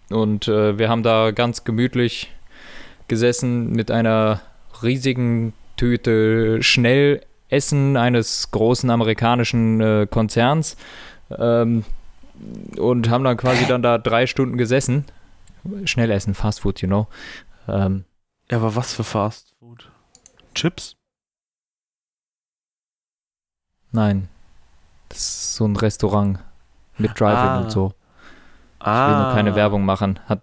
und 0.09 0.47
äh, 0.47 0.77
wir 0.77 0.89
haben 0.89 1.03
da 1.03 1.31
ganz 1.31 1.63
gemütlich 1.63 2.31
gesessen 3.07 3.71
mit 3.71 3.91
einer 3.91 4.41
riesigen 4.81 5.53
Tüte 5.77 6.61
Schnellessen 6.61 7.97
eines 7.97 8.51
großen 8.51 8.89
amerikanischen 8.89 9.81
äh, 9.81 10.07
Konzerns 10.09 10.75
ähm, 11.37 11.83
und 12.77 13.09
haben 13.09 13.23
dann 13.23 13.37
quasi 13.37 13.65
dann 13.67 13.81
da 13.81 13.97
drei 13.97 14.25
Stunden 14.27 14.57
gesessen. 14.57 15.05
Schnellessen, 15.85 16.33
Fast 16.33 16.61
Food, 16.61 16.81
you 16.81 16.87
know. 16.87 17.07
Ähm, 17.67 18.05
ja, 18.49 18.57
aber 18.57 18.75
was 18.75 18.93
für 18.93 19.03
Fast 19.03 19.53
Food? 19.59 19.89
Chips? 20.55 20.95
Nein. 23.91 24.29
Das 25.09 25.17
ist 25.19 25.55
so 25.55 25.65
ein 25.65 25.75
Restaurant 25.75 26.39
mit 26.97 27.19
Drive-In 27.19 27.49
Ah. 27.49 27.59
und 27.61 27.71
so. 27.71 27.93
Ah, 28.79 29.05
Ich 29.05 29.11
will 29.11 29.23
nur 29.23 29.33
keine 29.33 29.55
Werbung 29.55 29.83
machen. 29.85 30.19
Hat 30.27 30.41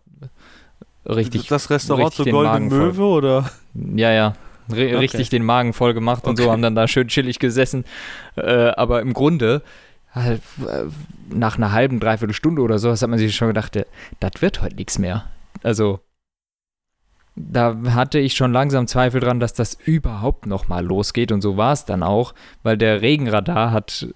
richtig, 1.09 1.47
Das 1.49 1.71
Restaurant 1.71 2.07
richtig 2.07 2.17
zur 2.17 2.25
den 2.27 2.35
Goldenen. 2.35 2.69
Möwe 2.69 3.05
oder? 3.05 3.51
ja, 3.75 4.11
ja, 4.11 4.35
ri- 4.69 4.87
Okay. 4.89 4.97
richtig 4.97 5.29
den 5.31 5.45
Magen 5.45 5.73
voll 5.73 5.95
gemacht 5.95 6.25
und 6.27 6.37
so, 6.37 6.45
Okay. 6.45 6.53
haben 6.53 6.63
dann 6.63 6.75
da 6.75 6.89
schön 6.89 7.09
chillig 7.09 7.39
gesessen. 7.39 7.85
Äh, 8.37 8.69
aber 8.71 9.01
im 9.01 9.13
Grunde, 9.15 9.63
halt, 10.17 10.43
äh, 10.67 10.85
nach 11.29 11.57
einer 11.57 11.73
halben, 11.73 12.01
dreiviertel 12.01 12.35
Stunde 12.35 12.63
oder 12.63 12.79
so, 12.79 12.91
hat 12.91 13.09
man 13.09 13.19
sich 13.19 13.37
schon 13.37 13.49
gedacht, 13.49 13.79
das 14.21 14.43
wird 14.43 14.63
heute 14.63 14.77
nichts 14.77 14.99
mehr. 14.99 15.27
Also, 15.63 16.01
da 17.37 17.77
hatte 17.91 18.19
ich 18.19 18.35
schon 18.35 18.53
langsam 18.53 18.87
Zweifel 18.87 19.21
dran, 19.21 19.41
dass 19.41 19.53
das 19.53 19.75
überhaupt 19.75 20.47
noch 20.47 20.69
mal 20.69 20.85
losgeht 20.85 21.33
und 21.33 21.43
so 21.43 21.57
war 21.57 21.73
es 21.73 21.85
dann 21.85 22.03
auch, 22.03 22.35
weil 22.63 22.79
der 22.79 23.03
Regenradar 23.03 23.73
hat 23.73 24.09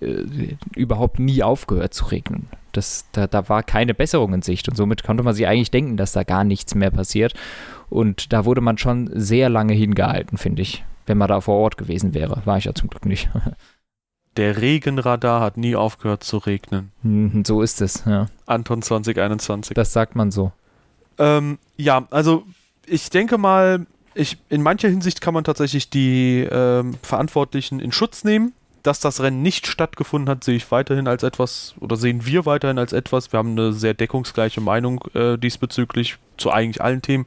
äh, 0.00 0.56
überhaupt 0.74 1.20
nie 1.20 1.42
aufgehört 1.42 1.94
zu 1.94 2.06
regnen. 2.06 2.48
Das, 2.72 3.06
da, 3.12 3.26
da 3.26 3.48
war 3.48 3.62
keine 3.62 3.94
Besserung 3.94 4.34
in 4.34 4.42
Sicht 4.42 4.68
und 4.68 4.76
somit 4.76 5.04
konnte 5.04 5.22
man 5.22 5.34
sich 5.34 5.46
eigentlich 5.46 5.70
denken, 5.70 5.96
dass 5.96 6.12
da 6.12 6.24
gar 6.24 6.44
nichts 6.44 6.74
mehr 6.74 6.90
passiert. 6.90 7.34
Und 7.88 8.32
da 8.32 8.44
wurde 8.44 8.60
man 8.60 8.78
schon 8.78 9.10
sehr 9.12 9.48
lange 9.48 9.74
hingehalten, 9.74 10.38
finde 10.38 10.62
ich, 10.62 10.84
wenn 11.06 11.18
man 11.18 11.28
da 11.28 11.40
vor 11.40 11.56
Ort 11.56 11.76
gewesen 11.76 12.14
wäre. 12.14 12.42
War 12.44 12.58
ich 12.58 12.64
ja 12.64 12.74
zum 12.74 12.88
Glück 12.88 13.06
nicht. 13.06 13.28
Der 14.36 14.60
Regenradar 14.60 15.40
hat 15.40 15.56
nie 15.56 15.74
aufgehört 15.74 16.22
zu 16.22 16.38
regnen. 16.38 16.92
Hm, 17.02 17.44
so 17.44 17.62
ist 17.62 17.80
es, 17.80 18.04
ja. 18.06 18.28
Anton 18.46 18.82
2021. 18.82 19.74
Das 19.74 19.92
sagt 19.92 20.14
man 20.14 20.30
so. 20.30 20.52
Ähm, 21.18 21.58
ja, 21.76 22.06
also 22.10 22.44
ich 22.86 23.10
denke 23.10 23.38
mal, 23.38 23.86
ich, 24.14 24.38
in 24.48 24.62
mancher 24.62 24.88
Hinsicht 24.88 25.20
kann 25.20 25.34
man 25.34 25.44
tatsächlich 25.44 25.90
die 25.90 26.46
ähm, 26.50 26.94
Verantwortlichen 27.02 27.80
in 27.80 27.92
Schutz 27.92 28.24
nehmen. 28.24 28.52
Dass 28.82 28.98
das 28.98 29.20
Rennen 29.20 29.42
nicht 29.42 29.66
stattgefunden 29.66 30.30
hat, 30.30 30.42
sehe 30.42 30.56
ich 30.56 30.70
weiterhin 30.70 31.06
als 31.06 31.22
etwas, 31.22 31.74
oder 31.80 31.96
sehen 31.96 32.24
wir 32.24 32.46
weiterhin 32.46 32.78
als 32.78 32.94
etwas. 32.94 33.30
Wir 33.30 33.36
haben 33.38 33.50
eine 33.50 33.74
sehr 33.74 33.92
deckungsgleiche 33.92 34.62
Meinung 34.62 35.04
äh, 35.12 35.36
diesbezüglich 35.36 36.16
zu 36.38 36.50
eigentlich 36.50 36.80
allen 36.80 37.02
Themen. 37.02 37.26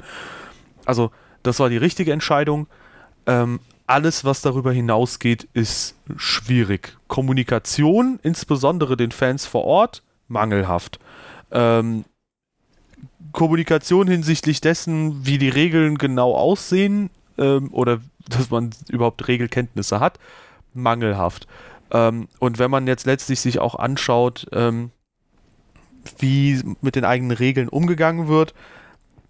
Also, 0.86 1.12
das 1.44 1.60
war 1.60 1.70
die 1.70 1.78
richtige 1.78 2.12
Entscheidung. 2.12 2.66
Ähm, 3.28 3.60
alles, 3.88 4.24
was 4.24 4.42
darüber 4.42 4.72
hinausgeht, 4.72 5.48
ist 5.54 5.96
schwierig. 6.18 6.98
Kommunikation, 7.08 8.20
insbesondere 8.24 8.98
den 8.98 9.12
Fans 9.12 9.46
vor 9.46 9.66
Ort, 9.66 10.04
mangelhaft. 10.28 11.00
Ähm, 11.52 12.06
Kommunikation 13.32 14.08
hinsichtlich 14.08 14.62
dessen, 14.62 15.26
wie 15.26 15.38
die 15.38 15.50
Regeln 15.50 15.98
genau 15.98 16.36
aussehen 16.36 17.10
ähm, 17.38 17.70
oder 17.74 18.00
dass 18.30 18.50
man 18.50 18.72
überhaupt 18.90 19.28
Regelkenntnisse 19.28 20.00
hat, 20.00 20.20
mangelhaft. 20.74 21.48
Ähm, 21.92 22.28
und 22.40 22.60
wenn 22.60 22.72
man 22.72 22.88
jetzt 22.88 23.06
letztlich 23.06 23.40
sich 23.42 23.60
auch 23.60 23.76
anschaut, 23.76 24.48
ähm, 24.52 24.92
wie 26.20 26.62
mit 26.82 26.96
den 26.96 27.06
eigenen 27.06 27.36
Regeln 27.36 27.70
umgegangen 27.70 28.28
wird, 28.28 28.54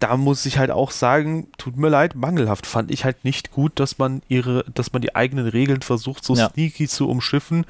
da 0.04 0.18
muss 0.18 0.44
ich 0.44 0.58
halt 0.58 0.70
auch 0.70 0.90
sagen, 0.90 1.48
tut 1.56 1.78
mir 1.78 1.88
leid, 1.88 2.14
mangelhaft 2.14 2.66
fand 2.66 2.90
ich 2.90 3.06
halt 3.06 3.24
nicht 3.24 3.52
gut, 3.52 3.80
dass 3.80 3.96
man 3.96 4.20
ihre, 4.28 4.62
dass 4.74 4.92
man 4.92 5.00
die 5.00 5.16
eigenen 5.16 5.48
Regeln 5.48 5.80
versucht, 5.80 6.26
so 6.26 6.34
Ja. 6.36 6.50
sneaky 6.50 6.88
zu 6.88 7.08
umschiffen. 7.08 7.64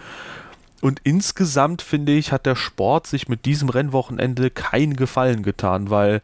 Und 0.81 1.01
insgesamt 1.05 1.81
finde 1.81 2.11
ich, 2.11 2.33
hat 2.33 2.45
der 2.45 2.57
Sport 2.57 3.07
sich 3.07 3.29
mit 3.29 3.45
diesem 3.45 3.69
Rennwochenende 3.69 4.51
keinen 4.51 4.97
Gefallen 4.97 5.45
getan, 5.45 5.91
weil 5.91 6.23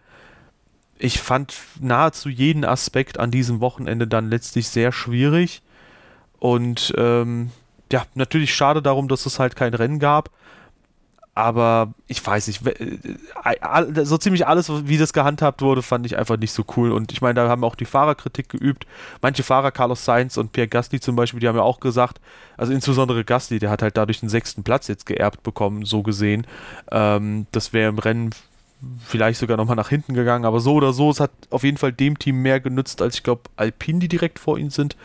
ich 0.98 1.20
fand 1.20 1.54
nahezu 1.80 2.28
jeden 2.28 2.64
Aspekt 2.64 3.20
an 3.20 3.30
diesem 3.30 3.60
Wochenende 3.60 4.08
dann 4.08 4.30
letztlich 4.30 4.68
sehr 4.68 4.90
schwierig. 4.90 5.62
Und 6.40 6.92
ähm, 6.98 7.52
ja, 7.92 8.04
natürlich 8.14 8.52
schade 8.52 8.82
darum, 8.82 9.06
dass 9.06 9.26
es 9.26 9.38
halt 9.38 9.54
kein 9.54 9.74
Rennen 9.74 10.00
gab. 10.00 10.30
Aber 11.34 11.94
ich 12.08 12.24
weiß 12.26 12.48
nicht, 12.48 12.66
äh, 12.66 12.98
all- 13.44 14.04
so 14.04 14.18
ziemlich 14.18 14.46
alles, 14.46 14.70
wie 14.88 14.98
das 14.98 15.12
gehandhabt 15.12 15.62
wurde, 15.62 15.80
fand 15.80 16.04
ich 16.04 16.18
einfach 16.18 16.36
nicht 16.36 16.52
so 16.52 16.64
cool. 16.76 16.92
Und 16.92 17.12
ich 17.12 17.22
meine, 17.22 17.34
da 17.34 17.48
haben 17.48 17.64
auch 17.64 17.76
die 17.76 17.84
Fahrer 17.84 18.14
Kritik 18.16 18.48
geübt. 18.48 18.86
Manche 19.22 19.42
Fahrer, 19.42 19.70
Carlos 19.70 20.04
Sainz 20.04 20.36
und 20.36 20.52
Pierre 20.52 20.68
Gasly 20.68 21.00
zum 21.00 21.16
Beispiel, 21.16 21.40
die 21.40 21.48
haben 21.48 21.56
ja 21.56 21.62
auch 21.62 21.80
gesagt, 21.80 22.20
also 22.56 22.72
insbesondere 22.72 23.24
Gasly, 23.24 23.58
der 23.60 23.70
hat 23.70 23.80
halt 23.80 23.96
dadurch 23.96 24.20
den 24.20 24.28
sechsten 24.28 24.64
Platz 24.64 24.88
jetzt 24.88 25.06
geerbt 25.06 25.42
bekommen, 25.42 25.84
so 25.84 26.02
gesehen. 26.02 26.46
Ähm, 26.90 27.46
das 27.52 27.72
wäre 27.72 27.88
im 27.90 27.98
Rennen 27.98 28.30
vielleicht 29.06 29.38
sogar 29.38 29.56
nochmal 29.56 29.76
nach 29.76 29.90
hinten 29.90 30.14
gegangen, 30.14 30.44
aber 30.44 30.58
so 30.60 30.74
oder 30.74 30.92
so, 30.92 31.10
es 31.10 31.20
hat 31.20 31.30
auf 31.50 31.64
jeden 31.64 31.76
Fall 31.76 31.92
dem 31.92 32.18
Team 32.18 32.42
mehr 32.42 32.60
genützt, 32.60 33.02
als 33.02 33.14
ich 33.16 33.22
glaube, 33.22 33.42
Alpine, 33.56 33.98
die 33.98 34.08
direkt 34.08 34.38
vor 34.38 34.58
ihnen 34.58 34.70
sind. 34.70 34.96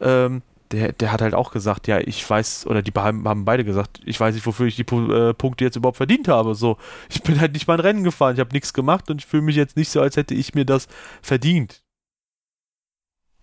Ähm, 0.00 0.42
der, 0.72 0.92
der 0.92 1.12
hat 1.12 1.22
halt 1.22 1.34
auch 1.34 1.50
gesagt, 1.52 1.86
ja, 1.86 1.98
ich 1.98 2.28
weiß, 2.28 2.66
oder 2.66 2.82
die 2.82 2.92
haben, 2.92 3.26
haben 3.26 3.44
beide 3.44 3.64
gesagt, 3.64 4.00
ich 4.04 4.18
weiß 4.18 4.34
nicht, 4.34 4.46
wofür 4.46 4.66
ich 4.66 4.76
die 4.76 4.82
äh, 4.82 5.34
Punkte 5.34 5.64
jetzt 5.64 5.76
überhaupt 5.76 5.96
verdient 5.96 6.28
habe. 6.28 6.54
So, 6.54 6.76
ich 7.08 7.22
bin 7.22 7.40
halt 7.40 7.52
nicht 7.52 7.66
mal 7.66 7.74
ein 7.74 7.80
Rennen 7.80 8.04
gefahren, 8.04 8.34
ich 8.34 8.40
habe 8.40 8.52
nichts 8.52 8.72
gemacht 8.72 9.10
und 9.10 9.20
ich 9.20 9.26
fühle 9.26 9.42
mich 9.42 9.56
jetzt 9.56 9.76
nicht 9.76 9.90
so, 9.90 10.00
als 10.00 10.16
hätte 10.16 10.34
ich 10.34 10.54
mir 10.54 10.64
das 10.64 10.88
verdient. 11.22 11.82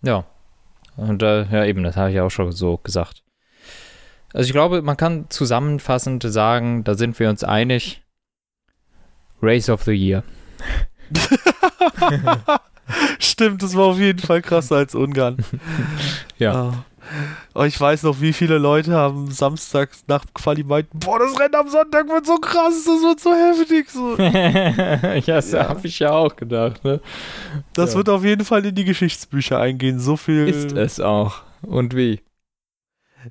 Ja. 0.01 0.25
Und 0.95 1.23
äh, 1.23 1.45
ja, 1.45 1.65
eben, 1.65 1.83
das 1.83 1.95
habe 1.95 2.09
ich 2.09 2.15
ja 2.15 2.23
auch 2.23 2.29
schon 2.29 2.51
so 2.51 2.77
gesagt. 2.77 3.23
Also 4.33 4.47
ich 4.47 4.53
glaube, 4.53 4.81
man 4.81 4.97
kann 4.97 5.29
zusammenfassend 5.29 6.23
sagen, 6.23 6.83
da 6.83 6.95
sind 6.95 7.19
wir 7.19 7.29
uns 7.29 7.43
einig. 7.43 8.03
Race 9.41 9.69
of 9.69 9.83
the 9.83 9.91
Year. 9.91 10.23
Stimmt, 13.19 13.61
das 13.61 13.75
war 13.75 13.85
auf 13.85 13.99
jeden 13.99 14.19
Fall 14.19 14.41
krasser 14.41 14.77
als 14.77 14.95
Ungarn. 14.95 15.37
ja. 16.37 16.69
Oh. 16.69 16.73
Oh, 17.53 17.63
ich 17.63 17.79
weiß 17.79 18.03
noch, 18.03 18.19
wie 18.21 18.33
viele 18.33 18.57
Leute 18.57 18.93
haben 18.93 19.29
Samstag 19.31 19.89
nach 20.07 20.25
Quali 20.33 20.63
meinten, 20.63 20.99
boah, 20.99 21.19
das 21.19 21.39
Rennen 21.39 21.55
am 21.55 21.69
Sonntag 21.69 22.07
wird 22.09 22.25
so 22.25 22.37
krass, 22.37 22.83
das 22.85 23.01
wird 23.01 23.19
so 23.19 23.33
heftig. 23.33 23.89
So. 23.89 24.17
ja, 24.17 25.35
das 25.35 25.51
ja. 25.51 25.69
habe 25.69 25.87
ich 25.87 25.99
ja 25.99 26.11
auch 26.11 26.35
gedacht. 26.35 26.83
Ne? 26.83 26.99
Das 27.73 27.91
ja. 27.91 27.97
wird 27.97 28.09
auf 28.09 28.23
jeden 28.23 28.45
Fall 28.45 28.65
in 28.65 28.75
die 28.75 28.85
Geschichtsbücher 28.85 29.59
eingehen. 29.59 29.99
So 29.99 30.17
viel. 30.17 30.47
Ist 30.47 30.71
es 30.71 30.99
auch. 30.99 31.41
Und 31.61 31.95
wie? 31.95 32.21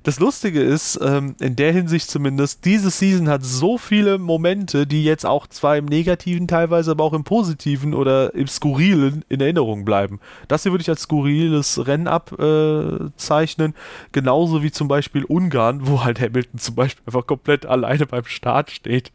Das 0.01 0.19
Lustige 0.19 0.61
ist, 0.61 0.99
ähm, 1.03 1.35
in 1.39 1.55
der 1.55 1.71
Hinsicht 1.71 2.09
zumindest, 2.09 2.65
diese 2.65 2.89
Season 2.89 3.29
hat 3.29 3.43
so 3.43 3.77
viele 3.77 4.17
Momente, 4.17 4.87
die 4.87 5.03
jetzt 5.03 5.25
auch 5.25 5.45
zwar 5.45 5.77
im 5.77 5.85
Negativen 5.85 6.47
teilweise, 6.47 6.91
aber 6.91 7.03
auch 7.03 7.13
im 7.13 7.23
Positiven 7.23 7.93
oder 7.93 8.33
im 8.33 8.47
Skurrilen 8.47 9.23
in 9.29 9.39
Erinnerung 9.39 9.85
bleiben. 9.85 10.19
Das 10.47 10.63
hier 10.63 10.71
würde 10.71 10.81
ich 10.81 10.89
als 10.89 11.03
skurriles 11.03 11.85
Rennen 11.85 12.07
abzeichnen, 12.07 13.71
äh, 13.71 13.75
genauso 14.11 14.63
wie 14.63 14.71
zum 14.71 14.87
Beispiel 14.87 15.25
Ungarn, 15.25 15.85
wo 15.87 16.03
halt 16.03 16.19
Hamilton 16.19 16.59
zum 16.59 16.75
Beispiel 16.75 17.03
einfach 17.05 17.27
komplett 17.27 17.65
alleine 17.67 18.07
beim 18.07 18.25
Start 18.25 18.71
steht. 18.71 19.11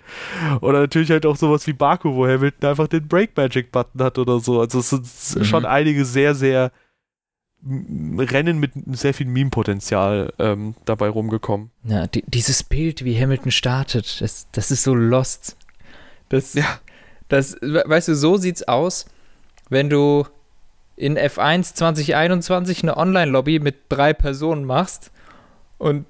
Oder 0.60 0.80
natürlich 0.80 1.10
halt 1.10 1.26
auch 1.26 1.36
sowas 1.36 1.66
wie 1.66 1.72
Baku, 1.72 2.14
wo 2.14 2.26
Hamilton 2.26 2.70
einfach 2.70 2.86
den 2.88 3.08
Break 3.08 3.36
Magic 3.36 3.72
Button 3.72 4.02
hat 4.02 4.18
oder 4.18 4.38
so. 4.38 4.60
Also 4.60 4.78
es 4.78 4.90
sind 4.90 5.40
mhm. 5.40 5.44
schon 5.44 5.64
einige 5.64 6.04
sehr, 6.04 6.34
sehr 6.34 6.70
Rennen 7.66 8.58
mit 8.58 8.72
sehr 8.92 9.14
viel 9.14 9.26
Meme-Potenzial 9.26 10.32
ähm, 10.38 10.74
dabei 10.84 11.08
rumgekommen. 11.08 11.70
Ja, 11.84 12.06
die, 12.06 12.22
dieses 12.26 12.62
Bild, 12.62 13.04
wie 13.04 13.20
Hamilton 13.20 13.50
startet, 13.50 14.20
das, 14.20 14.46
das 14.52 14.70
ist 14.70 14.84
so 14.84 14.94
lost. 14.94 15.56
Das, 16.28 16.54
ja. 16.54 16.78
das, 17.28 17.56
weißt 17.60 18.08
du, 18.08 18.14
so 18.14 18.36
sieht's 18.36 18.62
aus, 18.62 19.06
wenn 19.70 19.90
du 19.90 20.26
in 20.96 21.18
F1 21.18 21.74
2021 21.74 22.82
eine 22.82 22.96
Online-Lobby 22.96 23.58
mit 23.58 23.76
drei 23.88 24.12
Personen 24.12 24.64
machst 24.64 25.10
und 25.78 26.06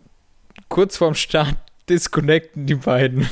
kurz 0.69 0.97
vorm 0.97 1.15
Start 1.15 1.57
disconnecten 1.89 2.67
die 2.67 2.75
beiden. 2.75 3.29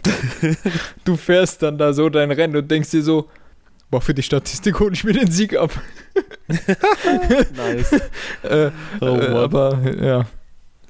du 1.04 1.16
fährst 1.16 1.62
dann 1.62 1.78
da 1.78 1.92
so 1.92 2.08
dein 2.08 2.30
Rennen 2.30 2.56
und 2.56 2.70
denkst 2.70 2.90
dir 2.90 3.02
so, 3.02 3.28
boah, 3.90 4.00
für 4.00 4.14
die 4.14 4.22
Statistik 4.22 4.78
hole 4.80 4.92
ich 4.92 5.04
mir 5.04 5.12
den 5.12 5.30
Sieg 5.30 5.56
ab. 5.56 5.70
nice. 6.48 7.92
äh, 8.42 8.70
oh, 9.00 9.06
äh, 9.06 9.26
aber 9.26 9.78
ja. 10.02 10.26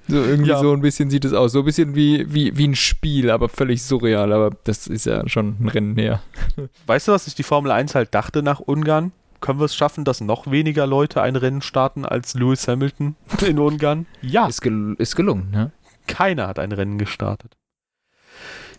So 0.08 0.16
irgendwie 0.16 0.50
ja. 0.50 0.58
so 0.58 0.72
ein 0.72 0.80
bisschen 0.80 1.08
sieht 1.08 1.24
es 1.24 1.32
aus. 1.32 1.52
So 1.52 1.60
ein 1.60 1.64
bisschen 1.64 1.94
wie, 1.94 2.26
wie, 2.32 2.56
wie 2.56 2.68
ein 2.68 2.74
Spiel, 2.74 3.30
aber 3.30 3.48
völlig 3.48 3.82
surreal. 3.82 4.32
Aber 4.32 4.50
das 4.64 4.86
ist 4.86 5.06
ja 5.06 5.28
schon 5.28 5.56
ein 5.60 5.68
Rennen 5.68 5.96
her. 5.96 6.20
Weißt 6.86 7.08
du, 7.08 7.12
was 7.12 7.26
sich 7.26 7.34
die 7.34 7.42
Formel 7.42 7.70
1 7.70 7.94
halt 7.94 8.14
dachte 8.14 8.42
nach 8.42 8.60
Ungarn? 8.60 9.12
Können 9.40 9.60
wir 9.60 9.64
es 9.64 9.74
schaffen, 9.74 10.04
dass 10.04 10.20
noch 10.20 10.50
weniger 10.50 10.86
Leute 10.86 11.22
ein 11.22 11.36
Rennen 11.36 11.62
starten 11.62 12.04
als 12.04 12.34
Lewis 12.34 12.68
Hamilton 12.68 13.16
in 13.46 13.58
Ungarn? 13.58 14.06
Ja. 14.20 14.46
Ist, 14.46 14.60
gel 14.60 14.96
ist 14.98 15.16
gelungen, 15.16 15.50
ne? 15.50 15.72
Keiner 16.06 16.48
hat 16.48 16.58
ein 16.58 16.72
Rennen 16.72 16.98
gestartet. 16.98 17.56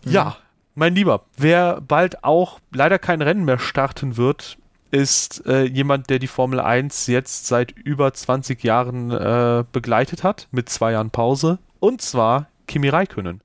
Mhm. 0.04 0.12
Ja, 0.12 0.38
mein 0.82 0.96
Lieber, 0.96 1.26
wer 1.38 1.80
bald 1.80 2.24
auch 2.24 2.60
leider 2.74 2.98
kein 2.98 3.22
Rennen 3.22 3.46
mehr 3.46 3.60
starten 3.60 4.18
wird, 4.18 4.58
ist 4.90 5.46
äh, 5.46 5.64
jemand, 5.66 6.10
der 6.10 6.18
die 6.18 6.26
Formel 6.26 6.60
1 6.60 7.06
jetzt 7.06 7.46
seit 7.46 7.70
über 7.72 8.12
20 8.12 8.64
Jahren 8.64 9.12
äh, 9.12 9.64
begleitet 9.72 10.24
hat, 10.24 10.48
mit 10.50 10.70
zwei 10.70 10.94
Jahren 10.94 11.12
Pause. 11.12 11.60
Und 11.80 12.02
zwar 12.02 12.48
Kimi 12.68 12.90
Räikkönen. 12.90 13.42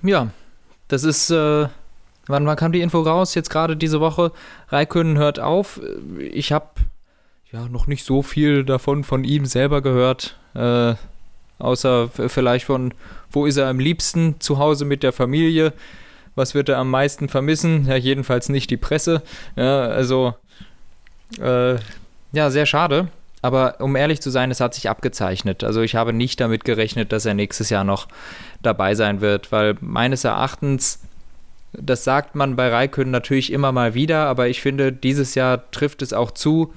Ja, 0.00 0.28
das 0.86 1.02
ist, 1.02 1.28
äh, 1.30 1.66
wann, 2.28 2.46
wann 2.46 2.56
kam 2.56 2.70
die 2.70 2.82
Info 2.82 3.00
raus? 3.00 3.34
Jetzt 3.34 3.50
gerade 3.50 3.76
diese 3.76 3.98
Woche. 3.98 4.30
Räikkönen 4.70 5.18
hört 5.18 5.40
auf. 5.40 5.80
Ich 6.20 6.52
habe 6.52 6.68
ja 7.50 7.66
noch 7.68 7.88
nicht 7.88 8.04
so 8.04 8.22
viel 8.22 8.64
davon 8.64 9.02
von 9.02 9.24
ihm 9.24 9.44
selber 9.44 9.82
gehört. 9.82 10.38
Äh, 10.54 10.94
außer 11.58 12.08
vielleicht 12.10 12.66
von, 12.66 12.94
wo 13.32 13.44
ist 13.44 13.56
er 13.56 13.66
am 13.66 13.80
liebsten? 13.80 14.36
Zu 14.38 14.58
Hause 14.58 14.84
mit 14.84 15.02
der 15.02 15.12
Familie. 15.12 15.72
Was 16.38 16.54
wird 16.54 16.68
er 16.68 16.78
am 16.78 16.90
meisten 16.90 17.28
vermissen? 17.28 17.86
Ja, 17.86 17.96
jedenfalls 17.96 18.48
nicht 18.48 18.70
die 18.70 18.76
Presse. 18.76 19.22
Ja, 19.56 19.80
also, 19.82 20.34
äh, 21.40 21.74
ja, 22.32 22.50
sehr 22.50 22.64
schade. 22.64 23.08
Aber 23.42 23.80
um 23.80 23.94
ehrlich 23.94 24.20
zu 24.20 24.30
sein, 24.30 24.50
es 24.50 24.60
hat 24.60 24.74
sich 24.74 24.88
abgezeichnet. 24.88 25.62
Also 25.62 25.82
ich 25.82 25.94
habe 25.94 26.12
nicht 26.12 26.40
damit 26.40 26.64
gerechnet, 26.64 27.12
dass 27.12 27.26
er 27.26 27.34
nächstes 27.34 27.70
Jahr 27.70 27.84
noch 27.84 28.08
dabei 28.62 28.94
sein 28.94 29.20
wird, 29.20 29.52
weil 29.52 29.76
meines 29.80 30.24
Erachtens, 30.24 31.00
das 31.72 32.02
sagt 32.02 32.34
man 32.34 32.56
bei 32.56 32.68
Raikön 32.68 33.10
natürlich 33.10 33.52
immer 33.52 33.70
mal 33.70 33.94
wieder, 33.94 34.26
aber 34.26 34.48
ich 34.48 34.60
finde, 34.60 34.92
dieses 34.92 35.34
Jahr 35.34 35.70
trifft 35.70 36.02
es 36.02 36.12
auch 36.12 36.32
zu. 36.32 36.72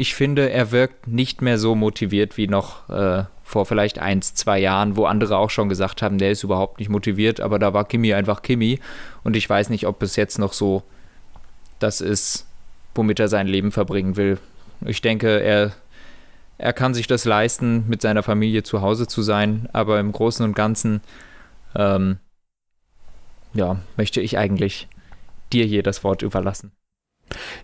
Ich 0.00 0.14
finde, 0.14 0.48
er 0.48 0.70
wirkt 0.70 1.08
nicht 1.08 1.42
mehr 1.42 1.58
so 1.58 1.74
motiviert 1.74 2.36
wie 2.36 2.46
noch 2.46 2.88
äh, 2.88 3.24
vor 3.42 3.66
vielleicht 3.66 3.98
eins, 3.98 4.32
zwei 4.32 4.60
Jahren, 4.60 4.94
wo 4.94 5.06
andere 5.06 5.36
auch 5.36 5.50
schon 5.50 5.68
gesagt 5.68 6.02
haben, 6.02 6.18
der 6.18 6.30
ist 6.30 6.44
überhaupt 6.44 6.78
nicht 6.78 6.88
motiviert, 6.88 7.40
aber 7.40 7.58
da 7.58 7.74
war 7.74 7.84
Kimi 7.84 8.14
einfach 8.14 8.42
Kimi 8.42 8.78
und 9.24 9.34
ich 9.34 9.50
weiß 9.50 9.70
nicht, 9.70 9.88
ob 9.88 10.00
es 10.04 10.14
jetzt 10.14 10.38
noch 10.38 10.52
so 10.52 10.84
das 11.80 12.00
ist, 12.00 12.46
womit 12.94 13.18
er 13.18 13.26
sein 13.26 13.48
Leben 13.48 13.72
verbringen 13.72 14.14
will. 14.14 14.38
Ich 14.86 15.00
denke, 15.00 15.40
er, 15.40 15.72
er 16.58 16.72
kann 16.72 16.94
sich 16.94 17.08
das 17.08 17.24
leisten, 17.24 17.84
mit 17.88 18.00
seiner 18.00 18.22
Familie 18.22 18.62
zu 18.62 18.80
Hause 18.82 19.08
zu 19.08 19.22
sein, 19.22 19.68
aber 19.72 19.98
im 19.98 20.12
Großen 20.12 20.44
und 20.44 20.54
Ganzen, 20.54 21.00
ähm, 21.74 22.18
ja, 23.52 23.80
möchte 23.96 24.20
ich 24.20 24.38
eigentlich 24.38 24.86
dir 25.52 25.64
hier 25.64 25.82
das 25.82 26.04
Wort 26.04 26.22
überlassen. 26.22 26.70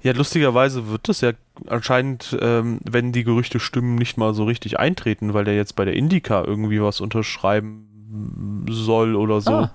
Ja, 0.03 0.13
lustigerweise 0.13 0.89
wird 0.89 1.09
das 1.09 1.21
ja 1.21 1.31
anscheinend, 1.69 2.37
ähm, 2.41 2.81
wenn 2.85 3.13
die 3.13 3.25
Gerüchte 3.25 3.61
stimmen, 3.61 3.95
nicht 3.97 4.17
mal 4.17 4.35
so 4.35 4.45
richtig 4.45 4.79
eintreten, 4.79 5.35
weil 5.35 5.45
der 5.45 5.57
jetzt 5.57 5.77
bei 5.77 5.85
der 5.85 5.95
Indica 5.95 6.45
irgendwie 6.45 6.83
was 6.83 7.01
unterschreiben 7.01 8.67
soll 8.69 9.17
oder 9.17 9.41
so. 9.41 9.53
Ah. 9.53 9.71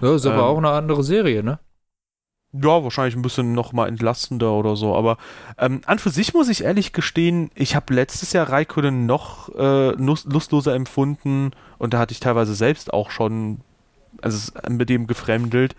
Ja, 0.00 0.14
ist 0.14 0.26
aber 0.26 0.36
ähm, 0.36 0.42
auch 0.42 0.58
eine 0.58 0.70
andere 0.70 1.02
Serie, 1.02 1.42
ne? 1.42 1.58
Ja, 2.52 2.82
wahrscheinlich 2.82 3.14
ein 3.14 3.22
bisschen 3.22 3.52
nochmal 3.52 3.88
entlastender 3.88 4.52
oder 4.52 4.74
so. 4.74 4.94
Aber 4.94 5.18
ähm, 5.58 5.82
an 5.84 5.98
für 5.98 6.10
sich 6.10 6.32
muss 6.32 6.48
ich 6.48 6.64
ehrlich 6.64 6.92
gestehen, 6.92 7.50
ich 7.54 7.76
habe 7.76 7.92
letztes 7.92 8.32
Jahr 8.32 8.48
Raikkonen 8.48 9.04
noch 9.04 9.50
äh, 9.54 9.90
lustloser 9.90 10.74
empfunden 10.74 11.50
und 11.76 11.92
da 11.92 11.98
hatte 11.98 12.12
ich 12.12 12.20
teilweise 12.20 12.54
selbst 12.54 12.92
auch 12.92 13.10
schon 13.10 13.60
also 14.22 14.52
mit 14.68 14.88
dem 14.88 15.06
gefremdelt, 15.06 15.74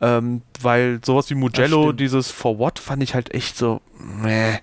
ähm, 0.00 0.42
weil 0.60 1.00
sowas 1.04 1.30
wie 1.30 1.34
Mugello, 1.34 1.92
dieses 1.92 2.30
For 2.30 2.58
What, 2.58 2.78
fand 2.78 3.02
ich 3.02 3.14
halt 3.14 3.32
echt 3.34 3.56
so, 3.56 3.80
meh. 3.98 4.58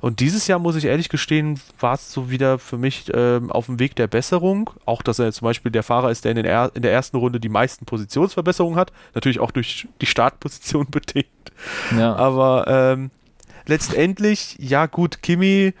Und 0.00 0.20
dieses 0.20 0.46
Jahr, 0.46 0.58
muss 0.58 0.76
ich 0.76 0.86
ehrlich 0.86 1.08
gestehen, 1.08 1.60
war 1.78 1.94
es 1.94 2.12
so 2.12 2.30
wieder 2.30 2.58
für 2.58 2.78
mich 2.78 3.04
ähm, 3.14 3.50
auf 3.52 3.66
dem 3.66 3.78
Weg 3.78 3.94
der 3.96 4.06
Besserung. 4.06 4.70
Auch, 4.86 5.02
dass 5.02 5.18
er 5.18 5.30
zum 5.32 5.44
Beispiel 5.44 5.70
der 5.70 5.82
Fahrer 5.82 6.10
ist, 6.10 6.24
der 6.24 6.32
in, 6.32 6.38
in 6.38 6.82
der 6.82 6.92
ersten 6.92 7.16
Runde 7.16 7.38
die 7.38 7.48
meisten 7.48 7.84
Positionsverbesserungen 7.84 8.78
hat. 8.78 8.92
Natürlich 9.14 9.40
auch 9.40 9.50
durch 9.50 9.86
die 10.00 10.06
Startposition 10.06 10.86
bedingt. 10.90 11.26
Ja. 11.96 12.16
Aber 12.16 12.64
ähm, 12.66 13.10
letztendlich, 13.66 14.56
ja 14.58 14.86
gut, 14.86 15.22
Kimi 15.22 15.74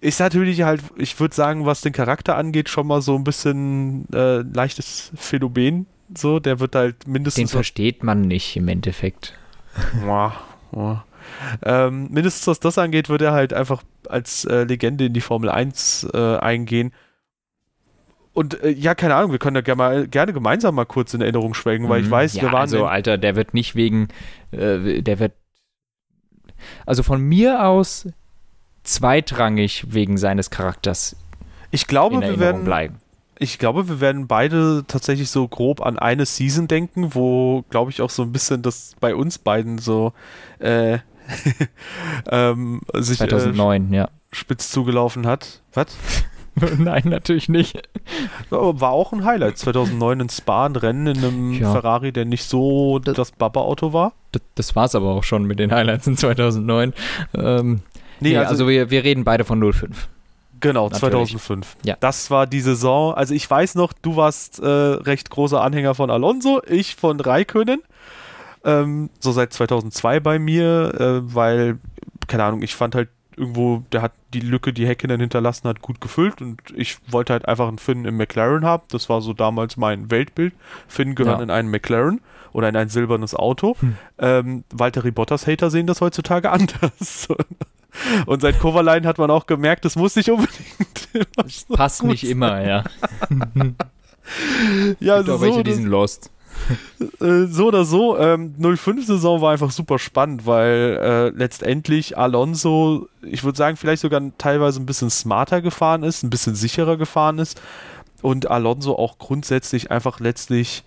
ist 0.00 0.18
natürlich 0.18 0.62
halt, 0.62 0.82
ich 0.96 1.18
würde 1.20 1.34
sagen, 1.34 1.66
was 1.66 1.82
den 1.82 1.92
Charakter 1.92 2.36
angeht, 2.36 2.68
schon 2.68 2.86
mal 2.86 3.02
so 3.02 3.14
ein 3.16 3.24
bisschen 3.24 4.06
äh, 4.12 4.38
leichtes 4.38 5.12
Phänomen 5.14 5.86
so, 6.16 6.40
der 6.40 6.60
wird 6.60 6.74
halt 6.74 7.06
mindestens. 7.06 7.50
Den 7.50 7.54
versteht 7.54 8.02
man 8.02 8.22
nicht 8.22 8.56
im 8.56 8.68
Endeffekt. 8.68 9.34
Wow, 10.04 10.32
wow. 10.72 10.98
Ähm, 11.62 12.08
mindestens 12.10 12.46
was 12.46 12.60
das 12.60 12.78
angeht, 12.78 13.08
wird 13.08 13.22
er 13.22 13.32
halt 13.32 13.52
einfach 13.52 13.82
als 14.08 14.44
äh, 14.44 14.64
Legende 14.64 15.06
in 15.06 15.12
die 15.12 15.20
Formel 15.20 15.48
1 15.48 16.08
äh, 16.12 16.36
eingehen. 16.38 16.92
Und 18.32 18.62
äh, 18.62 18.70
ja, 18.70 18.94
keine 18.94 19.14
Ahnung, 19.14 19.32
wir 19.32 19.38
können 19.38 19.54
da 19.54 19.60
gerne, 19.60 19.76
mal, 19.76 20.08
gerne 20.08 20.32
gemeinsam 20.32 20.74
mal 20.74 20.86
kurz 20.86 21.14
in 21.14 21.20
Erinnerung 21.20 21.54
schwelgen, 21.54 21.88
weil 21.88 22.00
ich 22.00 22.06
mhm. 22.06 22.12
weiß, 22.12 22.34
ja, 22.34 22.42
wir 22.42 22.52
waren. 22.52 22.62
Also, 22.62 22.86
Alter, 22.86 23.18
der 23.18 23.36
wird 23.36 23.54
nicht 23.54 23.74
wegen. 23.74 24.08
Äh, 24.50 25.02
der 25.02 25.18
wird. 25.18 25.32
Also 26.84 27.02
von 27.02 27.22
mir 27.22 27.64
aus 27.66 28.08
zweitrangig 28.82 29.86
wegen 29.88 30.18
seines 30.18 30.50
Charakters. 30.50 31.16
Ich 31.70 31.86
glaube, 31.86 32.20
wir 32.20 32.38
werden. 32.38 32.64
Bleiben 32.64 32.98
ich 33.42 33.58
glaube, 33.58 33.88
wir 33.88 34.00
werden 34.00 34.26
beide 34.26 34.84
tatsächlich 34.86 35.30
so 35.30 35.48
grob 35.48 35.80
an 35.80 35.98
eine 35.98 36.26
Season 36.26 36.68
denken, 36.68 37.14
wo, 37.14 37.64
glaube 37.70 37.90
ich, 37.90 38.02
auch 38.02 38.10
so 38.10 38.22
ein 38.22 38.32
bisschen 38.32 38.60
das 38.60 38.94
bei 39.00 39.14
uns 39.14 39.38
beiden 39.38 39.78
so 39.78 40.12
äh, 40.58 40.98
ähm, 42.30 42.82
sich 42.92 43.16
2009, 43.16 43.92
äh, 43.92 43.96
ja. 43.96 44.08
spitz 44.30 44.70
zugelaufen 44.70 45.26
hat. 45.26 45.62
Was? 45.72 45.86
Nein, 46.78 47.04
natürlich 47.06 47.48
nicht. 47.48 47.88
War 48.50 48.90
auch 48.90 49.14
ein 49.14 49.24
Highlight. 49.24 49.56
2009 49.56 50.20
in 50.20 50.28
Spa, 50.28 50.66
ein 50.66 50.76
Rennen 50.76 51.06
in 51.06 51.24
einem 51.24 51.52
ja. 51.54 51.72
Ferrari, 51.72 52.12
der 52.12 52.26
nicht 52.26 52.44
so 52.44 52.98
das, 52.98 53.14
das 53.14 53.32
Baba-Auto 53.32 53.94
war. 53.94 54.12
Das, 54.32 54.42
das 54.54 54.76
war 54.76 54.84
es 54.84 54.94
aber 54.94 55.12
auch 55.12 55.24
schon 55.24 55.44
mit 55.44 55.58
den 55.58 55.72
Highlights 55.72 56.06
in 56.06 56.18
2009. 56.18 56.92
Ähm, 57.34 57.80
nee, 58.20 58.30
nee, 58.30 58.36
also, 58.36 58.50
also 58.50 58.68
wir, 58.68 58.90
wir 58.90 59.02
reden 59.02 59.24
beide 59.24 59.44
von 59.44 59.72
05. 59.72 60.08
Genau, 60.60 60.88
Natürlich. 60.88 61.30
2005. 61.30 61.76
Ja. 61.84 61.96
Das 62.00 62.30
war 62.30 62.46
die 62.46 62.60
Saison. 62.60 63.14
Also 63.14 63.34
ich 63.34 63.50
weiß 63.50 63.74
noch, 63.74 63.92
du 63.92 64.16
warst 64.16 64.60
äh, 64.60 64.66
recht 64.66 65.30
großer 65.30 65.60
Anhänger 65.60 65.94
von 65.94 66.10
Alonso, 66.10 66.62
ich 66.66 66.96
von 66.96 67.18
Raikönen. 67.20 67.82
Ähm, 68.64 69.10
so 69.20 69.32
seit 69.32 69.52
2002 69.52 70.20
bei 70.20 70.38
mir, 70.38 70.94
äh, 70.98 71.34
weil, 71.34 71.78
keine 72.26 72.44
Ahnung, 72.44 72.62
ich 72.62 72.74
fand 72.74 72.94
halt 72.94 73.08
irgendwo, 73.36 73.82
der 73.90 74.02
hat 74.02 74.12
die 74.34 74.40
Lücke, 74.40 74.72
die 74.74 74.86
Häkkinen 74.86 75.18
hinterlassen 75.18 75.66
hat, 75.66 75.80
gut 75.80 76.00
gefüllt 76.00 76.42
und 76.42 76.60
ich 76.76 76.98
wollte 77.08 77.32
halt 77.32 77.48
einfach 77.48 77.68
einen 77.68 77.78
Finn 77.78 78.04
im 78.04 78.18
McLaren 78.18 78.64
haben. 78.64 78.82
Das 78.90 79.08
war 79.08 79.22
so 79.22 79.32
damals 79.32 79.78
mein 79.78 80.10
Weltbild. 80.10 80.52
Finn 80.86 81.14
gehören 81.14 81.38
ja. 81.38 81.44
in 81.44 81.50
einen 81.50 81.70
McLaren 81.70 82.20
oder 82.52 82.68
in 82.68 82.76
ein 82.76 82.90
silbernes 82.90 83.34
Auto. 83.34 83.76
Hm. 83.80 83.96
Ähm, 84.18 84.64
Valtteri 84.70 85.10
Bottas-Hater 85.10 85.70
sehen 85.70 85.86
das 85.86 86.02
heutzutage 86.02 86.50
anders. 86.52 87.28
Und 88.26 88.40
seit 88.40 88.58
Kovalainen 88.58 89.06
hat 89.06 89.18
man 89.18 89.30
auch 89.30 89.46
gemerkt, 89.46 89.84
das 89.84 89.96
muss 89.96 90.16
nicht 90.16 90.30
unbedingt. 90.30 91.68
Passt 91.68 92.02
nicht 92.02 92.22
sein. 92.22 92.30
immer, 92.30 92.62
ja. 92.66 92.84
ja, 95.00 95.14
also 95.14 95.36
so, 95.36 95.40
welche, 95.42 95.64
die 95.64 95.74
sind 95.74 95.86
lost. 95.86 96.30
Äh, 97.20 97.46
so 97.46 97.68
oder 97.68 97.84
so, 97.84 98.18
ähm, 98.18 98.54
05-Saison 98.60 99.40
war 99.40 99.52
einfach 99.52 99.70
super 99.70 99.98
spannend, 99.98 100.44
weil 100.46 100.98
äh, 101.02 101.28
letztendlich 101.30 102.18
Alonso, 102.18 103.08
ich 103.22 103.44
würde 103.44 103.56
sagen, 103.56 103.76
vielleicht 103.76 104.02
sogar 104.02 104.20
teilweise 104.36 104.80
ein 104.80 104.86
bisschen 104.86 105.10
smarter 105.10 105.62
gefahren 105.62 106.02
ist, 106.02 106.22
ein 106.22 106.30
bisschen 106.30 106.54
sicherer 106.54 106.96
gefahren 106.96 107.38
ist 107.38 107.60
und 108.22 108.50
Alonso 108.50 108.94
auch 108.96 109.18
grundsätzlich 109.18 109.90
einfach 109.90 110.20
letztlich, 110.20 110.84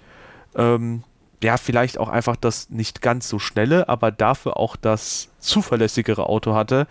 ähm, 0.56 1.04
ja, 1.44 1.58
vielleicht 1.58 1.98
auch 1.98 2.10
einfach 2.10 2.36
das 2.36 2.70
nicht 2.70 3.02
ganz 3.02 3.30
so 3.30 3.40
schnelle, 3.40 3.90
aber 3.90 4.12
dafür 4.12 4.58
auch 4.58 4.76
das 4.76 5.30
zuverlässigere 5.40 6.28
Auto 6.28 6.56
hatte. 6.56 6.88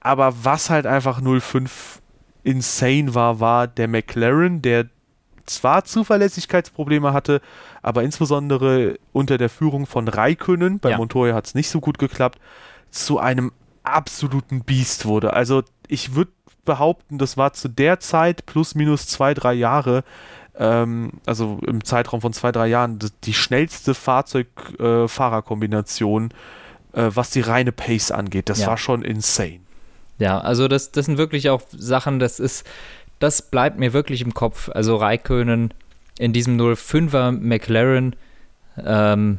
Aber 0.00 0.44
was 0.44 0.70
halt 0.70 0.86
einfach 0.86 1.20
05 1.20 2.00
insane 2.44 3.14
war, 3.14 3.40
war 3.40 3.66
der 3.66 3.88
McLaren, 3.88 4.62
der 4.62 4.86
zwar 5.46 5.84
Zuverlässigkeitsprobleme 5.84 7.12
hatte, 7.12 7.40
aber 7.82 8.02
insbesondere 8.02 8.98
unter 9.12 9.38
der 9.38 9.48
Führung 9.48 9.86
von 9.86 10.08
Raikönnen, 10.08 10.78
bei 10.78 10.90
ja. 10.90 10.96
Montoya 10.96 11.34
hat 11.34 11.46
es 11.46 11.54
nicht 11.54 11.70
so 11.70 11.80
gut 11.80 11.98
geklappt, 11.98 12.38
zu 12.90 13.18
einem 13.18 13.52
absoluten 13.82 14.62
Biest 14.62 15.06
wurde. 15.06 15.32
Also 15.32 15.62
ich 15.88 16.14
würde 16.14 16.32
behaupten, 16.64 17.18
das 17.18 17.36
war 17.36 17.54
zu 17.54 17.68
der 17.68 17.98
Zeit 17.98 18.44
plus 18.46 18.74
minus 18.74 19.06
zwei, 19.06 19.32
drei 19.34 19.54
Jahre, 19.54 20.04
ähm, 20.58 21.12
also 21.24 21.58
im 21.66 21.82
Zeitraum 21.84 22.20
von 22.20 22.32
zwei, 22.32 22.52
drei 22.52 22.66
Jahren, 22.66 22.98
die 23.24 23.34
schnellste 23.34 23.94
Fahrzeug-Fahrer-Kombination, 23.94 26.30
äh, 26.92 27.06
äh, 27.06 27.14
was 27.14 27.30
die 27.30 27.40
reine 27.40 27.72
Pace 27.72 28.10
angeht. 28.10 28.48
Das 28.48 28.60
ja. 28.60 28.68
war 28.68 28.76
schon 28.76 29.02
insane. 29.02 29.60
Ja, 30.18 30.38
also 30.38 30.68
das, 30.68 30.90
das 30.90 31.06
sind 31.06 31.16
wirklich 31.16 31.48
auch 31.48 31.62
Sachen, 31.70 32.18
das 32.18 32.40
ist, 32.40 32.66
das 33.20 33.42
bleibt 33.42 33.78
mir 33.78 33.92
wirklich 33.92 34.20
im 34.20 34.34
Kopf. 34.34 34.68
Also 34.70 34.96
Raikönen 34.96 35.72
in 36.18 36.32
diesem 36.32 36.60
05er 36.60 37.30
McLaren 37.30 38.16
ähm, 38.84 39.38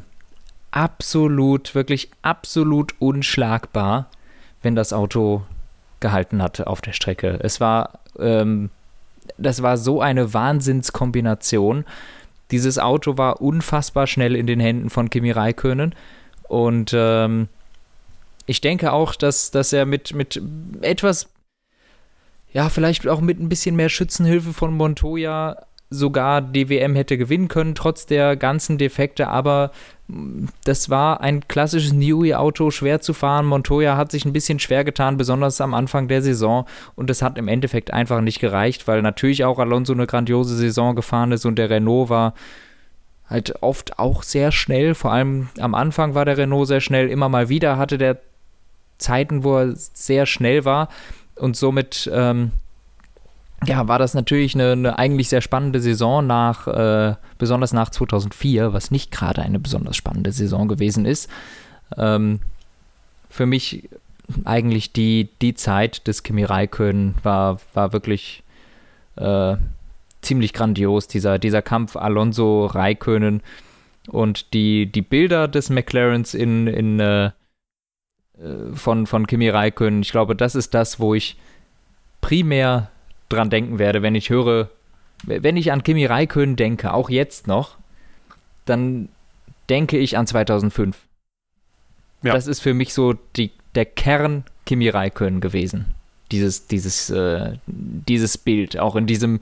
absolut, 0.70 1.74
wirklich 1.74 2.10
absolut 2.22 2.94
unschlagbar, 2.98 4.08
wenn 4.62 4.74
das 4.74 4.94
Auto 4.94 5.42
gehalten 6.00 6.42
hatte 6.42 6.66
auf 6.66 6.80
der 6.80 6.92
Strecke. 6.92 7.38
Es 7.42 7.60
war, 7.60 8.00
ähm, 8.18 8.70
das 9.38 9.62
war 9.62 9.76
so 9.76 10.00
eine 10.00 10.34
Wahnsinnskombination. 10.34 11.84
Dieses 12.50 12.78
Auto 12.78 13.16
war 13.16 13.40
unfassbar 13.40 14.06
schnell 14.06 14.34
in 14.34 14.46
den 14.46 14.60
Händen 14.60 14.90
von 14.90 15.10
Kimi 15.10 15.30
Raikönen 15.30 15.94
und 16.48 16.92
ähm, 16.94 17.48
ich 18.46 18.60
denke 18.60 18.92
auch, 18.92 19.14
dass, 19.14 19.52
dass 19.52 19.72
er 19.72 19.86
mit, 19.86 20.14
mit 20.14 20.42
etwas 20.80 21.28
ja, 22.52 22.68
vielleicht 22.68 23.06
auch 23.06 23.20
mit 23.20 23.38
ein 23.38 23.48
bisschen 23.48 23.76
mehr 23.76 23.88
Schützenhilfe 23.88 24.52
von 24.52 24.74
Montoya 24.74 25.66
sogar 25.90 26.40
die 26.40 26.68
WM 26.68 26.94
hätte 26.94 27.18
gewinnen 27.18 27.48
können, 27.48 27.74
trotz 27.74 28.06
der 28.06 28.36
ganzen 28.36 28.78
Defekte, 28.78 29.28
aber 29.28 29.72
mm, 30.06 30.46
das 30.64 30.88
war 30.88 31.20
ein 31.20 31.46
klassisches 31.48 31.92
Newey-Auto, 31.92 32.70
schwer 32.70 33.00
zu 33.00 33.12
fahren. 33.12 33.46
Montoya 33.46 33.96
hat 33.96 34.12
sich 34.12 34.24
ein 34.24 34.32
bisschen 34.32 34.60
schwer 34.60 34.84
getan, 34.84 35.16
besonders 35.16 35.60
am 35.60 35.74
Anfang 35.74 36.06
der 36.06 36.22
Saison. 36.22 36.66
Und 36.94 37.10
es 37.10 37.22
hat 37.22 37.36
im 37.38 37.48
Endeffekt 37.48 37.92
einfach 37.92 38.20
nicht 38.20 38.38
gereicht, 38.38 38.86
weil 38.86 39.02
natürlich 39.02 39.44
auch 39.44 39.58
Alonso 39.58 39.92
eine 39.92 40.06
grandiose 40.06 40.56
Saison 40.56 40.94
gefahren 40.94 41.32
ist 41.32 41.44
und 41.44 41.56
der 41.56 41.70
Renault 41.70 42.08
war 42.08 42.34
halt 43.28 43.62
oft 43.62 43.98
auch 43.98 44.22
sehr 44.24 44.50
schnell, 44.50 44.94
vor 44.94 45.12
allem 45.12 45.48
am 45.60 45.76
Anfang 45.76 46.14
war 46.14 46.24
der 46.24 46.36
Renault 46.36 46.66
sehr 46.66 46.80
schnell, 46.80 47.08
immer 47.08 47.28
mal 47.28 47.48
wieder 47.48 47.78
hatte 47.78 47.96
der 47.96 48.18
Zeiten, 48.98 49.44
wo 49.44 49.58
er 49.58 49.72
sehr 49.74 50.26
schnell 50.26 50.64
war. 50.64 50.88
Und 51.36 51.56
somit 51.56 52.10
ähm, 52.12 52.52
ja, 53.66 53.88
war 53.88 53.98
das 53.98 54.14
natürlich 54.14 54.54
eine, 54.54 54.72
eine, 54.72 54.98
eigentlich 54.98 55.28
sehr 55.28 55.40
spannende 55.40 55.80
Saison 55.80 56.26
nach, 56.26 56.66
äh, 56.66 57.16
besonders 57.38 57.72
nach 57.72 57.90
2004, 57.90 58.72
was 58.72 58.90
nicht 58.90 59.10
gerade 59.10 59.42
eine 59.42 59.58
besonders 59.58 59.96
spannende 59.96 60.32
Saison 60.32 60.66
gewesen 60.68 61.04
ist. 61.04 61.28
Ähm, 61.96 62.40
für 63.28 63.46
mich 63.46 63.88
eigentlich 64.44 64.92
die, 64.92 65.28
die 65.42 65.54
Zeit 65.54 66.06
des 66.06 66.22
Kimi 66.22 66.44
Räikkönen 66.44 67.14
war, 67.22 67.60
war 67.74 67.92
wirklich 67.92 68.42
äh, 69.16 69.56
ziemlich 70.22 70.52
grandios, 70.52 71.08
dieser, 71.08 71.38
dieser 71.38 71.62
Kampf 71.62 71.96
Alonso 71.96 72.66
Räikkönen 72.66 73.42
und 74.08 74.54
die, 74.54 74.86
die 74.86 75.02
Bilder 75.02 75.48
des 75.48 75.70
McLarens 75.70 76.34
in, 76.34 76.66
in 76.66 77.00
äh, 77.00 77.26
äh, 77.26 77.30
von, 78.74 79.06
von 79.06 79.26
Kimi 79.26 79.48
Räikkönen. 79.48 80.02
Ich 80.02 80.12
glaube, 80.12 80.34
das 80.34 80.54
ist 80.54 80.74
das, 80.74 81.00
wo 81.00 81.14
ich 81.14 81.36
primär 82.20 82.90
dran 83.30 83.48
denken 83.48 83.78
werde, 83.78 84.02
wenn 84.02 84.14
ich 84.14 84.28
höre, 84.28 84.68
wenn 85.24 85.56
ich 85.56 85.72
an 85.72 85.82
Kimi 85.82 86.04
Räikkönen 86.04 86.56
denke, 86.56 86.92
auch 86.92 87.08
jetzt 87.08 87.46
noch, 87.46 87.78
dann 88.66 89.08
denke 89.68 89.96
ich 89.96 90.18
an 90.18 90.26
2005. 90.26 90.98
Ja. 92.22 92.34
Das 92.34 92.46
ist 92.46 92.60
für 92.60 92.74
mich 92.74 92.92
so 92.92 93.14
die, 93.36 93.52
der 93.74 93.86
Kern 93.86 94.44
Kimi 94.66 94.88
Räikkönen 94.88 95.40
gewesen. 95.40 95.86
Dieses, 96.30 96.66
dieses, 96.66 97.10
äh, 97.10 97.54
dieses 97.66 98.38
Bild, 98.38 98.78
auch 98.78 98.96
in 98.96 99.06
diesem 99.06 99.40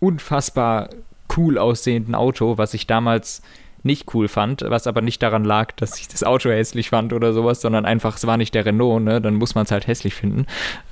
unfassbar 0.00 0.90
cool 1.36 1.58
aussehenden 1.58 2.14
Auto, 2.14 2.58
was 2.58 2.74
ich 2.74 2.86
damals 2.86 3.42
nicht 3.84 4.14
cool 4.14 4.28
fand, 4.28 4.64
was 4.66 4.86
aber 4.86 5.02
nicht 5.02 5.22
daran 5.22 5.44
lag, 5.44 5.72
dass 5.72 5.98
ich 6.00 6.08
das 6.08 6.24
Auto 6.24 6.50
hässlich 6.50 6.88
fand 6.88 7.12
oder 7.12 7.32
sowas, 7.32 7.60
sondern 7.60 7.84
einfach, 7.84 8.16
es 8.16 8.26
war 8.26 8.36
nicht 8.36 8.54
der 8.54 8.66
Renault, 8.66 9.02
ne? 9.02 9.20
dann 9.20 9.34
muss 9.34 9.54
man 9.54 9.64
es 9.64 9.70
halt 9.70 9.86
hässlich 9.86 10.14
finden, 10.14 10.46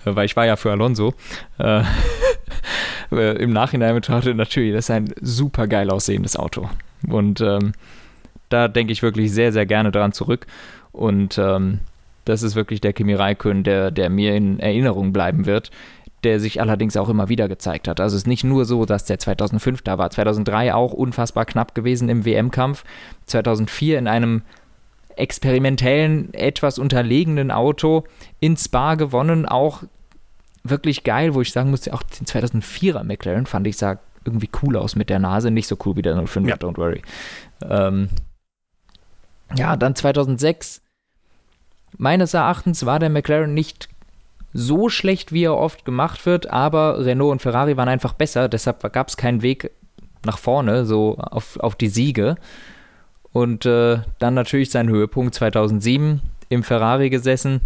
äh, 0.04 0.14
weil 0.14 0.26
ich 0.26 0.36
war 0.36 0.46
ja 0.46 0.56
für 0.56 0.70
Alonso. 0.70 1.14
Äh, 1.58 1.82
äh, 3.12 3.42
Im 3.42 3.52
Nachhinein 3.52 3.94
betrachtet 3.94 4.36
natürlich, 4.36 4.74
das 4.74 4.84
ist 4.84 4.90
ein 4.90 5.12
super 5.20 5.66
geil 5.66 5.90
aussehendes 5.90 6.36
Auto. 6.36 6.68
Und 7.08 7.40
ähm, 7.40 7.72
da 8.50 8.68
denke 8.68 8.92
ich 8.92 9.02
wirklich 9.02 9.32
sehr, 9.32 9.52
sehr 9.52 9.66
gerne 9.66 9.90
dran 9.90 10.12
zurück. 10.12 10.46
Und 10.92 11.38
ähm, 11.38 11.80
das 12.26 12.42
ist 12.42 12.54
wirklich 12.54 12.80
der 12.80 12.92
Kimi 12.92 13.14
Räikkönen, 13.14 13.64
der, 13.64 13.90
der 13.90 14.10
mir 14.10 14.36
in 14.36 14.60
Erinnerung 14.60 15.12
bleiben 15.12 15.46
wird 15.46 15.70
der 16.24 16.40
sich 16.40 16.60
allerdings 16.60 16.96
auch 16.96 17.08
immer 17.08 17.28
wieder 17.28 17.48
gezeigt 17.48 17.88
hat. 17.88 18.00
Also 18.00 18.16
es 18.16 18.22
ist 18.22 18.26
nicht 18.26 18.44
nur 18.44 18.64
so, 18.64 18.84
dass 18.84 19.04
der 19.04 19.18
2005 19.18 19.82
da 19.82 19.98
war, 19.98 20.10
2003 20.10 20.74
auch 20.74 20.92
unfassbar 20.92 21.44
knapp 21.44 21.74
gewesen 21.74 22.08
im 22.08 22.24
WM-Kampf, 22.24 22.84
2004 23.26 23.98
in 23.98 24.08
einem 24.08 24.42
experimentellen, 25.16 26.32
etwas 26.32 26.78
unterlegenen 26.78 27.50
Auto 27.50 28.04
in 28.40 28.56
Spa 28.56 28.94
gewonnen, 28.94 29.46
auch 29.46 29.82
wirklich 30.64 31.04
geil, 31.04 31.34
wo 31.34 31.40
ich 31.40 31.52
sagen 31.52 31.70
musste, 31.70 31.92
auch 31.92 32.02
den 32.02 32.26
2004er 32.26 33.04
McLaren 33.04 33.46
fand 33.46 33.66
ich 33.66 33.76
sah 33.76 33.98
irgendwie 34.24 34.48
cool 34.62 34.76
aus 34.76 34.94
mit 34.94 35.10
der 35.10 35.18
Nase, 35.18 35.50
nicht 35.50 35.66
so 35.66 35.76
cool 35.84 35.96
wie 35.96 36.02
der 36.02 36.16
05er, 36.16 36.48
ja. 36.48 36.54
don't 36.54 36.76
worry. 36.76 37.02
Ähm, 37.68 38.08
ja, 39.56 39.76
dann 39.76 39.94
2006 39.94 40.80
meines 41.98 42.32
Erachtens 42.34 42.86
war 42.86 42.98
der 42.98 43.10
McLaren 43.10 43.52
nicht 43.52 43.88
so 44.52 44.88
schlecht, 44.88 45.32
wie 45.32 45.44
er 45.44 45.56
oft 45.56 45.84
gemacht 45.84 46.26
wird, 46.26 46.50
aber 46.50 47.04
Renault 47.04 47.32
und 47.32 47.42
Ferrari 47.42 47.76
waren 47.76 47.88
einfach 47.88 48.12
besser, 48.12 48.48
deshalb 48.48 48.92
gab 48.92 49.08
es 49.08 49.16
keinen 49.16 49.42
Weg 49.42 49.70
nach 50.24 50.38
vorne, 50.38 50.84
so 50.84 51.16
auf, 51.18 51.58
auf 51.58 51.74
die 51.74 51.88
Siege. 51.88 52.36
Und 53.32 53.64
äh, 53.64 54.00
dann 54.18 54.34
natürlich 54.34 54.70
sein 54.70 54.88
Höhepunkt 54.88 55.34
2007 55.34 56.20
im 56.50 56.62
Ferrari 56.62 57.08
gesessen. 57.08 57.60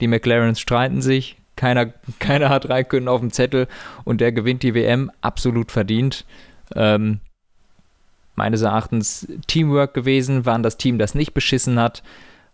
Die 0.00 0.08
McLarens 0.08 0.60
streiten 0.60 1.02
sich, 1.02 1.36
keiner, 1.56 1.86
keiner 2.18 2.48
hat 2.48 2.68
Raikkonen 2.68 3.08
auf 3.08 3.20
dem 3.20 3.32
Zettel 3.32 3.68
und 4.04 4.20
der 4.20 4.32
gewinnt 4.32 4.62
die 4.62 4.74
WM 4.74 5.10
absolut 5.20 5.70
verdient. 5.70 6.24
Ähm, 6.74 7.20
meines 8.34 8.62
Erachtens 8.62 9.28
Teamwork 9.46 9.94
gewesen, 9.94 10.46
waren 10.46 10.62
das 10.62 10.76
Team, 10.76 10.98
das 10.98 11.14
nicht 11.14 11.34
beschissen 11.34 11.78
hat. 11.78 12.02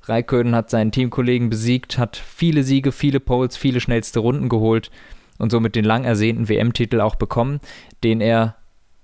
Raikönen 0.03 0.55
hat 0.55 0.71
seinen 0.71 0.93
Teamkollegen 0.93 1.51
besiegt, 1.51 1.99
hat 1.99 2.17
viele 2.17 2.63
Siege, 2.63 2.93
viele 2.93 3.21
Poles, 3.21 3.57
viele 3.57 3.81
schnellste 3.81 4.21
Runden 4.21 4.49
geholt 4.49 4.91
und 5.39 5.51
somit 5.51 5.75
den 5.75 5.85
lang 5.85 6.05
ersehnten 6.05 6.49
WM-Titel 6.49 7.01
auch 7.01 7.15
bekommen, 7.15 7.61
den 8.03 8.21
er 8.21 8.57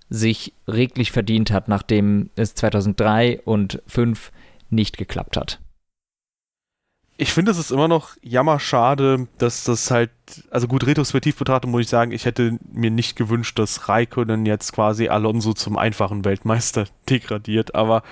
sich 0.08 0.52
reglich 0.68 1.12
verdient 1.12 1.50
hat, 1.50 1.68
nachdem 1.68 2.30
es 2.36 2.54
2003 2.54 3.40
und 3.44 3.72
2005 3.86 4.32
nicht 4.70 4.96
geklappt 4.98 5.36
hat. 5.36 5.60
Ich 7.18 7.32
finde, 7.32 7.50
es 7.50 7.58
ist 7.58 7.70
immer 7.70 7.88
noch 7.88 8.10
jammerschade, 8.20 9.26
dass 9.38 9.64
das 9.64 9.90
halt, 9.90 10.10
also 10.50 10.68
gut, 10.68 10.86
retrospektiv 10.86 11.36
betrachtet 11.36 11.70
muss 11.70 11.80
ich 11.80 11.88
sagen, 11.88 12.12
ich 12.12 12.26
hätte 12.26 12.58
mir 12.70 12.90
nicht 12.90 13.16
gewünscht, 13.16 13.58
dass 13.58 13.88
Raikkonen 13.88 14.44
jetzt 14.44 14.72
quasi 14.74 15.08
Alonso 15.08 15.54
zum 15.54 15.78
einfachen 15.78 16.26
Weltmeister 16.26 16.84
degradiert, 17.08 17.74
aber 17.74 18.02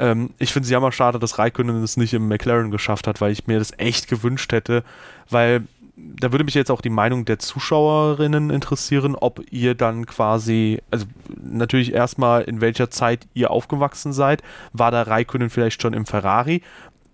ähm, 0.00 0.30
ich 0.38 0.52
finde 0.52 0.64
es 0.64 0.70
jammerschade, 0.70 1.18
dass 1.18 1.38
Raikkonen 1.38 1.82
es 1.82 1.96
nicht 1.96 2.14
im 2.14 2.26
McLaren 2.26 2.70
geschafft 2.70 3.06
hat, 3.06 3.20
weil 3.20 3.32
ich 3.32 3.46
mir 3.46 3.58
das 3.58 3.72
echt 3.78 4.08
gewünscht 4.08 4.50
hätte, 4.52 4.82
weil 5.28 5.62
da 5.96 6.32
würde 6.32 6.44
mich 6.44 6.54
jetzt 6.54 6.70
auch 6.70 6.80
die 6.80 6.88
Meinung 6.88 7.26
der 7.26 7.38
Zuschauerinnen 7.38 8.48
interessieren, 8.48 9.14
ob 9.14 9.42
ihr 9.50 9.74
dann 9.74 10.06
quasi, 10.06 10.80
also 10.90 11.04
natürlich 11.36 11.92
erstmal 11.92 12.42
in 12.42 12.62
welcher 12.62 12.90
Zeit 12.90 13.26
ihr 13.34 13.50
aufgewachsen 13.50 14.14
seid. 14.14 14.42
War 14.72 14.90
da 14.90 15.02
Raikönnen 15.02 15.50
vielleicht 15.50 15.82
schon 15.82 15.92
im 15.92 16.06
Ferrari? 16.06 16.62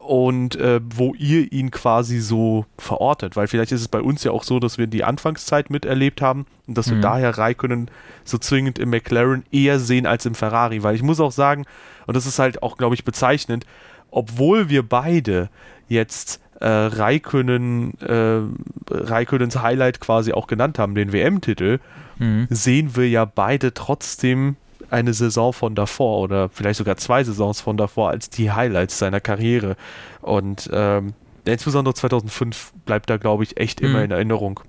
Und 0.07 0.55
äh, 0.55 0.81
wo 0.85 1.15
ihr 1.15 1.51
ihn 1.53 1.73
quasi 1.73 2.21
so 2.21 2.65
verortet, 2.79 3.35
weil 3.35 3.49
vielleicht 3.49 3.73
ist 3.73 3.81
es 3.81 3.89
bei 3.89 4.01
uns 4.01 4.23
ja 4.23 4.31
auch 4.31 4.45
so, 4.45 4.61
dass 4.61 4.79
wir 4.79 4.87
die 4.87 5.03
Anfangszeit 5.03 5.69
miterlebt 5.69 6.23
haben 6.23 6.47
und 6.69 6.79
dass 6.79 6.87
mhm. 6.87 6.93
wir 6.93 7.01
daher 7.01 7.37
Raikönnen 7.37 7.91
so 8.23 8.39
zwingend 8.39 8.79
im 8.79 8.91
McLaren 8.91 9.45
eher 9.51 9.81
sehen 9.81 10.07
als 10.07 10.25
im 10.25 10.37
Ferrari, 10.37 10.85
weil 10.85 10.95
ich 10.95 11.03
muss 11.03 11.19
auch 11.19 11.33
sagen, 11.33 11.65
und 12.07 12.17
das 12.17 12.25
ist 12.25 12.39
halt 12.39 12.63
auch, 12.63 12.77
glaube 12.77 12.95
ich, 12.95 13.03
bezeichnend, 13.03 13.67
obwohl 14.13 14.69
wir 14.69 14.85
beide 14.85 15.51
jetzt 15.89 16.41
äh, 16.61 16.69
Raikönnen, 16.69 17.99
äh, 18.01 18.43
Raikönnens 18.89 19.61
Highlight 19.61 19.99
quasi 19.99 20.33
auch 20.33 20.47
genannt 20.47 20.79
haben, 20.79 20.95
den 20.95 21.13
WM-Titel, 21.13 21.81
mhm. 22.19 22.47
sehen 22.49 22.95
wir 22.95 23.09
ja 23.09 23.25
beide 23.25 23.75
trotzdem 23.75 24.55
eine 24.91 25.15
Saison 25.15 25.53
von 25.53 25.75
davor 25.75 26.21
oder 26.21 26.49
vielleicht 26.49 26.79
sogar 26.79 26.97
zwei 26.97 27.25
Saisons 27.25 27.61
von 27.61 27.77
davor 27.77 28.11
als 28.11 28.31
die 28.31 28.53
Highlights 28.53 28.99
seiner 28.99 29.21
Karriere. 29.21 29.77
Und 30.23 30.69
ähm, 30.73 31.15
insbesondere 31.45 31.95
2005 31.95 32.73
bleibt 32.85 33.11
da, 33.11 33.17
glaube 33.17 33.45
ich, 33.45 33.57
echt 33.59 33.81
immer 33.81 33.99
mhm. 33.99 34.05
in 34.05 34.11
Erinnerung. 34.13 34.61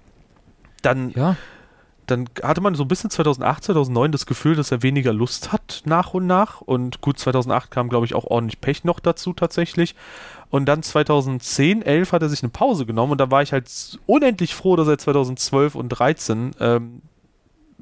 Dann 0.81 1.11
ja 1.11 1.35
dann 2.07 2.29
hatte 2.41 2.61
man 2.61 2.73
so 2.73 2.83
ein 2.83 2.87
bisschen 2.87 3.09
2008, 3.09 3.65
2009 3.65 4.11
das 4.11 4.25
Gefühl, 4.25 4.55
dass 4.55 4.71
er 4.71 4.81
weniger 4.81 5.13
Lust 5.13 5.51
hat 5.51 5.81
nach 5.85 6.13
und 6.13 6.25
nach. 6.25 6.61
Und 6.61 7.01
gut, 7.01 7.19
2008 7.19 7.69
kam, 7.69 7.89
glaube 7.89 8.05
ich, 8.05 8.15
auch 8.15 8.23
ordentlich 8.23 8.61
Pech 8.61 8.85
noch 8.85 8.99
dazu 8.99 9.33
tatsächlich. 9.33 9.93
Und 10.49 10.65
dann 10.65 10.83
2010, 10.83 11.81
11 11.81 12.13
hat 12.13 12.21
er 12.21 12.29
sich 12.29 12.41
eine 12.41 12.49
Pause 12.49 12.85
genommen 12.85 13.11
und 13.11 13.17
da 13.19 13.29
war 13.29 13.41
ich 13.41 13.51
halt 13.51 13.99
unendlich 14.05 14.55
froh, 14.55 14.77
dass 14.77 14.87
er 14.87 14.97
2012 14.97 15.75
und 15.75 15.89
13 15.89 16.51
ähm, 16.59 17.01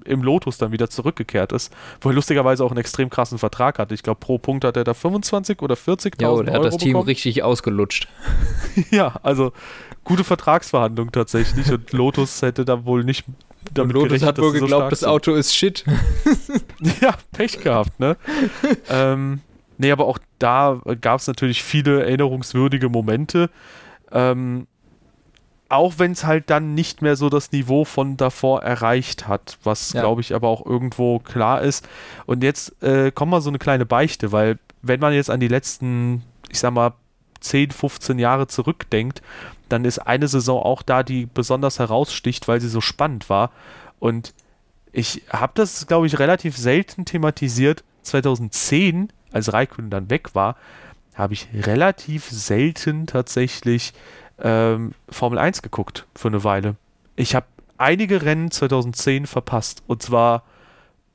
im 0.04 0.22
Lotus 0.22 0.58
dann 0.58 0.72
wieder 0.72 0.90
zurückgekehrt 0.90 1.52
ist, 1.52 1.74
wo 2.02 2.10
er 2.10 2.16
lustigerweise 2.16 2.64
auch 2.64 2.72
einen 2.72 2.80
extrem 2.80 3.10
krassen 3.10 3.38
Vertrag 3.38 3.80
hatte. 3.80 3.94
Ich 3.96 4.04
glaube, 4.04 4.20
pro 4.20 4.38
Punkt 4.38 4.66
hat 4.66 4.78
er 4.78 4.84
da 4.84 4.94
25 4.94 5.62
oder 5.62 5.76
40.000 5.76 6.22
ja, 6.22 6.30
und 6.30 6.48
er 6.48 6.56
hat 6.56 6.66
das 6.66 6.78
Team 6.78 6.94
bekommen. 6.94 7.08
richtig 7.08 7.44
ausgelutscht. 7.44 8.08
ja, 8.92 9.16
also 9.24 9.54
gute 10.04 10.24
Vertragsverhandlung 10.24 11.12
tatsächlich 11.12 11.72
und 11.72 11.92
Lotus 11.94 12.42
hätte 12.42 12.66
da 12.66 12.86
wohl 12.86 13.04
nicht 13.04 13.26
damit 13.74 13.94
Lotus 13.94 14.10
gerechnet, 14.10 14.28
hat 14.28 14.38
wohl 14.40 14.52
geglaubt, 14.52 14.84
so 14.84 14.90
das 14.90 15.04
Auto 15.04 15.34
ist 15.34 15.56
shit. 15.56 15.84
ja, 17.02 17.16
Pech 17.32 17.62
gehabt, 17.62 18.00
ne? 18.00 18.18
ähm, 18.90 19.42
nee, 19.78 19.92
aber 19.92 20.06
auch 20.06 20.20
da 20.40 20.80
gab 21.02 21.20
es 21.20 21.28
natürlich 21.28 21.64
viele 21.64 22.04
erinnerungswürdige 22.04 22.90
Momente. 22.90 23.50
Ähm, 24.12 24.68
auch 25.76 25.96
wenn 25.98 26.12
es 26.12 26.26
halt 26.26 26.50
dann 26.50 26.74
nicht 26.74 27.02
mehr 27.02 27.16
so 27.16 27.30
das 27.30 27.52
Niveau 27.52 27.86
von 27.86 28.18
davor 28.18 28.64
erreicht 28.64 29.28
hat, 29.28 29.58
was 29.64 29.94
ja. 29.94 30.02
glaube 30.02 30.22
ich 30.22 30.34
aber 30.34 30.48
auch 30.48 30.66
irgendwo 30.66 31.20
klar 31.20 31.62
ist. 31.62 31.88
Und 32.26 32.44
jetzt 32.44 32.82
äh, 32.84 33.12
kommt 33.12 33.32
mal 33.32 33.42
so 33.42 33.50
eine 33.50 33.60
kleine 33.60 33.86
Beichte, 33.86 34.32
weil 34.32 34.60
wenn 34.82 35.00
man 35.00 35.14
jetzt 35.14 35.30
an 35.30 35.40
die 35.40 35.48
letzten, 35.48 36.24
ich 36.50 36.60
sag 36.60 36.72
mal, 36.72 36.94
10, 37.42 37.72
15 37.72 38.20
Jahre 38.20 38.48
zurückdenkt, 38.48 39.22
dann 39.70 39.86
ist 39.86 40.00
eine 40.00 40.28
Saison 40.28 40.62
auch 40.62 40.82
da, 40.82 41.04
die 41.04 41.26
besonders 41.26 41.80
heraussticht, 41.80 42.48
weil 42.48 42.62
sie 42.62 42.70
so 42.70 42.82
spannend 42.82 43.30
war. 43.30 43.52
Und 44.00 44.34
ich 44.92 45.24
habe 45.30 45.54
das, 45.56 45.88
glaube 45.88 46.08
ich, 46.08 46.20
relativ 46.20 46.58
selten 46.58 47.06
thematisiert. 47.06 47.84
2010, 48.04 49.10
als 49.32 49.52
Raikkonen 49.52 49.90
dann 49.90 50.10
weg 50.10 50.36
war, 50.36 50.56
habe 51.16 51.34
ich 51.34 51.48
relativ 51.54 52.30
selten 52.30 53.08
tatsächlich 53.08 53.94
ähm, 54.42 54.94
Formel 55.10 55.40
1 55.40 55.62
geguckt 55.62 56.06
für 56.16 56.28
eine 56.28 56.44
Weile. 56.44 56.76
Ich 57.16 57.36
habe 57.36 57.46
einige 57.78 58.22
Rennen 58.22 58.52
2010 58.52 59.26
verpasst. 59.26 59.84
Und 59.88 60.02
zwar 60.02 60.44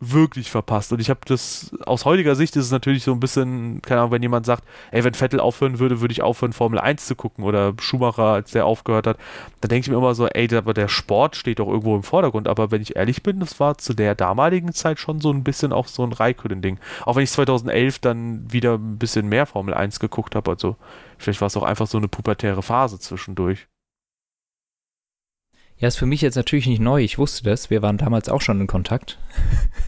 wirklich 0.01 0.51
verpasst. 0.51 0.92
Und 0.92 1.01
ich 1.01 1.11
habe 1.11 1.20
das, 1.26 1.72
aus 1.84 2.07
heutiger 2.07 2.34
Sicht 2.34 2.57
ist 2.57 2.64
es 2.64 2.70
natürlich 2.70 3.05
so 3.05 3.12
ein 3.12 3.20
bisschen, 3.20 3.82
keine 3.82 4.01
Ahnung, 4.01 4.12
wenn 4.12 4.22
jemand 4.22 4.46
sagt, 4.46 4.64
ey, 4.90 5.05
wenn 5.05 5.12
Vettel 5.12 5.40
aufhören 5.40 5.78
würde, 5.78 6.01
würde 6.01 6.12
ich 6.12 6.22
aufhören, 6.22 6.55
Formel 6.55 6.78
1 6.80 7.07
zu 7.07 7.14
gucken 7.14 7.44
oder 7.44 7.74
Schumacher, 7.78 8.24
als 8.24 8.53
der 8.53 8.64
aufgehört 8.64 9.07
hat, 9.07 9.18
dann 9.61 9.68
denke 9.68 9.84
ich 9.84 9.90
mir 9.90 9.98
immer 9.98 10.14
so, 10.14 10.26
ey, 10.26 10.53
aber 10.57 10.72
der 10.72 10.88
Sport 10.88 11.36
steht 11.36 11.59
doch 11.59 11.68
irgendwo 11.68 11.94
im 11.96 12.03
Vordergrund. 12.03 12.48
Aber 12.48 12.70
wenn 12.70 12.80
ich 12.80 12.96
ehrlich 12.96 13.22
bin, 13.22 13.40
das 13.40 13.61
war 13.61 13.76
zu 13.76 13.92
der 13.92 14.14
damaligen 14.14 14.72
Zeit 14.72 14.98
schon 14.98 15.20
so 15.20 15.30
ein 15.30 15.44
bisschen 15.44 15.72
auch 15.72 15.86
so 15.86 16.03
ein 16.03 16.12
Raikönnen-Ding. 16.12 16.78
Auch 17.05 17.16
wenn 17.16 17.24
ich 17.24 17.30
2011 17.30 17.98
dann 17.98 18.51
wieder 18.51 18.74
ein 18.74 18.98
bisschen 18.98 19.28
mehr 19.28 19.44
Formel 19.44 19.74
1 19.74 20.01
geguckt 20.01 20.34
habe, 20.34 20.51
also 20.51 20.76
vielleicht 21.18 21.42
war 21.42 21.46
es 21.46 21.57
auch 21.59 21.62
einfach 21.62 21.86
so 21.86 21.98
eine 21.98 22.09
pubertäre 22.09 22.62
Phase 22.62 22.98
zwischendurch. 22.98 23.68
Ja, 25.81 25.89
ist 25.89 25.97
für 25.97 26.07
mich 26.07 26.20
jetzt 26.20 26.37
natürlich 26.37 26.66
nicht 26.66 26.81
neu. 26.81 27.03
Ich 27.03 27.18
wusste 27.18 27.43
das. 27.43 27.70
Wir 27.70 27.83
waren 27.83 27.97
damals 27.97 28.28
auch 28.28 28.43
schon 28.43 28.61
in 28.61 28.66
Kontakt. 28.66 29.18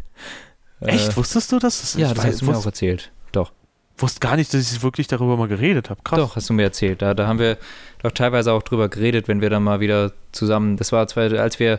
Echt? 0.80 1.12
Äh, 1.12 1.16
Wusstest 1.16 1.52
du 1.52 1.58
das? 1.58 1.80
das 1.80 1.94
ja, 1.94 2.12
das 2.12 2.24
hast 2.24 2.40
du 2.40 2.46
mir 2.46 2.56
auch 2.56 2.66
erzählt. 2.66 3.12
Doch. 3.30 3.52
Wusste 3.98 4.20
gar 4.20 4.36
nicht, 4.36 4.52
dass 4.52 4.72
ich 4.72 4.82
wirklich 4.82 5.06
darüber 5.06 5.36
mal 5.36 5.48
geredet 5.48 5.90
habe. 5.90 6.00
Krass. 6.02 6.18
Doch, 6.18 6.36
hast 6.36 6.48
du 6.48 6.54
mir 6.54 6.62
erzählt. 6.62 7.02
Da, 7.02 7.12
da 7.12 7.26
haben 7.26 7.38
wir 7.38 7.58
doch 8.02 8.10
teilweise 8.10 8.52
auch 8.52 8.62
drüber 8.62 8.88
geredet, 8.88 9.28
wenn 9.28 9.42
wir 9.42 9.50
dann 9.50 9.62
mal 9.62 9.80
wieder 9.80 10.12
zusammen. 10.32 10.76
Das 10.78 10.92
war, 10.92 11.06
als 11.14 11.58
wir 11.58 11.78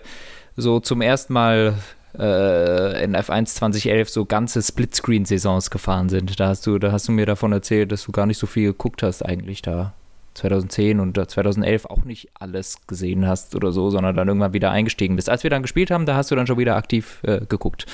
so 0.55 0.79
zum 0.79 1.01
ersten 1.01 1.33
Mal 1.33 1.75
äh, 2.17 3.03
in 3.03 3.15
F1 3.15 3.45
2011 3.45 4.09
so 4.09 4.25
ganze 4.25 4.61
Splitscreen-Saisons 4.61 5.71
gefahren 5.71 6.09
sind. 6.09 6.39
Da 6.39 6.49
hast, 6.49 6.67
du, 6.67 6.77
da 6.77 6.91
hast 6.91 7.07
du 7.07 7.11
mir 7.11 7.25
davon 7.25 7.51
erzählt, 7.51 7.91
dass 7.91 8.03
du 8.03 8.11
gar 8.11 8.27
nicht 8.27 8.37
so 8.37 8.45
viel 8.45 8.67
geguckt 8.67 9.01
hast 9.01 9.23
eigentlich 9.23 9.63
da. 9.63 9.93
2010 10.33 10.99
und 10.99 11.17
2011 11.17 11.85
auch 11.85 12.03
nicht 12.05 12.29
alles 12.39 12.85
gesehen 12.87 13.27
hast 13.27 13.55
oder 13.55 13.71
so, 13.71 13.89
sondern 13.89 14.15
dann 14.15 14.27
irgendwann 14.27 14.53
wieder 14.53 14.71
eingestiegen 14.71 15.15
bist. 15.15 15.29
Als 15.29 15.43
wir 15.43 15.49
dann 15.49 15.61
gespielt 15.61 15.91
haben, 15.91 16.05
da 16.05 16.15
hast 16.15 16.31
du 16.31 16.35
dann 16.35 16.47
schon 16.47 16.57
wieder 16.57 16.75
aktiv 16.75 17.19
äh, 17.23 17.41
geguckt. 17.47 17.85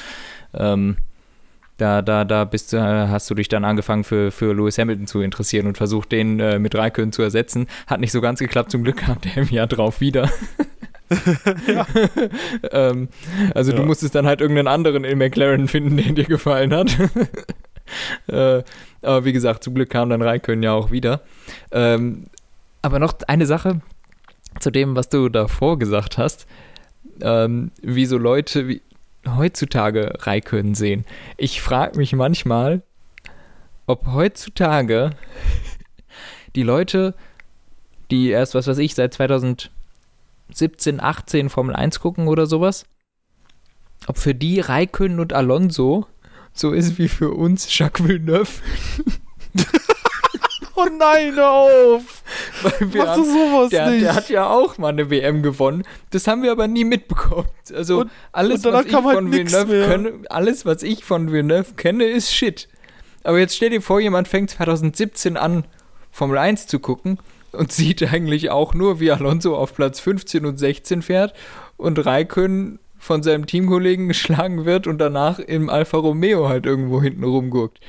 Ähm, 0.54 0.98
da, 1.78 2.02
da, 2.02 2.26
da 2.26 2.44
bist, 2.44 2.74
äh, 2.74 2.78
hast 2.80 3.30
du 3.30 3.36
dich 3.36 3.48
dann 3.48 3.64
angefangen 3.64 4.04
für, 4.04 4.32
für 4.32 4.54
Lewis 4.54 4.78
Hamilton 4.78 5.08
zu 5.08 5.22
interessieren 5.22 5.66
und 5.66 5.78
versucht, 5.78 6.12
den 6.12 6.40
äh, 6.40 6.60
mit 6.60 6.76
Raikön 6.76 7.12
zu 7.12 7.22
ersetzen. 7.22 7.68
Hat 7.88 8.02
nicht 8.02 8.12
so 8.12 8.22
ganz 8.22 8.40
geklappt, 8.40 8.72
zum 8.72 8.84
Glück 8.84 8.98
kam 8.98 9.20
der 9.22 9.38
im 9.38 9.50
Jahr 9.50 9.68
drauf 9.68 10.02
wieder. 10.02 10.30
ähm, 12.72 13.08
also 13.56 13.72
ja. 13.72 13.78
du 13.78 13.84
musstest 13.84 14.14
dann 14.14 14.28
halt 14.28 14.42
irgendeinen 14.42 14.68
anderen 14.68 15.04
in 15.04 15.18
McLaren 15.18 15.68
finden, 15.68 15.98
der 15.98 16.12
dir 16.12 16.26
gefallen 16.26 16.74
hat. 16.74 16.96
äh, 18.28 18.64
aber 19.02 19.26
wie 19.26 19.34
gesagt, 19.34 19.64
zum 19.64 19.76
Glück 19.76 19.89
kam 19.89 20.10
dann 20.10 20.22
Raikön 20.22 20.64
ja 20.64 20.74
auch 20.74 20.91
wieder. 20.91 21.22
Ähm, 21.72 22.26
aber 22.82 23.00
noch 23.00 23.14
eine 23.28 23.45
Sache 23.45 23.82
zu 24.60 24.72
dem, 24.72 24.95
was 24.95 25.10
du 25.10 25.30
davor 25.30 25.80
gesagt 25.80 26.18
hast. 26.18 26.47
Ähm, 27.22 27.72
wie 27.82 28.06
so 28.06 28.18
Leute 28.18 28.68
wie 28.68 28.82
heutzutage 29.28 30.14
Raikön 30.20 30.76
sehen. 30.76 31.06
Ich 31.38 31.62
frage 31.62 31.97
mich 31.97 32.14
manchmal, 32.14 32.82
ob 33.86 34.08
heutzutage 34.08 35.12
die 36.56 36.64
Leute, 36.64 37.16
die 38.12 38.30
erst, 38.30 38.56
was 38.56 38.68
weiß 38.68 38.78
ich, 38.78 38.95
seit 38.95 39.14
2017, 39.14 39.70
18 41.00 41.50
Formel 41.50 41.76
1 41.76 42.00
gucken 42.00 42.28
oder 42.28 42.45
sowas, 42.45 42.86
ob 44.08 44.18
für 44.18 44.34
die 44.34 44.60
Raikön 44.60 45.20
und 45.20 45.34
Alonso 45.34 46.08
so 46.60 46.72
ist 46.72 46.97
wie 46.97 47.07
für 47.07 47.32
uns 47.32 47.68
Jacques 47.78 48.05
Villeneuve. 48.05 48.51
oh 50.76 50.86
nein, 50.97 51.34
hör 51.36 51.51
auf! 51.51 52.24
Mach 52.64 53.16
du 53.16 53.24
sowas 53.24 53.70
der, 53.70 53.89
nicht. 53.89 54.03
Der 54.03 54.16
hat 54.16 54.30
ja 54.30 54.47
auch 54.47 54.78
mal 54.78 54.89
eine 54.89 55.10
WM 55.10 55.41
gewonnen. 55.41 55.84
Das 56.10 56.28
haben 56.28 56.43
wir 56.43 56.51
aber 56.51 56.68
nie 56.68 56.84
mitbekommen. 56.84 57.47
Also 57.74 58.01
und, 58.01 58.12
alles, 58.32 58.66
und 58.66 58.74
was 58.74 58.86
ich 58.86 58.93
halt 58.93 59.03
von 59.03 59.32
Villeneuve 59.32 59.88
kenne, 59.88 60.14
alles, 60.30 60.66
was 60.66 60.84
ich 60.84 61.05
von 61.05 61.32
Villeneuve 61.32 61.76
kenne, 61.76 62.03
ist 62.03 62.34
Shit. 62.34 62.68
Aber 63.24 63.39
jetzt 63.39 63.55
stell 63.55 63.70
dir 63.70 63.82
vor, 63.82 63.99
jemand 63.99 64.28
fängt 64.28 64.49
2017 64.49 65.38
an, 65.38 65.66
Formel 66.12 66.38
1 66.38 66.68
zu 66.68 66.80
gucken 66.80 67.20
und 67.51 67.72
sieht 67.72 68.03
eigentlich 68.03 68.49
auch 68.49 68.74
nur, 68.74 68.99
wie 68.99 69.12
Alonso 69.12 69.55
auf 69.55 69.74
Platz 69.76 69.99
15 70.01 70.45
und 70.45 70.57
16 70.57 71.01
fährt 71.03 71.34
und 71.78 72.05
Raikön 72.05 72.80
von 73.00 73.24
seinem 73.24 73.47
Teamkollegen 73.47 74.08
geschlagen 74.10 74.66
wird 74.66 74.88
und 74.88 75.00
danach 75.00 75.39
im 75.39 75.70
Alfa 75.70 75.97
Romeo 75.97 76.50
halt 76.50 76.66
irgendwo 76.66 77.02
hinten 77.02 77.24
rumguckt. 77.24 77.80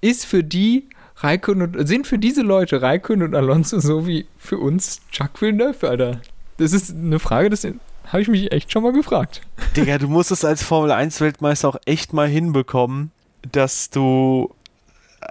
Ist 0.00 0.26
für 0.26 0.44
die 0.44 0.88
Raikön 1.16 1.62
und 1.62 1.86
sind 1.86 2.06
für 2.06 2.18
diese 2.18 2.42
Leute 2.42 2.82
Raikön 2.82 3.22
und 3.22 3.34
Alonso 3.34 3.80
so 3.80 4.06
wie 4.06 4.26
für 4.36 4.58
uns 4.58 5.00
Chuck 5.10 5.40
Villeneuve, 5.40 5.88
Alter? 5.88 6.20
Das 6.58 6.72
ist 6.72 6.94
eine 6.94 7.18
Frage, 7.18 7.48
das 7.48 7.64
habe 7.64 8.20
ich 8.20 8.28
mich 8.28 8.52
echt 8.52 8.70
schon 8.70 8.82
mal 8.82 8.92
gefragt. 8.92 9.40
Digga, 9.76 9.98
du 9.98 10.08
musst 10.08 10.30
es 10.30 10.44
als 10.44 10.62
Formel 10.62 10.90
1 10.90 11.20
Weltmeister 11.20 11.68
auch 11.68 11.78
echt 11.86 12.12
mal 12.12 12.28
hinbekommen, 12.28 13.10
dass 13.50 13.88
du 13.90 14.54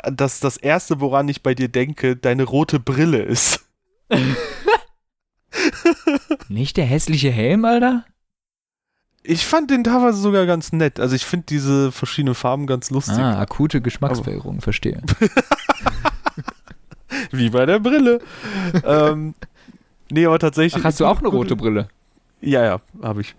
dass 0.03 0.39
das 0.39 0.57
erste, 0.57 0.99
woran 0.99 1.29
ich 1.29 1.43
bei 1.43 1.53
dir 1.53 1.69
denke, 1.69 2.15
deine 2.15 2.43
rote 2.43 2.79
Brille 2.79 3.21
ist. 3.21 3.65
Nicht 6.49 6.77
der 6.77 6.85
hässliche 6.85 7.31
Helm, 7.31 7.65
Alter? 7.65 8.05
Ich 9.27 9.45
fand 9.45 9.71
den 9.71 9.83
teilweise 9.83 10.19
sogar 10.19 10.45
ganz 10.45 10.71
nett. 10.71 10.99
Also 10.99 11.15
ich 11.15 11.25
finde 11.25 11.47
diese 11.49 11.91
verschiedenen 11.91 12.35
Farben 12.35 12.67
ganz 12.67 12.91
lustig. 12.91 13.17
Ah, 13.17 13.39
akute 13.39 13.81
Geschmacksverirrung, 13.81 14.61
verstehe. 14.61 15.01
Wie 17.31 17.49
bei 17.49 17.65
der 17.65 17.79
Brille. 17.79 18.19
ähm, 18.83 19.33
Nee, 20.11 20.25
aber 20.25 20.39
tatsächlich. 20.39 20.81
Ach, 20.81 20.85
hast 20.85 20.99
du 20.99 21.05
auch 21.05 21.19
eine 21.19 21.29
rote 21.29 21.55
Brille? 21.55 21.87
Ja, 22.41 22.63
ja, 22.63 22.81
habe 23.01 23.21
ich. 23.21 23.35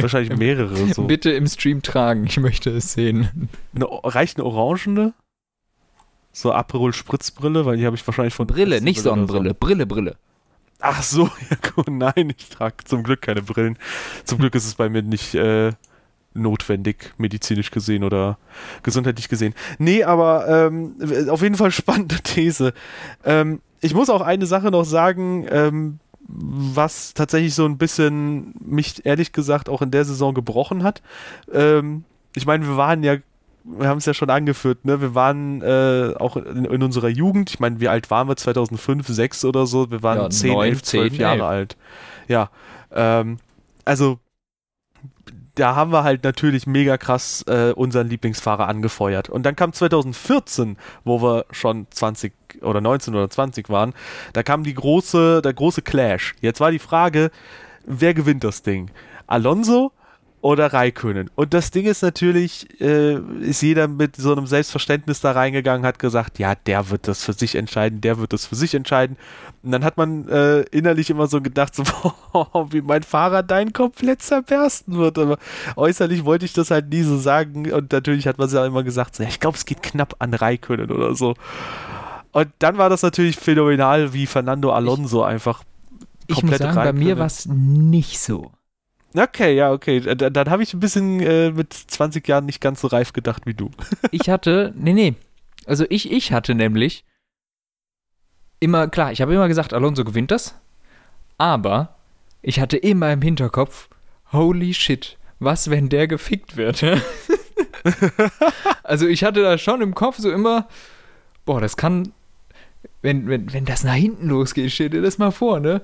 Wahrscheinlich 0.00 0.36
mehrere. 0.36 0.92
So. 0.92 1.02
Bitte 1.06 1.30
im 1.30 1.46
Stream 1.46 1.82
tragen, 1.82 2.26
ich 2.26 2.38
möchte 2.38 2.70
es 2.70 2.92
sehen. 2.92 3.48
Eine, 3.74 3.86
reicht 3.90 4.38
eine 4.38 4.46
orangene? 4.46 5.12
So 6.32 6.52
Aperol 6.52 6.92
Spritzbrille, 6.92 7.66
weil 7.66 7.76
die 7.76 7.86
habe 7.86 7.96
ich 7.96 8.06
wahrscheinlich 8.06 8.34
von. 8.34 8.46
Brille, 8.46 8.80
nicht 8.80 9.00
Sonnenbrille. 9.00 9.50
So. 9.50 9.56
Brille, 9.58 9.86
Brille. 9.86 10.16
Ach 10.80 11.02
so, 11.02 11.24
ja 11.50 11.56
gut, 11.74 11.88
nein, 11.88 12.32
ich 12.36 12.48
trage 12.48 12.84
zum 12.84 13.02
Glück 13.02 13.22
keine 13.22 13.42
Brillen. 13.42 13.78
Zum 14.24 14.38
Glück 14.38 14.54
ist 14.54 14.66
es 14.66 14.74
bei 14.74 14.88
mir 14.88 15.02
nicht 15.02 15.34
äh, 15.34 15.72
notwendig, 16.34 17.14
medizinisch 17.18 17.70
gesehen 17.70 18.04
oder 18.04 18.38
gesundheitlich 18.82 19.28
gesehen. 19.28 19.54
Nee, 19.78 20.04
aber 20.04 20.48
ähm, 20.48 20.96
auf 21.30 21.42
jeden 21.42 21.56
Fall 21.56 21.70
spannende 21.70 22.16
These. 22.22 22.74
Ähm, 23.24 23.60
ich 23.80 23.94
muss 23.94 24.10
auch 24.10 24.20
eine 24.20 24.46
Sache 24.46 24.70
noch 24.70 24.84
sagen, 24.84 25.46
ähm, 25.50 25.98
was 26.28 27.14
tatsächlich 27.14 27.54
so 27.54 27.64
ein 27.64 27.78
bisschen 27.78 28.54
mich 28.60 29.06
ehrlich 29.06 29.32
gesagt 29.32 29.68
auch 29.68 29.80
in 29.82 29.90
der 29.90 30.04
Saison 30.04 30.34
gebrochen 30.34 30.82
hat. 30.82 31.02
Ähm, 31.52 32.04
ich 32.34 32.46
meine, 32.46 32.66
wir 32.66 32.76
waren 32.76 33.02
ja 33.02 33.16
wir 33.66 33.88
haben 33.88 33.98
es 33.98 34.06
ja 34.06 34.14
schon 34.14 34.30
angeführt, 34.30 34.84
ne? 34.84 35.00
Wir 35.00 35.14
waren 35.14 35.60
äh, 35.62 36.14
auch 36.18 36.36
in, 36.36 36.64
in, 36.64 36.82
unserer 36.82 37.08
Jugend, 37.08 37.50
ich 37.50 37.60
meine, 37.60 37.80
wie 37.80 37.88
alt 37.88 38.10
waren 38.10 38.28
wir? 38.28 38.36
2005, 38.36 39.06
6 39.08 39.44
oder 39.44 39.66
so? 39.66 39.90
Wir 39.90 40.02
waren 40.02 40.18
ja, 40.18 40.30
10, 40.30 40.52
9, 40.52 40.68
11, 40.68 40.82
12 40.82 41.12
10, 41.12 41.20
Jahre 41.20 41.34
11. 41.34 41.42
alt. 41.42 41.76
Ja. 42.28 42.50
Ähm, 42.92 43.38
also, 43.84 44.18
da 45.56 45.74
haben 45.74 45.90
wir 45.90 46.04
halt 46.04 46.22
natürlich 46.22 46.66
mega 46.66 46.98
krass 46.98 47.44
äh, 47.48 47.72
unseren 47.74 48.08
Lieblingsfahrer 48.08 48.68
angefeuert. 48.68 49.28
Und 49.28 49.44
dann 49.44 49.56
kam 49.56 49.72
2014, 49.72 50.76
wo 51.04 51.22
wir 51.22 51.46
schon 51.50 51.86
20 51.90 52.32
oder 52.62 52.80
19 52.80 53.14
oder 53.14 53.28
20 53.28 53.68
waren, 53.68 53.94
da 54.32 54.42
kam 54.42 54.64
die 54.64 54.74
große, 54.74 55.42
der 55.42 55.54
große 55.54 55.82
Clash. 55.82 56.34
Jetzt 56.40 56.60
war 56.60 56.70
die 56.70 56.78
Frage, 56.78 57.30
wer 57.84 58.14
gewinnt 58.14 58.44
das 58.44 58.62
Ding? 58.62 58.90
Alonso 59.26 59.92
oder 60.40 60.72
Raikönen. 60.72 61.30
Und 61.34 61.54
das 61.54 61.70
Ding 61.70 61.86
ist 61.86 62.02
natürlich, 62.02 62.80
äh, 62.80 63.18
ist 63.40 63.62
jeder 63.62 63.88
mit 63.88 64.16
so 64.16 64.32
einem 64.32 64.46
Selbstverständnis 64.46 65.20
da 65.20 65.32
reingegangen, 65.32 65.84
hat 65.84 65.98
gesagt, 65.98 66.38
ja, 66.38 66.54
der 66.54 66.90
wird 66.90 67.08
das 67.08 67.24
für 67.24 67.32
sich 67.32 67.54
entscheiden, 67.54 68.00
der 68.00 68.18
wird 68.18 68.32
das 68.32 68.46
für 68.46 68.54
sich 68.54 68.74
entscheiden. 68.74 69.16
Und 69.62 69.72
dann 69.72 69.82
hat 69.82 69.96
man 69.96 70.28
äh, 70.28 70.60
innerlich 70.70 71.10
immer 71.10 71.26
so 71.26 71.40
gedacht, 71.40 71.74
so, 71.74 71.82
boah, 72.32 72.68
wie 72.70 72.82
mein 72.82 73.02
Fahrer 73.02 73.42
dein 73.42 73.72
komplett 73.72 74.22
zerbersten 74.22 74.96
wird. 74.96 75.18
Aber 75.18 75.38
äußerlich 75.74 76.24
wollte 76.24 76.44
ich 76.44 76.52
das 76.52 76.70
halt 76.70 76.90
nie 76.90 77.02
so 77.02 77.18
sagen. 77.18 77.72
Und 77.72 77.92
natürlich 77.92 78.28
hat 78.28 78.38
man 78.38 78.48
ja 78.48 78.64
immer 78.64 78.84
gesagt, 78.84 79.16
so, 79.16 79.22
ja, 79.22 79.28
ich 79.28 79.40
glaube, 79.40 79.56
es 79.56 79.64
geht 79.64 79.82
knapp 79.82 80.16
an 80.20 80.34
Raikönen 80.34 80.90
oder 80.90 81.14
so. 81.14 81.34
Und 82.32 82.48
dann 82.58 82.76
war 82.76 82.90
das 82.90 83.02
natürlich 83.02 83.36
phänomenal, 83.36 84.12
wie 84.12 84.26
Fernando 84.26 84.70
Alonso 84.70 85.22
ich, 85.22 85.28
einfach 85.28 85.64
komplett 86.28 86.28
Ich 86.28 86.42
muss 86.44 86.58
sagen, 86.58 86.74
bei 86.74 86.92
mir 86.92 87.18
war 87.18 87.26
es 87.26 87.46
nicht 87.46 88.20
so. 88.20 88.52
Okay, 89.16 89.54
ja, 89.54 89.72
okay. 89.72 90.00
Dann, 90.00 90.32
dann 90.32 90.50
habe 90.50 90.62
ich 90.62 90.74
ein 90.74 90.80
bisschen 90.80 91.20
äh, 91.20 91.50
mit 91.50 91.72
20 91.72 92.26
Jahren 92.28 92.44
nicht 92.46 92.60
ganz 92.60 92.82
so 92.82 92.88
reif 92.88 93.12
gedacht 93.12 93.46
wie 93.46 93.54
du. 93.54 93.70
ich 94.10 94.28
hatte, 94.28 94.74
nee, 94.76 94.92
nee. 94.92 95.14
Also 95.66 95.86
ich, 95.88 96.12
ich 96.12 96.32
hatte 96.32 96.54
nämlich 96.54 97.04
immer, 98.60 98.88
klar, 98.88 99.12
ich 99.12 99.22
habe 99.22 99.34
immer 99.34 99.48
gesagt, 99.48 99.72
Alonso 99.72 100.04
gewinnt 100.04 100.30
das. 100.30 100.54
Aber 101.38 101.96
ich 102.42 102.60
hatte 102.60 102.76
immer 102.76 103.12
im 103.12 103.22
Hinterkopf, 103.22 103.88
holy 104.32 104.74
shit, 104.74 105.16
was, 105.38 105.70
wenn 105.70 105.88
der 105.88 106.08
gefickt 106.08 106.56
wird? 106.56 106.84
also 108.82 109.06
ich 109.06 109.24
hatte 109.24 109.42
da 109.42 109.58
schon 109.58 109.80
im 109.80 109.94
Kopf 109.94 110.18
so 110.18 110.30
immer, 110.30 110.68
boah, 111.44 111.60
das 111.60 111.76
kann, 111.76 112.12
wenn, 113.02 113.28
wenn, 113.28 113.52
wenn 113.52 113.64
das 113.64 113.82
nach 113.84 113.94
hinten 113.94 114.28
losgeht, 114.28 114.72
stell 114.72 114.90
dir 114.90 115.02
das 115.02 115.18
mal 115.18 115.30
vor, 115.30 115.60
ne? 115.60 115.82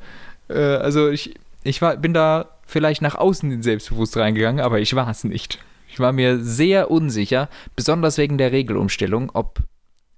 Äh, 0.48 0.58
also 0.58 1.10
ich, 1.10 1.34
ich 1.64 1.82
war, 1.82 1.96
bin 1.96 2.14
da 2.14 2.48
vielleicht 2.72 3.02
nach 3.02 3.14
außen 3.14 3.62
selbstbewusst 3.62 4.16
reingegangen, 4.16 4.64
aber 4.64 4.80
ich 4.80 4.94
war 4.94 5.08
es 5.08 5.24
nicht. 5.24 5.58
Ich 5.88 6.00
war 6.00 6.12
mir 6.12 6.42
sehr 6.42 6.90
unsicher, 6.90 7.48
besonders 7.76 8.18
wegen 8.18 8.38
der 8.38 8.50
Regelumstellung, 8.50 9.30
ob, 9.34 9.60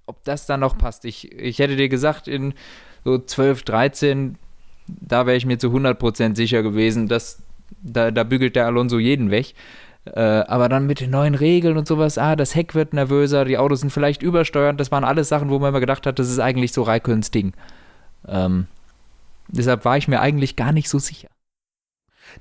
ob 0.05 0.23
das 0.23 0.45
dann 0.45 0.61
noch 0.61 0.77
passt. 0.77 1.05
Ich, 1.05 1.31
ich 1.33 1.59
hätte 1.59 1.75
dir 1.75 1.89
gesagt, 1.89 2.27
in 2.27 2.53
so 3.03 3.17
12, 3.17 3.63
13, 3.63 4.37
da 4.87 5.25
wäre 5.25 5.37
ich 5.37 5.45
mir 5.45 5.59
zu 5.59 5.67
100% 5.67 6.35
sicher 6.35 6.63
gewesen, 6.63 7.07
dass 7.07 7.43
da, 7.81 8.11
da 8.11 8.23
bügelt 8.23 8.55
der 8.55 8.67
Alonso 8.67 8.99
jeden 8.99 9.31
weg. 9.31 9.53
Äh, 10.05 10.19
aber 10.19 10.69
dann 10.69 10.85
mit 10.85 11.01
den 11.01 11.09
neuen 11.09 11.35
Regeln 11.35 11.77
und 11.77 11.87
sowas, 11.87 12.17
ah, 12.17 12.35
das 12.35 12.55
Heck 12.55 12.75
wird 12.75 12.93
nervöser, 12.93 13.43
die 13.43 13.57
Autos 13.57 13.81
sind 13.81 13.89
vielleicht 13.89 14.21
übersteuernd, 14.21 14.79
das 14.79 14.91
waren 14.91 15.03
alles 15.03 15.29
Sachen, 15.29 15.49
wo 15.49 15.57
man 15.57 15.69
immer 15.69 15.79
gedacht 15.79 16.05
hat, 16.05 16.19
das 16.19 16.29
ist 16.29 16.39
eigentlich 16.39 16.73
so 16.73 16.83
Raiköns 16.83 17.31
Ding. 17.31 17.53
Ähm, 18.27 18.67
deshalb 19.47 19.83
war 19.83 19.97
ich 19.97 20.07
mir 20.07 20.21
eigentlich 20.21 20.55
gar 20.55 20.71
nicht 20.71 20.89
so 20.89 20.99
sicher. 20.99 21.27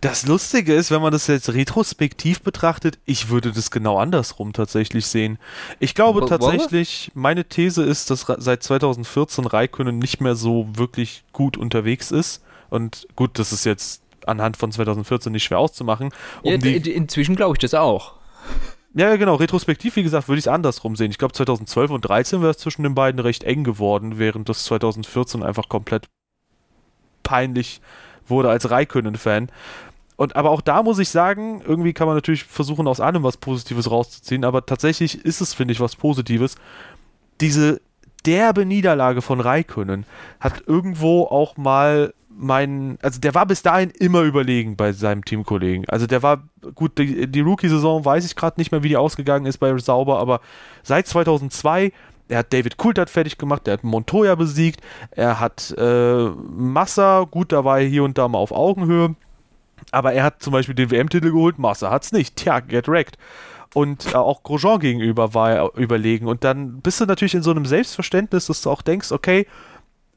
Das 0.00 0.26
Lustige 0.26 0.74
ist, 0.74 0.90
wenn 0.90 1.02
man 1.02 1.12
das 1.12 1.26
jetzt 1.26 1.52
retrospektiv 1.52 2.42
betrachtet, 2.42 2.98
ich 3.04 3.28
würde 3.28 3.52
das 3.52 3.70
genau 3.70 3.98
andersrum 3.98 4.52
tatsächlich 4.52 5.06
sehen. 5.06 5.38
Ich 5.78 5.94
glaube 5.94 6.26
tatsächlich, 6.26 7.10
meine 7.14 7.44
These 7.44 7.82
ist, 7.82 8.10
dass 8.10 8.26
seit 8.38 8.62
2014 8.62 9.46
Raikönnen 9.46 9.98
nicht 9.98 10.20
mehr 10.20 10.34
so 10.34 10.68
wirklich 10.74 11.24
gut 11.32 11.56
unterwegs 11.56 12.10
ist. 12.10 12.42
Und 12.70 13.06
gut, 13.16 13.38
das 13.38 13.52
ist 13.52 13.64
jetzt 13.64 14.02
anhand 14.26 14.56
von 14.56 14.72
2014 14.72 15.32
nicht 15.32 15.44
schwer 15.44 15.58
auszumachen. 15.58 16.10
Um 16.42 16.60
ja, 16.60 16.70
inzwischen 16.70 17.36
glaube 17.36 17.54
ich 17.54 17.60
das 17.60 17.74
auch. 17.74 18.14
Ja, 18.94 19.16
genau. 19.16 19.34
Retrospektiv, 19.34 19.96
wie 19.96 20.04
gesagt, 20.04 20.28
würde 20.28 20.38
ich 20.38 20.44
es 20.44 20.48
andersrum 20.48 20.94
sehen. 20.94 21.10
Ich 21.10 21.18
glaube, 21.18 21.34
2012 21.34 21.90
und 21.90 22.02
2013 22.02 22.40
wäre 22.42 22.52
es 22.52 22.58
zwischen 22.58 22.84
den 22.84 22.94
beiden 22.94 23.20
recht 23.20 23.42
eng 23.42 23.64
geworden, 23.64 24.18
während 24.18 24.48
das 24.48 24.64
2014 24.64 25.42
einfach 25.42 25.68
komplett 25.68 26.06
peinlich 27.24 27.80
wurde 28.26 28.50
als 28.50 28.70
Raikönnen-Fan. 28.70 29.48
Und 30.16 30.36
aber 30.36 30.50
auch 30.50 30.60
da 30.60 30.82
muss 30.82 30.98
ich 30.98 31.08
sagen, 31.08 31.60
irgendwie 31.66 31.92
kann 31.92 32.06
man 32.06 32.16
natürlich 32.16 32.44
versuchen, 32.44 32.86
aus 32.86 33.00
allem 33.00 33.24
was 33.24 33.36
Positives 33.36 33.90
rauszuziehen, 33.90 34.44
aber 34.44 34.64
tatsächlich 34.64 35.24
ist 35.24 35.40
es, 35.40 35.54
finde 35.54 35.72
ich, 35.72 35.80
was 35.80 35.96
Positives. 35.96 36.54
Diese 37.40 37.80
derbe 38.24 38.64
Niederlage 38.64 39.22
von 39.22 39.40
Raikönnen 39.40 40.06
hat 40.38 40.62
irgendwo 40.66 41.24
auch 41.24 41.56
mal 41.56 42.14
meinen, 42.36 42.98
also 43.02 43.20
der 43.20 43.34
war 43.34 43.46
bis 43.46 43.62
dahin 43.62 43.90
immer 43.90 44.22
überlegen 44.22 44.76
bei 44.76 44.92
seinem 44.92 45.24
Teamkollegen. 45.24 45.88
Also 45.88 46.06
der 46.06 46.22
war, 46.22 46.42
gut, 46.74 46.98
die, 46.98 47.30
die 47.30 47.40
Rookie-Saison 47.40 48.04
weiß 48.04 48.24
ich 48.24 48.36
gerade 48.36 48.60
nicht 48.60 48.72
mehr, 48.72 48.82
wie 48.82 48.88
die 48.88 48.96
ausgegangen 48.96 49.46
ist 49.46 49.58
bei 49.58 49.76
Sauber, 49.78 50.18
aber 50.18 50.40
seit 50.82 51.06
2002 51.06 51.92
er 52.28 52.38
hat 52.38 52.52
David 52.52 52.76
Coulthard 52.76 53.10
fertig 53.10 53.38
gemacht, 53.38 53.68
er 53.68 53.74
hat 53.74 53.84
Montoya 53.84 54.34
besiegt, 54.34 54.80
er 55.10 55.40
hat 55.40 55.74
äh, 55.76 56.28
Massa, 56.56 57.24
gut, 57.30 57.52
da 57.52 57.64
war 57.64 57.80
er 57.80 57.86
hier 57.86 58.04
und 58.04 58.16
da 58.16 58.28
mal 58.28 58.38
auf 58.38 58.52
Augenhöhe, 58.52 59.14
aber 59.90 60.12
er 60.12 60.24
hat 60.24 60.42
zum 60.42 60.52
Beispiel 60.52 60.74
den 60.74 60.90
WM-Titel 60.90 61.30
geholt, 61.30 61.58
Massa 61.58 61.90
hat 61.90 62.04
es 62.04 62.12
nicht. 62.12 62.36
Tja, 62.36 62.60
get 62.60 62.88
wrecked. 62.88 63.18
Und 63.74 64.14
äh, 64.14 64.16
auch 64.16 64.42
Grosjean 64.42 64.78
gegenüber 64.78 65.34
war 65.34 65.50
er 65.50 65.74
überlegen. 65.76 66.26
Und 66.26 66.44
dann 66.44 66.80
bist 66.80 67.00
du 67.00 67.06
natürlich 67.06 67.34
in 67.34 67.42
so 67.42 67.50
einem 67.50 67.66
Selbstverständnis, 67.66 68.46
dass 68.46 68.62
du 68.62 68.70
auch 68.70 68.82
denkst, 68.82 69.10
okay, 69.10 69.46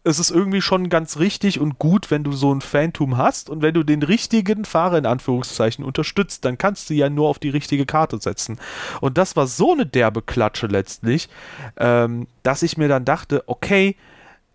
es 0.08 0.20
ist 0.20 0.32
irgendwie 0.32 0.62
schon 0.62 0.90
ganz 0.90 1.18
richtig 1.18 1.60
und 1.60 1.80
gut, 1.80 2.10
wenn 2.10 2.24
du 2.24 2.32
so 2.32 2.54
ein 2.54 2.62
Phantom 2.62 3.18
hast 3.18 3.50
und 3.50 3.62
wenn 3.62 3.74
du 3.74 3.84
den 3.84 4.02
richtigen 4.04 4.64
Fahrer 4.64 4.98
in 4.98 5.06
Anführungszeichen 5.06 5.84
unterstützt, 5.84 6.46
dann 6.46 6.58
kannst 6.58 6.90
du 6.90 6.94
ja 6.94 7.10
nur 7.10 7.28
auf 7.28 7.40
die 7.40 7.50
richtige 7.50 7.86
Karte 7.86 8.18
setzen. 8.20 8.58
Und 9.02 9.18
das 9.18 9.36
war 9.36 9.48
so 9.48 9.74
eine 9.74 9.86
derbe 9.86 10.22
Klatsche 10.22 10.68
letztlich, 10.68 11.28
ähm, 11.76 12.28
dass 12.44 12.64
ich 12.64 12.78
mir 12.78 12.88
dann 12.88 13.04
dachte, 13.04 13.44
okay, 13.48 13.98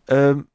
ähm, 0.09 0.47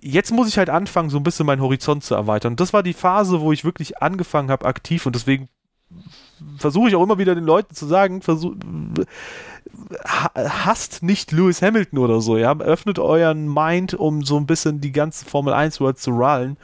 jetzt 0.00 0.30
muss 0.30 0.48
ich 0.48 0.58
halt 0.58 0.68
anfangen, 0.68 1.08
so 1.08 1.16
ein 1.16 1.22
bisschen 1.22 1.46
meinen 1.46 1.62
Horizont 1.62 2.04
zu 2.04 2.14
erweitern. 2.14 2.56
Das 2.56 2.72
war 2.72 2.82
die 2.82 2.92
Phase, 2.92 3.40
wo 3.40 3.50
ich 3.50 3.64
wirklich 3.64 4.02
angefangen 4.02 4.50
habe, 4.50 4.66
aktiv 4.66 5.06
und 5.06 5.14
deswegen 5.14 5.48
versuche 6.58 6.88
ich 6.88 6.96
auch 6.96 7.02
immer 7.02 7.18
wieder 7.18 7.34
den 7.34 7.44
Leuten 7.44 7.74
zu 7.74 7.86
sagen, 7.86 8.22
versuch, 8.22 8.54
hasst 10.44 11.02
nicht 11.02 11.32
Lewis 11.32 11.62
Hamilton 11.62 11.98
oder 11.98 12.20
so, 12.20 12.36
ja. 12.36 12.56
Öffnet 12.58 12.98
euren 12.98 13.52
Mind, 13.52 13.94
um 13.94 14.22
so 14.22 14.36
ein 14.36 14.46
bisschen 14.46 14.80
die 14.80 14.92
ganze 14.92 15.24
Formel 15.24 15.52
1 15.54 15.80
World 15.80 15.98
zu 15.98 16.10
rallen. 16.12 16.56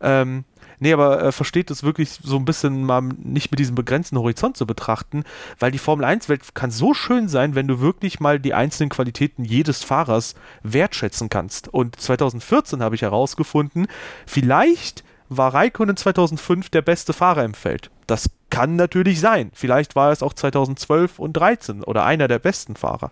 Ähm, 0.00 0.44
nee, 0.78 0.92
aber 0.92 1.22
äh, 1.22 1.32
versteht 1.32 1.70
es 1.70 1.82
wirklich 1.82 2.18
so 2.22 2.36
ein 2.36 2.44
bisschen 2.44 2.84
mal 2.84 3.02
nicht 3.02 3.50
mit 3.50 3.60
diesem 3.60 3.74
begrenzten 3.74 4.18
Horizont 4.18 4.56
zu 4.56 4.66
betrachten, 4.66 5.24
weil 5.58 5.70
die 5.70 5.78
Formel 5.78 6.04
1 6.04 6.28
Welt 6.28 6.54
kann 6.54 6.70
so 6.70 6.94
schön 6.94 7.28
sein, 7.28 7.54
wenn 7.54 7.68
du 7.68 7.80
wirklich 7.80 8.20
mal 8.20 8.40
die 8.40 8.54
einzelnen 8.54 8.90
Qualitäten 8.90 9.44
jedes 9.44 9.84
Fahrers 9.84 10.34
wertschätzen 10.62 11.28
kannst. 11.28 11.68
Und 11.68 11.98
2014 12.00 12.82
habe 12.82 12.94
ich 12.94 13.02
herausgefunden, 13.02 13.86
vielleicht 14.26 15.04
war 15.28 15.54
Raikkonen 15.54 15.96
2005 15.96 16.70
der 16.70 16.82
beste 16.82 17.12
Fahrer 17.12 17.44
im 17.44 17.54
Feld. 17.54 17.90
Das 18.06 18.30
kann 18.50 18.76
natürlich 18.76 19.20
sein. 19.20 19.50
Vielleicht 19.54 19.96
war 19.96 20.08
er 20.08 20.12
es 20.12 20.22
auch 20.22 20.32
2012 20.32 21.18
und 21.18 21.36
2013 21.36 21.82
oder 21.82 22.04
einer 22.04 22.28
der 22.28 22.38
besten 22.38 22.76
Fahrer. 22.76 23.10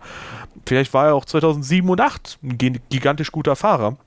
Vielleicht 0.65 0.93
war 0.93 1.07
er 1.07 1.15
auch 1.15 1.25
2007 1.25 1.89
und 1.89 1.97
2008 1.97 2.39
ein 2.43 2.79
gigantisch 2.89 3.31
guter 3.31 3.55
Fahrer. 3.55 3.97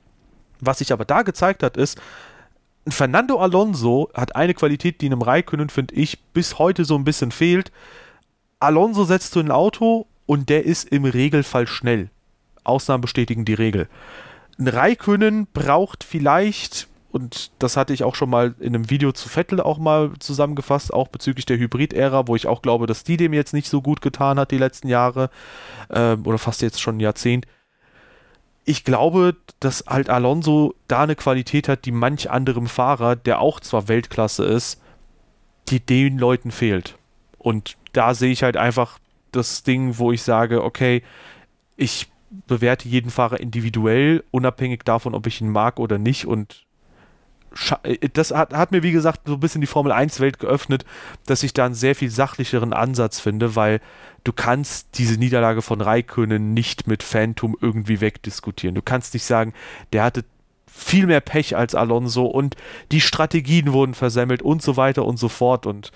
Was 0.61 0.79
sich 0.79 0.93
aber 0.93 1.05
da 1.05 1.23
gezeigt 1.23 1.63
hat, 1.63 1.77
ist, 1.77 2.01
Fernando 2.89 3.39
Alonso 3.39 4.11
hat 4.15 4.35
eine 4.35 4.55
Qualität, 4.55 5.01
die 5.01 5.07
einem 5.07 5.23
Raikkonen, 5.23 5.69
finde 5.69 5.95
ich, 5.95 6.21
bis 6.33 6.59
heute 6.59 6.85
so 6.85 6.97
ein 6.97 7.05
bisschen 7.05 7.31
fehlt. 7.31 7.71
Alonso 8.61 9.05
setzt 9.05 9.33
so 9.33 9.41
ein 9.41 9.51
Auto 9.51 10.07
und 10.27 10.49
der 10.49 10.65
ist 10.65 10.89
im 10.89 11.05
Regelfall 11.05 11.67
schnell. 11.67 12.11
Ausnahmen 12.65 13.03
bestätigen 13.03 13.45
die 13.45 13.55
Regel. 13.55 13.89
Ein 14.59 14.69
Raikkonen 14.69 15.47
braucht 15.53 16.03
vielleicht 16.03 16.88
und 17.11 17.53
das 17.59 17.77
hatte 17.77 17.95
ich 17.95 18.05
auch 18.05 18.15
schon 18.15 18.29
mal 18.29 18.55
in 18.61 18.75
einem 18.75 18.91
Video 18.91 19.13
zu 19.13 19.29
Vettel 19.29 19.61
auch 19.61 19.79
mal 19.79 20.13
zusammengefasst, 20.19 20.93
auch 20.93 21.09
bezüglich 21.09 21.47
der 21.47 21.57
Hybrid-Ära, 21.57 22.29
wo 22.29 22.37
ich 22.37 22.47
auch 22.47 22.61
glaube, 22.61 22.87
dass 22.87 23.03
die 23.03 23.17
dem 23.17 23.33
jetzt 23.33 23.55
nicht 23.55 23.69
so 23.69 23.81
gut 23.81 24.03
getan 24.03 24.39
hat 24.39 24.51
die 24.51 24.59
letzten 24.59 24.89
Jahre 24.89 25.31
äh, 25.89 26.17
oder 26.17 26.39
fast 26.39 26.61
jetzt 26.61 26.81
schon 26.81 26.99
ein 26.99 27.01
Jahrzehnt. 27.01 27.47
Ich 28.67 28.85
glaube, 28.85 29.37
dass 29.61 29.85
halt 29.87 30.11
Alonso 30.11 30.75
da 30.87 31.05
eine 31.05 31.17
Qualität 31.17 31.69
hat, 31.69 31.87
die 31.87 31.93
manch 31.93 32.31
anderem 32.31 32.67
Fahrer, 32.67 33.17
der 33.17 33.41
auch 33.41 33.61
zwar 33.61 33.89
Weltklasse 33.89 34.45
ist, 34.45 34.83
die 35.69 35.81
den 35.81 36.19
Leuten 36.19 36.51
fehlt. 36.51 36.99
Und 37.39 37.79
da 37.95 38.13
sehe 38.13 38.33
ich 38.33 38.43
halt 38.43 38.59
einfach 38.59 38.99
das 39.33 39.63
Ding, 39.63 39.97
wo 39.97 40.13
ich 40.13 40.23
sage, 40.23 40.63
okay, 40.63 41.03
ich 41.77 42.09
bewerte 42.47 42.89
jeden 42.89 43.11
Fahrer 43.11 43.41
individuell, 43.41 44.23
unabhängig 44.31 44.83
davon, 44.85 45.15
ob 45.15 45.27
ich 45.27 45.41
ihn 45.41 45.49
mag 45.49 45.79
oder 45.79 45.97
nicht. 45.97 46.27
Und 46.27 46.67
das 48.13 48.33
hat, 48.33 48.53
hat, 48.53 48.73
mir, 48.73 48.83
wie 48.83 48.93
gesagt, 48.93 49.23
so 49.27 49.35
ein 49.35 49.41
bisschen 49.41 49.61
die 49.61 49.67
Formel 49.67 49.93
1-Welt 49.93 50.39
geöffnet, 50.39 50.85
dass 51.27 51.43
ich 51.43 51.53
da 51.53 51.67
einen 51.67 51.75
sehr 51.75 51.95
viel 51.95 52.11
sachlicheren 52.11 52.73
Ansatz 52.73 53.21
finde, 53.21 53.57
weil 53.57 53.81
du 54.25 54.33
kannst 54.33 54.99
diese 54.99 55.19
Niederlage 55.19 55.63
von 55.63 55.81
Raikönen 55.81 56.55
nicht 56.55 56.87
mit 56.87 57.03
Phantom 57.03 57.57
irgendwie 57.61 58.01
wegdiskutieren. 58.01 58.75
Du 58.75 58.83
kannst 58.83 59.15
nicht 59.15 59.25
sagen, 59.25 59.55
der 59.93 60.05
hatte 60.05 60.25
viel 60.67 61.07
mehr 61.07 61.21
Pech 61.21 61.57
als 61.57 61.75
Alonso 61.75 62.27
und 62.27 62.57
die 62.93 63.01
Strategien 63.01 63.73
wurden 63.73 63.95
versemmelt 63.95 64.43
und 64.43 64.63
so 64.63 64.77
weiter 64.77 65.05
und 65.05 65.19
so 65.19 65.29
fort 65.29 65.67
und 65.67 65.91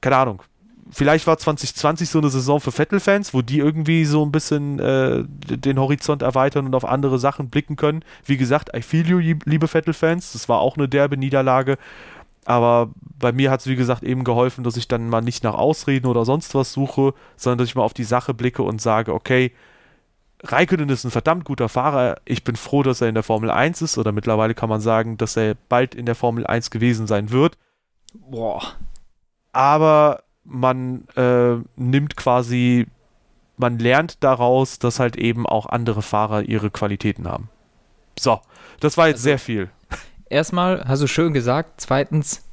keine 0.00 0.16
Ahnung 0.16 0.42
vielleicht 0.90 1.26
war 1.26 1.38
2020 1.38 2.08
so 2.08 2.18
eine 2.18 2.30
Saison 2.30 2.60
für 2.60 2.72
Vettel-Fans, 2.72 3.34
wo 3.34 3.42
die 3.42 3.58
irgendwie 3.58 4.04
so 4.04 4.24
ein 4.24 4.32
bisschen 4.32 4.78
äh, 4.78 5.24
den 5.26 5.78
Horizont 5.78 6.22
erweitern 6.22 6.66
und 6.66 6.74
auf 6.74 6.84
andere 6.84 7.18
Sachen 7.18 7.50
blicken 7.50 7.76
können. 7.76 8.04
Wie 8.24 8.36
gesagt, 8.36 8.70
I 8.76 8.82
feel 8.82 9.08
you, 9.08 9.38
liebe 9.44 9.68
Vettel-Fans. 9.68 10.32
Das 10.32 10.48
war 10.48 10.60
auch 10.60 10.76
eine 10.76 10.88
derbe 10.88 11.16
Niederlage. 11.16 11.78
Aber 12.44 12.90
bei 13.18 13.32
mir 13.32 13.50
hat 13.50 13.60
es, 13.60 13.66
wie 13.66 13.76
gesagt, 13.76 14.02
eben 14.02 14.24
geholfen, 14.24 14.64
dass 14.64 14.76
ich 14.76 14.88
dann 14.88 15.08
mal 15.08 15.20
nicht 15.20 15.44
nach 15.44 15.54
Ausreden 15.54 16.06
oder 16.06 16.24
sonst 16.24 16.54
was 16.54 16.72
suche, 16.72 17.14
sondern 17.36 17.58
dass 17.58 17.68
ich 17.68 17.74
mal 17.76 17.84
auf 17.84 17.94
die 17.94 18.04
Sache 18.04 18.34
blicke 18.34 18.62
und 18.62 18.80
sage, 18.80 19.14
okay, 19.14 19.52
Raikkonen 20.44 20.88
ist 20.88 21.04
ein 21.04 21.12
verdammt 21.12 21.44
guter 21.44 21.68
Fahrer. 21.68 22.16
Ich 22.24 22.42
bin 22.42 22.56
froh, 22.56 22.82
dass 22.82 23.00
er 23.00 23.08
in 23.08 23.14
der 23.14 23.22
Formel 23.22 23.50
1 23.50 23.80
ist 23.80 23.96
oder 23.96 24.10
mittlerweile 24.10 24.54
kann 24.54 24.68
man 24.68 24.80
sagen, 24.80 25.16
dass 25.16 25.36
er 25.36 25.54
bald 25.68 25.94
in 25.94 26.04
der 26.04 26.16
Formel 26.16 26.44
1 26.44 26.70
gewesen 26.70 27.06
sein 27.06 27.30
wird. 27.30 27.56
Boah. 28.12 28.62
Aber 29.52 30.24
man 30.44 31.06
äh, 31.16 31.56
nimmt 31.76 32.16
quasi, 32.16 32.86
man 33.56 33.78
lernt 33.78 34.22
daraus, 34.22 34.78
dass 34.78 34.98
halt 34.98 35.16
eben 35.16 35.46
auch 35.46 35.66
andere 35.66 36.02
Fahrer 36.02 36.42
ihre 36.42 36.70
Qualitäten 36.70 37.28
haben. 37.28 37.48
So, 38.18 38.40
das 38.80 38.96
war 38.96 39.08
jetzt 39.08 39.18
also, 39.18 39.24
sehr 39.24 39.38
viel. 39.38 39.70
Erstmal 40.28 40.84
hast 40.86 41.02
du 41.02 41.06
schön 41.06 41.32
gesagt, 41.32 41.80
zweitens 41.80 42.44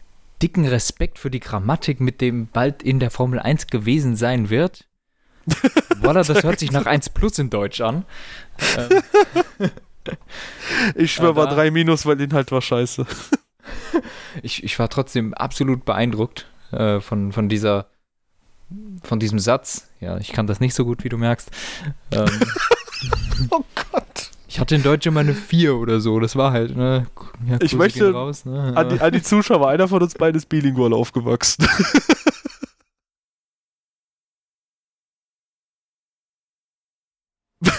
dicken 0.42 0.66
Respekt 0.66 1.20
für 1.20 1.30
die 1.30 1.40
Grammatik, 1.40 2.00
mit 2.00 2.22
dem 2.22 2.48
bald 2.48 2.82
in 2.84 3.00
der 3.00 3.12
Formel 3.12 3.40
1 3.40 3.68
gewesen 3.68 4.16
sein 4.16 4.50
wird. 4.50 4.86
Voila, 6.02 6.24
das 6.24 6.44
hört 6.44 6.60
sich 6.60 6.72
nach 6.72 6.86
1 6.86 7.10
plus 7.10 7.40
in 7.40 7.50
Deutsch 7.50 7.82
an. 7.82 8.06
Ähm. 8.78 9.02
Ich 10.96 11.14
schwöre, 11.14 11.36
war 11.36 11.48
3 11.48 11.72
minus, 11.72 12.06
weil 12.06 12.20
Inhalt 12.22 12.52
war 12.52 12.62
scheiße. 12.62 13.06
ich, 14.42 14.64
ich 14.64 14.80
war 14.80 14.90
trotzdem 14.90 15.34
absolut 15.34 15.86
beeindruckt 15.86 16.48
äh, 16.72 17.00
von, 17.00 17.32
von 17.32 17.50
dieser 17.50 17.88
von 19.04 19.20
diesem 19.20 19.40
Satz. 19.40 19.90
Ja, 20.00 20.18
ich 20.18 20.32
kann 20.32 20.48
das 20.48 20.60
nicht 20.60 20.74
so 20.74 20.86
gut, 20.86 21.04
wie 21.04 21.10
du 21.10 21.18
merkst. 21.18 21.50
Ähm, 22.12 22.30
oh 23.50 23.64
Gott. 23.92 24.32
Ich 24.48 24.60
hatte 24.60 24.76
in 24.76 24.84
Deutsch 24.84 25.06
immer 25.08 25.22
eine 25.22 25.34
4 25.34 25.76
oder 25.76 26.00
so. 26.00 26.20
Das 26.20 26.36
war 26.36 26.52
halt, 26.52 26.76
ne? 26.76 27.08
Ja, 27.48 27.58
ich 27.62 27.76
möchte 27.76 28.12
raus, 28.12 28.46
ne? 28.46 28.74
an, 28.76 28.90
die, 28.90 29.00
an, 29.00 29.12
die, 29.12 29.22
Zuschauer, 29.22 29.68
einer 29.68 29.88
von 29.88 30.02
uns 30.02 30.16
beiden 30.16 30.38
ist 30.38 30.50
bilingual 30.50 30.94
aufgewachsen. 30.94 31.68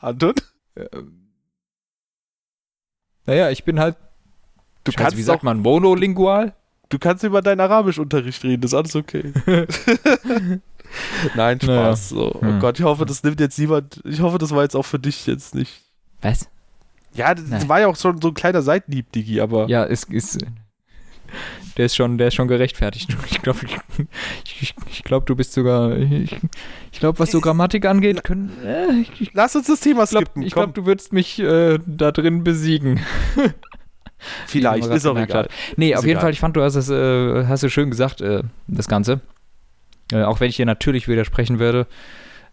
Anton? 0.00 0.34
Ähm, 0.76 1.30
naja, 3.26 3.50
ich 3.50 3.64
bin 3.64 3.78
halt. 3.80 3.96
Du 4.84 4.92
kannst, 4.92 5.16
wie 5.16 5.22
sagt 5.22 5.42
man, 5.42 5.58
monolingual? 5.58 6.54
Du 6.88 6.98
kannst 6.98 7.22
über 7.24 7.42
deinen 7.42 7.60
Arabischunterricht 7.60 8.42
reden, 8.44 8.62
das 8.62 8.72
ist 8.72 8.76
alles 8.76 8.96
okay. 8.96 9.32
Nein, 11.36 11.60
Spaß. 11.60 11.66
Naja. 11.66 11.96
So. 11.96 12.34
Oh 12.34 12.40
hm. 12.40 12.60
Gott, 12.60 12.78
ich 12.78 12.84
hoffe, 12.84 13.04
das 13.04 13.22
nimmt 13.22 13.40
jetzt 13.40 13.58
niemand. 13.58 14.00
Ich 14.04 14.20
hoffe, 14.20 14.38
das 14.38 14.52
war 14.52 14.62
jetzt 14.62 14.74
auch 14.74 14.84
für 14.84 14.98
dich 14.98 15.26
jetzt 15.26 15.54
nicht. 15.54 15.82
Was? 16.22 16.48
Ja, 17.14 17.34
das 17.34 17.46
Nein. 17.48 17.68
war 17.68 17.80
ja 17.80 17.88
auch 17.88 17.96
schon 17.96 18.20
so 18.20 18.28
ein 18.28 18.34
kleiner 18.34 18.62
Seitenhieb, 18.62 19.12
Digi, 19.12 19.40
aber. 19.40 19.68
Ja, 19.68 19.84
es 19.84 20.04
ist. 20.04 20.38
Der 21.76 21.86
ist 21.86 21.94
schon, 21.94 22.16
der 22.16 22.28
ist 22.28 22.34
schon 22.34 22.48
gerechtfertigt. 22.48 23.14
Ich 23.30 23.42
glaube, 23.42 23.60
ich, 23.64 24.62
ich, 24.62 24.74
ich 24.90 25.04
glaub, 25.04 25.26
du 25.26 25.36
bist 25.36 25.52
sogar. 25.52 25.96
Ich, 25.96 26.36
ich 26.92 27.00
glaube, 27.00 27.18
was 27.18 27.30
so 27.30 27.40
Grammatik 27.40 27.86
angeht, 27.86 28.24
können. 28.24 28.50
Äh, 28.64 29.04
Lass 29.32 29.54
uns 29.54 29.66
das 29.66 29.80
Thema 29.80 30.06
skippen. 30.06 30.42
Ich 30.42 30.52
glaube, 30.52 30.72
glaub, 30.72 30.74
du 30.74 30.86
würdest 30.86 31.12
mich 31.12 31.38
äh, 31.38 31.78
da 31.86 32.12
drin 32.12 32.44
besiegen. 32.44 33.00
Vielleicht, 34.46 34.86
ist 34.86 35.06
auch 35.06 35.16
egal. 35.16 35.44
Hat. 35.44 35.50
Nee, 35.76 35.92
ist 35.92 35.98
auf 35.98 36.06
jeden 36.06 36.20
Fall, 36.20 36.32
ich 36.32 36.40
fand, 36.40 36.56
du 36.56 36.62
hast 36.62 36.74
es 36.74 36.90
äh, 36.90 37.46
hast 37.46 37.62
du 37.62 37.70
schön 37.70 37.90
gesagt, 37.90 38.20
äh, 38.20 38.42
das 38.66 38.88
Ganze. 38.88 39.20
Äh, 40.12 40.22
auch 40.22 40.40
wenn 40.40 40.48
ich 40.48 40.56
dir 40.56 40.66
natürlich 40.66 41.08
widersprechen 41.08 41.58
würde, 41.58 41.86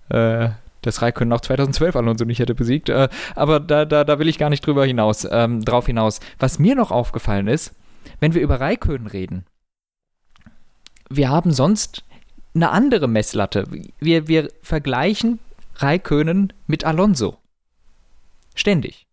äh, 0.10 0.50
dass 0.82 1.02
Raikkonen 1.02 1.34
auch 1.34 1.42
2012 1.42 1.96
Alonso 1.96 2.26
nicht 2.26 2.40
hätte 2.40 2.56
besiegt. 2.56 2.90
Äh, 2.90 3.10
aber 3.36 3.60
da, 3.60 3.86
da, 3.86 4.04
da 4.04 4.20
will 4.20 4.28
ich 4.28 4.38
gar 4.38 4.50
nicht 4.50 4.66
drüber 4.66 4.86
hinaus, 4.86 5.28
ähm, 5.30 5.64
drauf 5.64 5.88
hinaus. 5.88 6.20
Was 6.40 6.60
mir 6.60 6.76
noch 6.76 6.92
aufgefallen 6.92 7.48
ist, 7.48 7.74
wenn 8.20 8.34
wir 8.34 8.42
über 8.42 8.60
Raikkonen 8.60 9.08
reden, 9.08 9.46
wir 11.10 11.30
haben 11.30 11.52
sonst 11.52 12.04
eine 12.54 12.72
andere 12.72 13.08
Messlatte. 13.08 13.68
Wir, 14.00 14.28
wir 14.28 14.50
vergleichen 14.62 15.40
Raikönen 15.76 16.54
mit 16.68 16.84
Alonso. 16.86 17.38
Ständig. 18.56 19.05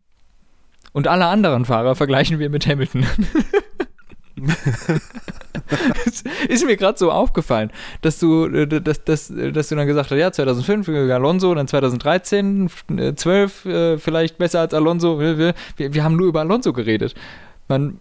Und 0.92 1.08
alle 1.08 1.26
anderen 1.26 1.64
Fahrer 1.64 1.94
vergleichen 1.94 2.38
wir 2.38 2.50
mit 2.50 2.66
Hamilton. 2.66 3.06
ist 6.48 6.66
mir 6.66 6.76
gerade 6.76 6.98
so 6.98 7.10
aufgefallen, 7.10 7.70
dass 8.02 8.18
du, 8.18 8.46
äh, 8.46 8.66
dass, 8.66 9.04
dass, 9.04 9.32
dass 9.52 9.68
du 9.68 9.76
dann 9.76 9.86
gesagt 9.86 10.10
hast, 10.10 10.18
ja, 10.18 10.32
2005 10.32 10.88
Alonso, 10.88 11.54
dann 11.54 11.68
2013, 11.68 12.70
12 13.16 13.64
äh, 13.64 13.98
vielleicht 13.98 14.38
besser 14.38 14.60
als 14.60 14.74
Alonso. 14.74 15.18
Wir, 15.20 15.54
wir, 15.76 16.04
haben 16.04 16.16
nur 16.16 16.28
über 16.28 16.40
Alonso 16.40 16.72
geredet. 16.72 17.14
Man, 17.68 18.00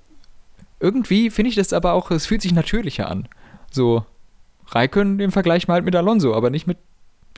irgendwie 0.79 1.29
finde 1.29 1.49
ich 1.49 1.55
das 1.55 1.73
aber 1.73 1.93
auch, 1.93 2.11
es 2.11 2.25
fühlt 2.25 2.41
sich 2.41 2.53
natürlicher 2.53 3.09
an. 3.09 3.27
So, 3.71 4.05
Raikön 4.67 5.19
im 5.19 5.31
Vergleich 5.31 5.67
mal 5.67 5.75
halt 5.75 5.85
mit 5.85 5.95
Alonso, 5.95 6.33
aber 6.33 6.49
nicht 6.49 6.67
mit 6.67 6.77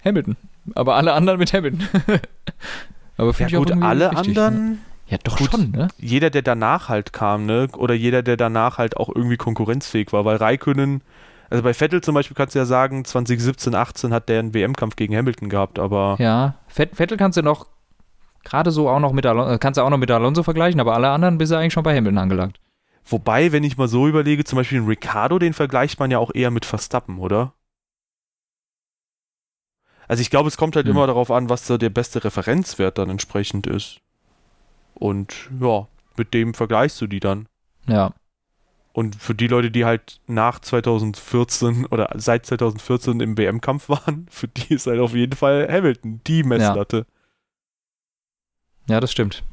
Hamilton. 0.04 0.36
Aber 0.76 0.96
alle 0.96 1.14
anderen 1.14 1.40
mit 1.40 1.54
Hamilton. 1.54 1.88
aber 3.18 3.34
ja, 3.38 3.48
ich 3.48 3.58
auch 3.58 3.66
gut, 3.66 3.72
alle 3.72 4.12
wichtig, 4.12 4.38
anderen. 4.38 4.72
Ne? 4.72 4.78
Ja, 5.14 5.20
doch 5.24 5.38
Gut, 5.38 5.52
schon, 5.52 5.70
ne? 5.70 5.90
Jeder, 6.00 6.32
der 6.32 6.42
danach 6.42 6.90
halt 6.90 7.14
kam, 7.14 7.46
ne? 7.46 7.68
Oder 7.78 7.94
jeder, 7.94 8.24
der 8.24 8.36
danach 8.36 8.80
halt 8.80 8.98
auch 8.98 9.10
irgendwie 9.14 9.38
konkurrenzfähig 9.38 10.12
war, 10.12 10.26
weil 10.26 10.38
Raikönnen, 10.38 11.04
also 11.52 11.62
bei 11.62 11.76
Vettel 11.76 12.02
zum 12.02 12.16
Beispiel 12.16 12.34
kannst 12.34 12.56
du 12.56 12.60
ja 12.60 12.66
sagen, 12.66 13.06
2017, 13.06 13.76
18 13.76 14.12
hat 14.12 14.28
der 14.28 14.40
einen 14.40 14.56
WM-Kampf 14.56 14.96
gegen 14.96 15.16
Hamilton 15.16 15.50
gehabt, 15.50 15.78
aber. 15.78 16.16
Ja, 16.18 16.56
Vettel 16.68 17.16
kannst 17.16 17.38
du 17.38 17.44
noch 17.44 17.68
gerade 18.44 18.72
so 18.72 18.90
auch 18.90 19.00
noch 19.00 19.14
mit 19.14 19.24
Alonso, 19.28 19.60
kannst 19.60 19.78
du 19.78 19.84
auch 19.84 19.92
noch 19.92 20.00
mit 20.00 20.10
Alonso 20.10 20.42
vergleichen, 20.42 20.80
aber 20.82 20.96
alle 20.96 21.12
anderen 21.12 21.38
bist 21.38 21.52
du 21.52 21.58
eigentlich 21.58 21.74
schon 21.74 21.84
bei 21.84 21.96
Hamilton 21.96 22.18
angelangt. 22.18 22.60
Wobei, 23.06 23.52
wenn 23.52 23.64
ich 23.64 23.78
mal 23.78 23.88
so 23.88 24.08
überlege, 24.08 24.46
zum 24.46 24.58
Beispiel 24.58 24.80
den 24.80 24.88
Ricardo, 24.88 25.38
den 25.38 25.54
vergleicht 25.54 26.00
man 26.00 26.10
ja 26.10 26.18
auch 26.18 26.32
eher 26.34 26.50
mit 26.50 26.66
Verstappen, 26.66 27.20
oder? 27.20 27.54
Also 30.08 30.22
ich 30.22 30.32
glaube, 30.32 30.48
es 30.48 30.58
kommt 30.58 30.76
halt 30.76 30.88
hm. 30.88 30.96
immer 30.96 31.06
darauf 31.06 31.30
an, 31.30 31.50
was 31.50 31.68
da 31.68 31.78
der 31.78 31.92
beste 31.92 32.24
Referenzwert 32.24 32.98
dann 32.98 33.12
entsprechend 33.12 33.68
ist. 33.68 34.03
Und 34.94 35.50
ja, 35.60 35.88
mit 36.18 36.34
dem 36.34 36.54
vergleichst 36.54 37.00
du 37.02 37.08
die 37.08 37.20
dann. 37.20 37.48
Ja. 37.88 38.14
Und 38.94 39.16
für 39.16 39.34
die 39.34 39.48
Leute, 39.48 39.72
die 39.72 39.86
halt 39.86 40.22
nach 40.28 40.60
2014 40.60 41.88
oder 41.88 42.12
seit 42.16 42.46
2014 42.46 43.20
im 43.22 43.38
WM-Kampf 43.38 43.90
waren, 43.90 44.28
für 44.32 44.48
die 44.48 44.76
ist 44.76 44.88
halt 44.88 45.00
auf 45.00 45.16
jeden 45.16 45.36
Fall 45.36 45.68
Hamilton 45.70 46.22
die 46.28 46.44
Messlatte. 46.44 47.06
Ja, 48.88 48.96
ja 48.96 49.00
das 49.00 49.12
stimmt. 49.12 49.44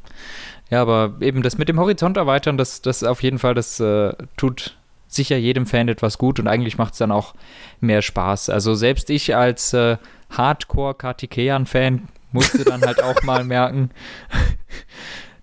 Ja, 0.68 0.82
aber 0.82 1.16
eben 1.20 1.42
das 1.42 1.58
mit 1.58 1.68
dem 1.68 1.80
Horizont 1.80 2.16
erweitern, 2.16 2.58
das, 2.58 2.82
das 2.82 3.02
auf 3.02 3.22
jeden 3.22 3.38
Fall, 3.38 3.54
das 3.54 3.80
äh, 3.80 4.12
tut 4.36 4.76
sicher 5.08 5.36
jedem 5.36 5.66
Fan 5.66 5.88
etwas 5.88 6.18
gut 6.18 6.38
und 6.38 6.46
eigentlich 6.46 6.78
macht 6.78 6.92
es 6.92 6.98
dann 6.98 7.10
auch 7.10 7.34
mehr 7.80 8.02
Spaß. 8.02 8.50
Also 8.50 8.74
selbst 8.74 9.10
ich 9.10 9.34
als 9.34 9.72
äh, 9.72 9.96
Hardcore-Kartikeyan-Fan 10.30 12.08
musste 12.30 12.64
dann 12.64 12.82
halt 12.82 13.02
auch 13.02 13.22
mal 13.22 13.42
merken, 13.44 13.90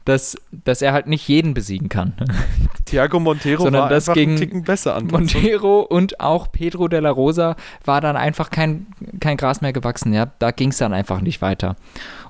dass, 0.07 0.37
dass 0.51 0.81
er 0.81 0.93
halt 0.93 1.07
nicht 1.07 1.27
jeden 1.27 1.53
besiegen 1.53 1.89
kann. 1.89 2.13
Thiago 2.85 3.19
Montero 3.19 3.63
Sondern 3.63 3.83
war 3.83 3.89
das 3.89 4.11
gegen 4.13 4.31
einen 4.31 4.39
Ticken 4.39 4.63
besser 4.63 4.95
an. 4.95 5.07
Montero 5.07 5.81
und 5.81 6.21
auch 6.21 6.49
Pedro 6.51 6.87
de 6.87 7.01
la 7.01 7.09
Rosa 7.09 7.57
war 7.83 7.99
dann 7.99 8.15
einfach 8.15 8.49
kein, 8.49 8.87
kein 9.19 9.35
Gras 9.35 9.59
mehr 9.59 9.73
gewachsen. 9.73 10.13
Ja? 10.13 10.31
Da 10.39 10.51
ging 10.51 10.69
es 10.69 10.77
dann 10.77 10.93
einfach 10.93 11.19
nicht 11.19 11.41
weiter. 11.41 11.75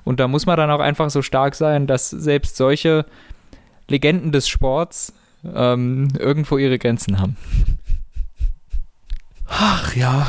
Und 0.02 0.18
da 0.18 0.26
muss 0.26 0.44
man 0.44 0.56
dann 0.56 0.70
auch 0.72 0.80
einfach 0.80 1.08
so 1.10 1.22
stark 1.22 1.54
sein, 1.54 1.86
dass 1.86 2.10
selbst 2.10 2.56
solche 2.56 3.04
Legenden 3.86 4.32
des 4.32 4.48
Sports 4.48 5.12
ähm, 5.44 6.08
irgendwo 6.18 6.58
ihre 6.58 6.78
Grenzen 6.78 7.20
haben. 7.20 7.36
Ach 9.46 9.94
ja. 9.94 10.26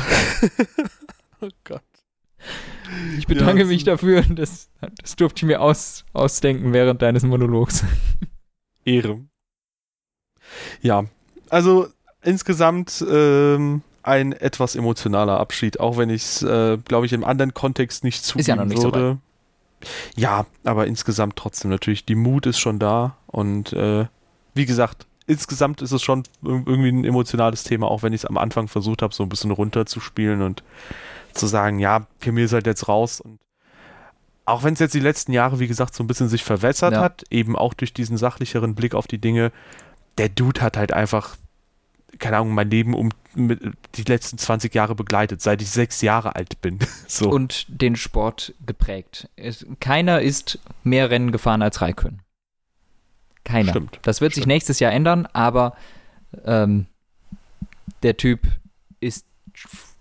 oh 1.40 1.48
Gott. 1.64 1.82
Ich 3.18 3.26
bedanke 3.26 3.62
ja, 3.62 3.68
mich 3.68 3.84
dafür. 3.84 4.24
Das, 4.34 4.68
das 5.00 5.16
durfte 5.16 5.40
ich 5.40 5.42
mir 5.44 5.60
aus, 5.60 6.04
ausdenken 6.12 6.72
während 6.72 7.02
deines 7.02 7.22
Monologs. 7.22 7.84
Ehre. 8.84 9.20
Ja, 10.82 11.04
also 11.48 11.88
insgesamt 12.22 13.04
ähm, 13.08 13.82
ein 14.02 14.32
etwas 14.32 14.74
emotionaler 14.74 15.38
Abschied, 15.38 15.78
auch 15.78 15.96
wenn 15.98 16.10
ich 16.10 16.22
es, 16.22 16.42
äh, 16.42 16.78
glaube 16.78 17.06
ich, 17.06 17.12
im 17.12 17.24
anderen 17.24 17.54
Kontext 17.54 18.04
nicht 18.04 18.24
zugeben 18.24 18.40
ist 18.40 18.46
ja 18.48 18.56
noch 18.56 18.64
nicht 18.64 18.82
würde. 18.82 19.18
So 19.84 19.90
ja, 20.16 20.46
aber 20.64 20.86
insgesamt 20.86 21.36
trotzdem 21.36 21.70
natürlich, 21.70 22.04
die 22.04 22.14
Mut 22.14 22.46
ist 22.46 22.58
schon 22.58 22.78
da 22.78 23.16
und 23.26 23.72
äh, 23.72 24.06
wie 24.54 24.66
gesagt, 24.66 25.06
insgesamt 25.26 25.80
ist 25.80 25.92
es 25.92 26.02
schon 26.02 26.24
irgendwie 26.42 26.90
ein 26.90 27.04
emotionales 27.04 27.64
Thema, 27.64 27.88
auch 27.88 28.02
wenn 28.02 28.12
ich 28.12 28.22
es 28.22 28.26
am 28.26 28.36
Anfang 28.36 28.68
versucht 28.68 29.02
habe, 29.02 29.14
so 29.14 29.22
ein 29.22 29.28
bisschen 29.28 29.50
runterzuspielen 29.52 30.42
und 30.42 30.62
zu 31.34 31.46
sagen, 31.46 31.78
ja, 31.78 32.06
Camille 32.20 32.46
ist 32.46 32.52
halt 32.52 32.66
jetzt 32.66 32.88
raus 32.88 33.20
und 33.20 33.40
auch 34.50 34.64
wenn 34.64 34.74
es 34.74 34.80
jetzt 34.80 34.94
die 34.94 35.00
letzten 35.00 35.32
Jahre, 35.32 35.60
wie 35.60 35.68
gesagt, 35.68 35.94
so 35.94 36.02
ein 36.02 36.06
bisschen 36.06 36.28
sich 36.28 36.42
verwässert 36.42 36.94
ja. 36.94 37.00
hat, 37.00 37.24
eben 37.30 37.56
auch 37.56 37.72
durch 37.72 37.94
diesen 37.94 38.16
sachlicheren 38.16 38.74
Blick 38.74 38.94
auf 38.94 39.06
die 39.06 39.18
Dinge, 39.18 39.52
der 40.18 40.28
Dude 40.28 40.60
hat 40.60 40.76
halt 40.76 40.92
einfach, 40.92 41.36
keine 42.18 42.38
Ahnung, 42.38 42.54
mein 42.54 42.68
Leben 42.68 42.94
um 42.94 43.10
die 43.36 44.02
letzten 44.02 44.38
20 44.38 44.74
Jahre 44.74 44.96
begleitet, 44.96 45.40
seit 45.40 45.62
ich 45.62 45.70
sechs 45.70 46.02
Jahre 46.02 46.34
alt 46.34 46.60
bin. 46.60 46.80
so. 47.06 47.30
Und 47.30 47.66
den 47.68 47.94
Sport 47.94 48.54
geprägt. 48.66 49.28
Es, 49.36 49.64
keiner 49.78 50.20
ist 50.20 50.58
mehr 50.82 51.10
Rennen 51.10 51.30
gefahren 51.30 51.62
als 51.62 51.80
Raikön. 51.80 52.20
Keiner. 53.44 53.70
Stimmt. 53.70 54.00
Das 54.02 54.20
wird 54.20 54.32
Stimmt. 54.32 54.42
sich 54.42 54.46
nächstes 54.46 54.80
Jahr 54.80 54.92
ändern, 54.92 55.26
aber 55.32 55.76
ähm, 56.44 56.86
der 58.02 58.16
Typ 58.16 58.40
ist 58.98 59.26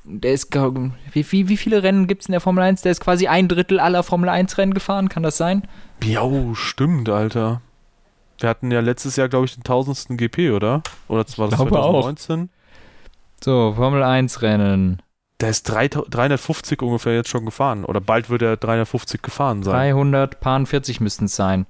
der 0.10 0.34
ist, 0.34 0.53
wie, 0.53 1.32
wie, 1.32 1.49
wie 1.49 1.57
viele 1.57 1.84
Rennen 1.84 2.07
gibt 2.07 2.24
es 2.24 2.28
in 2.28 2.32
der 2.32 2.41
Formel 2.41 2.64
1? 2.64 2.82
Der 2.82 2.91
ist 2.91 2.99
quasi 2.99 3.28
ein 3.28 3.47
Drittel 3.47 3.80
aller 3.80 4.03
Formel 4.03 4.30
1 4.30 4.57
Rennen 4.57 4.74
gefahren, 4.74 5.07
kann 5.10 5.24
das 5.24 5.38
sein? 5.38 5.64
Ja, 6.03 6.28
stimmt, 6.53 7.10
Alter. 7.10 7.62
Wir 8.39 8.49
hatten 8.49 8.72
ja 8.72 8.80
letztes 8.80 9.16
Jahr, 9.16 9.30
glaube 9.30 9.45
ich, 9.45 9.55
den 9.55 9.64
tausendsten 9.64 10.18
GP, 10.18 10.51
oder? 10.51 10.82
Oder 11.07 11.26
war 11.38 11.49
das 11.49 11.60
2019? 11.60 12.43
Auch. 12.43 13.43
So, 13.43 13.74
Formel 13.76 14.03
1 14.03 14.41
Rennen. 14.41 15.01
Der 15.39 15.49
ist 15.49 15.64
350 15.64 16.82
ungefähr 16.82 17.16
jetzt 17.16 17.30
schon 17.30 17.45
gefahren. 17.45 17.86
Oder 17.86 18.01
bald 18.01 18.30
wird 18.30 18.41
er 18.41 18.57
350 18.57 19.22
gefahren 19.22 19.64
sein. 19.64 19.93
340 19.93 20.99
müssten 20.99 21.26
es 21.26 21.36
sein. 21.36 21.66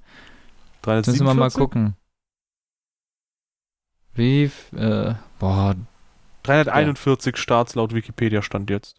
347? 0.82 1.22
Müssen 1.22 1.26
wir 1.26 1.40
mal 1.40 1.50
gucken. 1.50 1.94
Wie, 4.14 4.50
äh, 4.76 5.14
boah. 5.38 5.76
341 6.50 7.36
ja. 7.36 7.40
Starts 7.40 7.74
laut 7.74 7.94
Wikipedia 7.94 8.42
stand 8.42 8.70
jetzt. 8.70 8.96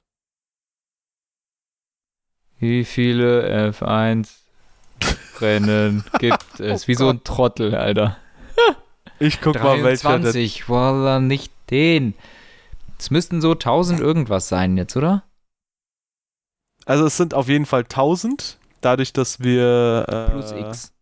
Wie 2.60 2.86
viele 2.86 3.72
F1 3.72 4.30
Rennen 5.40 6.04
gibt 6.20 6.60
es? 6.60 6.88
Wie 6.88 6.96
so 6.96 7.10
ein 7.10 7.24
Trottel, 7.24 7.76
Alter. 7.76 8.18
Ich 9.20 9.42
guck 9.42 9.54
23, 9.54 9.64
mal, 9.64 9.84
welcher. 9.84 10.22
20, 10.32 10.70
voila, 10.70 11.20
nicht 11.20 11.52
den. 11.70 12.14
Es 12.98 13.10
müssten 13.10 13.42
so 13.42 13.52
1000 13.54 14.00
irgendwas 14.00 14.48
sein 14.48 14.78
jetzt, 14.78 14.96
oder? 14.96 15.24
Also 16.86 17.06
es 17.06 17.18
sind 17.18 17.34
auf 17.34 17.48
jeden 17.48 17.66
Fall 17.66 17.82
1000, 17.82 18.58
dadurch, 18.82 19.14
dass 19.14 19.40
wir... 19.40 20.06
Äh, 20.08 20.32
plus 20.32 20.52
X. 20.52 20.94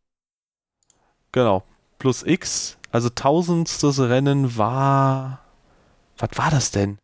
Genau, 1.31 1.63
plus 1.97 2.23
X. 2.23 2.77
Also 2.91 3.09
tausendstes 3.09 3.99
Rennen 3.99 4.57
war... 4.57 5.41
Was 6.19 6.37
war 6.37 6.51
das 6.51 6.71
denn? 6.71 6.99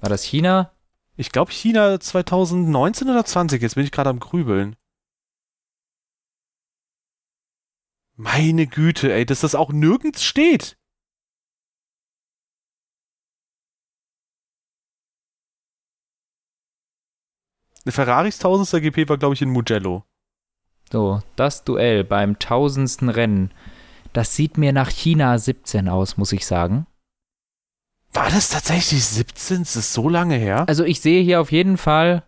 War 0.00 0.10
das 0.10 0.22
China? 0.22 0.72
Ich 1.16 1.32
glaube 1.32 1.52
China 1.52 1.98
2019 1.98 3.08
oder 3.08 3.24
20. 3.24 3.60
Jetzt 3.60 3.74
bin 3.74 3.84
ich 3.84 3.92
gerade 3.92 4.10
am 4.10 4.20
Grübeln. 4.20 4.76
Meine 8.16 8.66
Güte, 8.66 9.12
ey, 9.12 9.24
dass 9.24 9.40
das 9.40 9.54
auch 9.54 9.72
nirgends 9.72 10.22
steht. 10.22 10.76
Ferraris 17.86 18.38
tausendster 18.38 18.80
GP 18.80 19.08
war, 19.08 19.18
glaube 19.18 19.34
ich, 19.34 19.42
in 19.42 19.50
Mugello. 19.50 20.04
So, 20.92 21.20
das 21.36 21.64
Duell 21.64 22.04
beim 22.04 22.38
tausendsten 22.38 23.08
Rennen. 23.08 23.52
Das 24.12 24.36
sieht 24.36 24.58
mir 24.58 24.72
nach 24.72 24.90
China 24.90 25.38
17 25.38 25.88
aus, 25.88 26.16
muss 26.16 26.32
ich 26.32 26.46
sagen. 26.46 26.86
War 28.12 28.28
das 28.30 28.50
tatsächlich 28.50 29.04
17? 29.04 29.62
Ist 29.62 29.76
das 29.76 29.94
so 29.94 30.08
lange 30.08 30.36
her? 30.36 30.68
Also 30.68 30.84
ich 30.84 31.00
sehe 31.00 31.22
hier 31.22 31.40
auf 31.40 31.50
jeden 31.50 31.78
Fall 31.78 32.22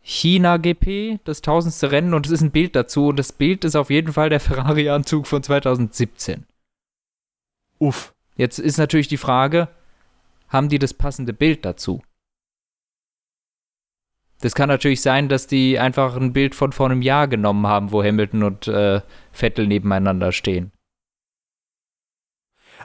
China 0.00 0.56
GP, 0.56 1.18
das 1.24 1.40
tausendste 1.40 1.90
Rennen 1.90 2.14
und 2.14 2.26
es 2.26 2.32
ist 2.32 2.40
ein 2.40 2.52
Bild 2.52 2.76
dazu 2.76 3.08
und 3.08 3.16
das 3.16 3.32
Bild 3.32 3.64
ist 3.64 3.74
auf 3.74 3.90
jeden 3.90 4.12
Fall 4.12 4.28
der 4.28 4.40
Ferrari-Anzug 4.40 5.26
von 5.26 5.42
2017. 5.42 6.46
Uff. 7.78 8.14
Jetzt 8.36 8.58
ist 8.58 8.76
natürlich 8.76 9.08
die 9.08 9.16
Frage, 9.16 9.68
haben 10.48 10.68
die 10.68 10.78
das 10.78 10.94
passende 10.94 11.32
Bild 11.32 11.64
dazu. 11.64 12.02
Das 14.40 14.54
kann 14.54 14.68
natürlich 14.68 15.00
sein, 15.00 15.28
dass 15.28 15.46
die 15.46 15.78
einfach 15.78 16.16
ein 16.16 16.32
Bild 16.32 16.54
von 16.54 16.72
vor 16.72 16.86
einem 16.86 17.02
Jahr 17.02 17.26
genommen 17.26 17.66
haben, 17.66 17.90
wo 17.90 18.04
Hamilton 18.04 18.42
und 18.42 18.68
äh, 18.68 19.00
Vettel 19.32 19.66
nebeneinander 19.66 20.32
stehen. 20.32 20.70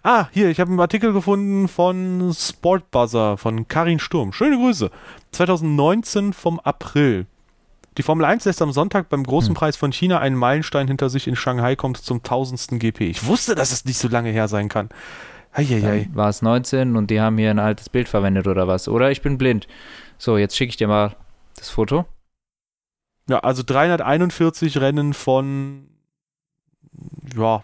Ah, 0.04 0.28
hier, 0.32 0.50
ich 0.50 0.60
habe 0.60 0.72
einen 0.72 0.80
Artikel 0.80 1.14
gefunden 1.14 1.68
von 1.68 2.34
Sportbuzzer, 2.34 3.38
von 3.38 3.68
Karin 3.68 4.00
Sturm. 4.00 4.34
Schöne 4.34 4.58
Grüße. 4.58 4.90
2019 5.32 6.34
vom 6.34 6.60
April. 6.60 7.28
Die 7.98 8.04
Formel 8.04 8.26
1 8.26 8.46
lässt 8.46 8.62
am 8.62 8.72
Sonntag 8.72 9.10
beim 9.10 9.24
Großen 9.24 9.50
hm. 9.50 9.56
Preis 9.56 9.76
von 9.76 9.92
China 9.92 10.20
einen 10.20 10.38
Meilenstein 10.38 10.88
hinter 10.88 11.10
sich 11.10 11.28
in 11.28 11.36
Shanghai, 11.36 11.76
kommt 11.76 11.98
zum 11.98 12.24
tausendsten 12.24 12.80
GP. 12.80 13.02
Ich 13.02 13.26
wusste, 13.26 13.54
dass 13.54 13.72
es 13.72 13.86
nicht 13.86 13.98
so 13.98 14.08
lange 14.08 14.32
her 14.32 14.48
sein 14.48 14.70
kann. 14.70 14.90
Eieiei. 15.54 16.10
War 16.14 16.30
es 16.30 16.42
19 16.42 16.96
und 16.96 17.12
die 17.12 17.20
haben 17.20 17.38
hier 17.38 17.50
ein 17.50 17.60
altes 17.60 17.90
Bild 17.90 18.08
verwendet 18.08 18.48
oder 18.48 18.68
was? 18.68 18.88
Oder 18.88 19.12
ich 19.12 19.22
bin 19.22 19.38
blind. 19.38 19.68
So, 20.18 20.38
jetzt 20.38 20.56
schicke 20.56 20.70
ich 20.70 20.78
dir 20.78 20.88
mal 20.88 21.16
das 21.58 21.70
Foto. 21.70 22.06
Ja, 23.30 23.40
also 23.40 23.62
341 23.64 24.80
Rennen 24.80 25.14
von, 25.14 25.90
ja, 27.36 27.64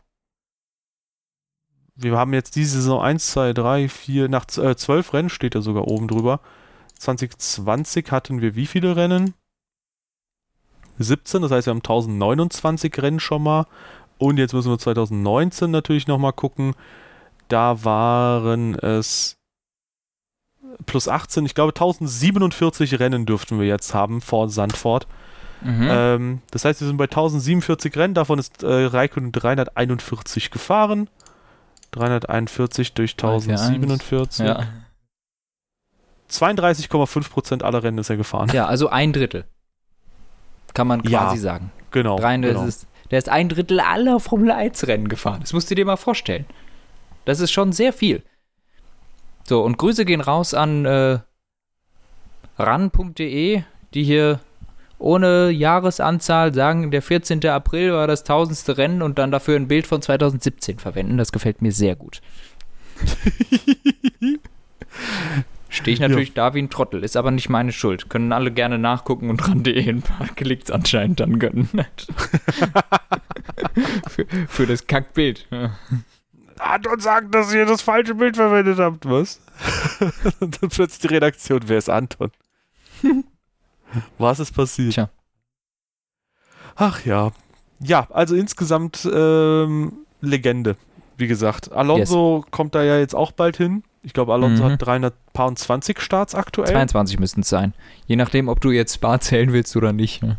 wir 1.98 2.18
haben 2.18 2.34
jetzt 2.34 2.56
diese 2.56 2.78
Saison 2.78 3.02
1, 3.02 3.28
2, 3.28 3.54
3, 3.54 3.90
4, 3.90 4.30
nach 4.30 4.46
äh, 4.58 4.76
12 4.76 5.14
Rennen 5.14 5.30
steht 5.30 5.56
da 5.56 5.62
sogar 5.62 5.88
oben 5.88 6.08
drüber. 6.08 6.40
2020 7.00 8.12
hatten 8.12 8.42
wir 8.42 8.56
wie 8.56 8.68
viele 8.68 8.96
Rennen? 8.96 9.34
17, 11.00 11.42
das 11.42 11.52
heißt, 11.52 11.68
wir 11.68 11.72
haben 11.72 11.80
1029 11.80 13.02
Rennen 13.02 13.20
schon 13.20 13.44
mal. 13.44 13.66
Und 14.20 14.38
jetzt 14.38 14.54
müssen 14.54 14.72
wir 14.72 14.80
2019 14.80 15.70
natürlich 15.70 16.08
nochmal 16.08 16.34
gucken. 16.34 16.74
Da 17.50 17.84
waren 17.84 18.76
es 18.76 19.38
plus 20.86 21.08
18, 21.08 21.46
ich 21.46 21.56
glaube 21.56 21.72
1047 21.72 23.00
Rennen 23.00 23.26
dürften 23.26 23.60
wir 23.60 23.68
jetzt 23.68 23.94
haben 23.94 24.22
vor 24.22 24.50
Sandford. 24.50 25.08
Mhm. 25.62 25.88
Ähm, 25.90 26.42
das 26.52 26.66
heißt, 26.66 26.82
wir 26.82 26.88
sind 26.88 26.98
bei 26.98 27.06
1047 27.06 27.96
Rennen, 27.96 28.14
davon 28.14 28.38
ist 28.38 28.64
äh, 28.64 28.86
Raikkonen 28.86 29.32
341 29.32 30.52
gefahren. 30.52 31.10
341 31.98 32.94
durch 32.94 33.14
1047. 33.14 34.46
Ja. 34.46 34.68
32,5% 36.30 37.64
aller 37.64 37.84
Rennen 37.84 37.98
ist 37.98 38.10
er 38.10 38.18
gefahren. 38.18 38.50
Ja, 38.54 38.66
also 38.66 38.90
ein 38.90 39.14
Drittel. 39.14 39.46
Kann 40.74 40.88
man 40.88 41.02
quasi 41.02 41.36
ja, 41.36 41.42
sagen. 41.42 41.72
Genau. 41.92 42.18
Genau. 42.18 42.66
Ist, 42.66 42.88
der 43.12 43.20
ist 43.20 43.30
ein 43.30 43.50
Drittel 43.50 43.80
aller 43.80 44.20
Formel 44.20 44.52
1 44.52 44.88
Rennen 44.88 45.08
gefahren. 45.08 45.40
Das 45.42 45.54
musst 45.54 45.72
du 45.72 45.76
dir 45.76 45.86
mal 45.86 45.96
vorstellen. 45.96 46.46
Das 47.26 47.40
ist 47.40 47.52
schon 47.52 47.72
sehr 47.72 47.94
viel. 47.94 48.24
So, 49.48 49.64
und 49.64 49.78
Grüße 49.78 50.06
gehen 50.06 50.22
raus 50.22 50.54
an 50.54 50.86
äh, 50.86 51.20
ran.de, 52.58 53.64
die 53.94 54.04
hier 54.04 54.40
ohne 55.00 55.50
Jahresanzahl 55.52 56.54
sagen, 56.54 56.92
der 56.92 57.02
14. 57.02 57.46
April 57.48 57.94
war 57.94 58.08
das 58.08 58.24
tausendste 58.24 58.78
Rennen 58.78 59.02
und 59.02 59.18
dann 59.20 59.32
dafür 59.32 59.56
ein 59.56 59.68
Bild 59.68 59.88
von 59.88 60.02
2017 60.02 60.80
verwenden. 60.80 61.18
Das 61.18 61.32
gefällt 61.32 61.62
mir 61.62 61.72
sehr 61.72 61.96
gut. 61.96 62.22
Stehe 65.70 65.94
ich 65.94 66.00
natürlich 66.00 66.30
ja. 66.30 66.36
da 66.36 66.54
wie 66.54 66.62
ein 66.62 66.70
Trottel, 66.70 67.04
ist 67.04 67.18
aber 67.18 67.30
nicht 67.30 67.50
meine 67.50 67.74
Schuld. 67.74 68.10
Können 68.10 68.32
alle 68.32 68.52
gerne 68.52 68.78
nachgucken 68.80 69.30
und 69.30 69.48
ran.de 69.48 69.88
ein 69.88 70.02
paar 70.02 70.28
Klicks 70.30 70.72
anscheinend 70.72 71.20
dann 71.20 71.40
gönnen. 71.40 71.70
für, 74.08 74.26
für 74.48 74.66
das 74.66 74.88
Kackbild. 74.88 75.46
Ja. 75.52 75.78
Anton 76.58 77.00
sagt, 77.00 77.36
dass 77.36 77.54
ihr 77.54 77.66
das 77.66 77.82
falsche 77.82 78.16
Bild 78.16 78.38
verwendet 78.38 78.80
habt, 78.80 79.08
was? 79.08 79.42
Und 80.40 80.58
dann 80.62 80.70
plötzlich 80.70 81.00
die 81.02 81.08
Redaktion, 81.08 81.62
wer 81.68 81.78
ist 81.78 81.90
Anton? 81.90 82.32
Was 84.18 84.40
ist 84.40 84.54
passiert? 84.54 84.94
Tja. 84.94 85.10
Ach 86.76 87.04
ja. 87.06 87.32
ja, 87.80 88.08
also 88.12 88.36
insgesamt 88.36 89.08
ähm, 89.12 90.06
Legende, 90.22 90.76
wie 91.18 91.28
gesagt. 91.28 91.72
Alonso 91.72 92.38
yes. 92.38 92.52
kommt 92.52 92.76
da 92.76 92.84
ja 92.84 93.00
jetzt 93.00 93.16
auch 93.16 93.32
bald 93.32 93.58
hin. 93.58 93.84
Ich 94.04 94.14
glaube, 94.14 94.34
Alonso 94.34 94.64
mhm. 94.64 94.72
hat 94.72 94.86
320 94.86 96.00
Starts 96.00 96.36
aktuell. 96.36 96.70
22 96.70 97.20
müssten 97.20 97.42
es 97.42 97.50
sein. 97.50 97.74
Je 98.06 98.16
nachdem, 98.16 98.48
ob 98.48 98.62
du 98.62 98.72
jetzt 98.72 98.96
Spa 98.96 99.20
zählen 99.20 99.52
willst 99.54 99.76
oder 99.76 99.92
nicht. 99.92 100.24
Ne? 100.24 100.38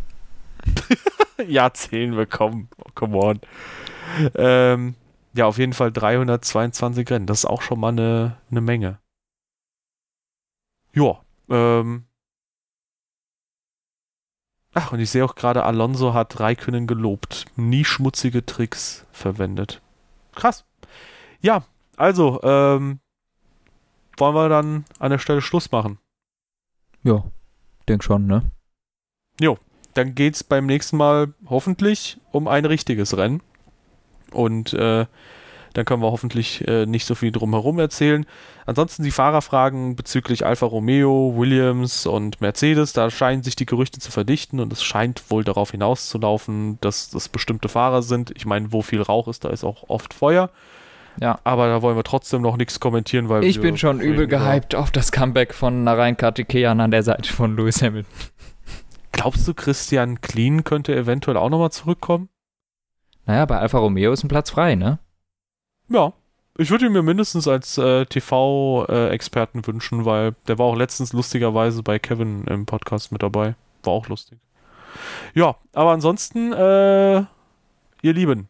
ja, 1.48 1.72
zählen 1.72 2.16
wir, 2.16 2.26
komm, 2.26 2.68
come 2.94 3.16
on. 3.16 3.40
Ähm, 4.36 4.94
ja, 5.34 5.46
auf 5.46 5.58
jeden 5.58 5.72
Fall 5.72 5.92
322 5.92 7.10
Rennen. 7.10 7.26
Das 7.26 7.40
ist 7.40 7.44
auch 7.44 7.62
schon 7.62 7.80
mal 7.80 7.88
eine, 7.88 8.36
eine 8.50 8.60
Menge. 8.60 8.98
Ja, 10.94 11.20
ähm. 11.50 12.07
Ach, 14.80 14.92
und 14.92 15.00
ich 15.00 15.10
sehe 15.10 15.24
auch 15.24 15.34
gerade, 15.34 15.64
Alonso 15.64 16.14
hat 16.14 16.38
Raikönnen 16.38 16.86
gelobt. 16.86 17.46
Nie 17.56 17.84
schmutzige 17.84 18.46
Tricks 18.46 19.08
verwendet. 19.10 19.82
Krass. 20.36 20.66
Ja, 21.40 21.64
also, 21.96 22.40
ähm, 22.44 23.00
wollen 24.18 24.36
wir 24.36 24.48
dann 24.48 24.84
an 25.00 25.10
der 25.10 25.18
Stelle 25.18 25.42
Schluss 25.42 25.72
machen? 25.72 25.98
Ja, 27.02 27.24
denk 27.88 28.04
schon, 28.04 28.28
ne? 28.28 28.52
Jo, 29.40 29.58
dann 29.94 30.14
geht's 30.14 30.44
beim 30.44 30.66
nächsten 30.66 30.96
Mal 30.96 31.34
hoffentlich 31.46 32.20
um 32.30 32.46
ein 32.46 32.64
richtiges 32.64 33.16
Rennen. 33.16 33.42
Und 34.30 34.74
äh, 34.74 35.06
dann 35.78 35.84
können 35.84 36.02
wir 36.02 36.10
hoffentlich 36.10 36.66
äh, 36.66 36.86
nicht 36.86 37.06
so 37.06 37.14
viel 37.14 37.30
drumherum 37.30 37.78
erzählen. 37.78 38.26
Ansonsten 38.66 39.04
die 39.04 39.12
Fahrerfragen 39.12 39.94
bezüglich 39.94 40.44
Alfa 40.44 40.66
Romeo, 40.66 41.34
Williams 41.36 42.04
und 42.04 42.40
Mercedes, 42.40 42.92
da 42.92 43.10
scheinen 43.10 43.44
sich 43.44 43.54
die 43.54 43.64
Gerüchte 43.64 44.00
zu 44.00 44.10
verdichten 44.10 44.58
und 44.58 44.72
es 44.72 44.82
scheint 44.82 45.30
wohl 45.30 45.44
darauf 45.44 45.70
hinauszulaufen, 45.70 46.80
dass 46.80 47.10
das 47.10 47.28
bestimmte 47.28 47.68
Fahrer 47.68 48.02
sind. 48.02 48.32
Ich 48.34 48.44
meine, 48.44 48.72
wo 48.72 48.82
viel 48.82 49.00
Rauch 49.00 49.28
ist, 49.28 49.44
da 49.44 49.50
ist 49.50 49.62
auch 49.62 49.84
oft 49.88 50.14
Feuer. 50.14 50.50
Ja. 51.20 51.38
Aber 51.44 51.68
da 51.68 51.80
wollen 51.80 51.96
wir 51.96 52.02
trotzdem 52.02 52.42
noch 52.42 52.56
nichts 52.56 52.80
kommentieren, 52.80 53.28
weil 53.28 53.44
ich 53.44 53.60
bin 53.60 53.78
schon 53.78 54.00
übel 54.00 54.26
gehypt 54.26 54.74
auf 54.74 54.90
das 54.90 55.12
Comeback 55.12 55.54
von 55.54 55.84
Narain 55.84 56.16
Kartikeyan 56.16 56.80
an 56.80 56.90
der 56.90 57.04
Seite 57.04 57.32
von 57.32 57.56
Lewis 57.56 57.80
Hamilton. 57.82 58.12
Glaubst 59.12 59.46
du, 59.46 59.54
Christian 59.54 60.20
Clean 60.22 60.64
könnte 60.64 60.96
eventuell 60.96 61.36
auch 61.36 61.50
nochmal 61.50 61.70
zurückkommen? 61.70 62.30
Naja, 63.26 63.46
bei 63.46 63.58
Alfa 63.58 63.78
Romeo 63.78 64.12
ist 64.12 64.24
ein 64.24 64.28
Platz 64.28 64.50
frei, 64.50 64.74
ne? 64.74 64.98
Ja. 65.88 66.12
Ich 66.60 66.70
würde 66.70 66.86
ihn 66.86 66.92
mir 66.92 67.02
mindestens 67.02 67.46
als 67.46 67.78
äh, 67.78 68.04
TV-Experten 68.04 69.60
äh, 69.60 69.66
wünschen, 69.66 70.04
weil 70.04 70.34
der 70.48 70.58
war 70.58 70.66
auch 70.66 70.76
letztens 70.76 71.12
lustigerweise 71.12 71.84
bei 71.84 72.00
Kevin 72.00 72.44
im 72.46 72.66
Podcast 72.66 73.12
mit 73.12 73.22
dabei. 73.22 73.54
War 73.84 73.92
auch 73.92 74.08
lustig. 74.08 74.38
Ja, 75.34 75.54
aber 75.72 75.92
ansonsten, 75.92 76.52
äh, 76.52 77.18
ihr 78.02 78.12
Lieben, 78.12 78.48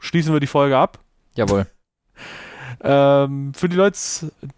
schließen 0.00 0.32
wir 0.32 0.40
die 0.40 0.48
Folge 0.48 0.76
ab. 0.76 0.98
Jawohl. 1.34 1.66
Ähm, 2.78 3.54
für 3.54 3.70
die 3.70 3.76
Leute, 3.76 3.98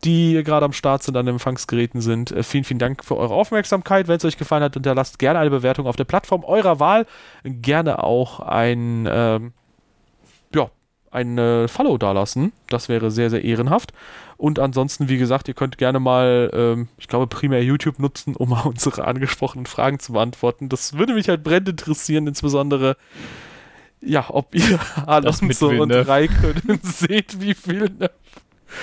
die 0.04 0.42
gerade 0.42 0.66
am 0.66 0.72
Start 0.72 1.04
sind, 1.04 1.16
an 1.16 1.24
den 1.24 1.36
Empfangsgeräten 1.36 2.00
sind, 2.00 2.32
äh, 2.32 2.42
vielen, 2.42 2.64
vielen 2.64 2.80
Dank 2.80 3.04
für 3.04 3.16
eure 3.16 3.32
Aufmerksamkeit. 3.32 4.08
Wenn 4.08 4.16
es 4.16 4.24
euch 4.24 4.36
gefallen 4.36 4.62
hat, 4.62 4.74
hinterlasst 4.74 5.20
gerne 5.20 5.38
eine 5.38 5.50
Bewertung 5.50 5.86
auf 5.86 5.94
der 5.94 6.04
Plattform 6.04 6.42
eurer 6.42 6.80
Wahl. 6.80 7.06
Gerne 7.44 8.02
auch 8.02 8.40
ein, 8.40 9.08
ähm, 9.10 9.52
ein 11.18 11.38
äh, 11.38 11.68
Follow 11.68 11.98
dalassen. 11.98 12.52
Das 12.68 12.88
wäre 12.88 13.10
sehr, 13.10 13.30
sehr 13.30 13.44
ehrenhaft. 13.44 13.92
Und 14.36 14.58
ansonsten, 14.58 15.08
wie 15.08 15.18
gesagt, 15.18 15.48
ihr 15.48 15.54
könnt 15.54 15.78
gerne 15.78 15.98
mal, 15.98 16.50
ähm, 16.54 16.88
ich 16.96 17.08
glaube, 17.08 17.26
primär 17.26 17.62
YouTube 17.62 17.98
nutzen, 17.98 18.36
um 18.36 18.48
mal 18.50 18.62
unsere 18.62 19.04
angesprochenen 19.04 19.66
Fragen 19.66 19.98
zu 19.98 20.12
beantworten. 20.12 20.68
Das 20.68 20.94
würde 20.94 21.14
mich 21.14 21.28
halt 21.28 21.42
brennend 21.42 21.70
interessieren, 21.70 22.26
insbesondere 22.26 22.96
ja, 24.00 24.26
ob 24.28 24.54
ihr 24.54 24.78
Alonso 25.06 25.70
und 25.70 25.92
Raikönnen 25.92 26.80
seht, 26.82 27.40
wie 27.40 27.54
viel 27.54 27.90
ne? 27.98 28.10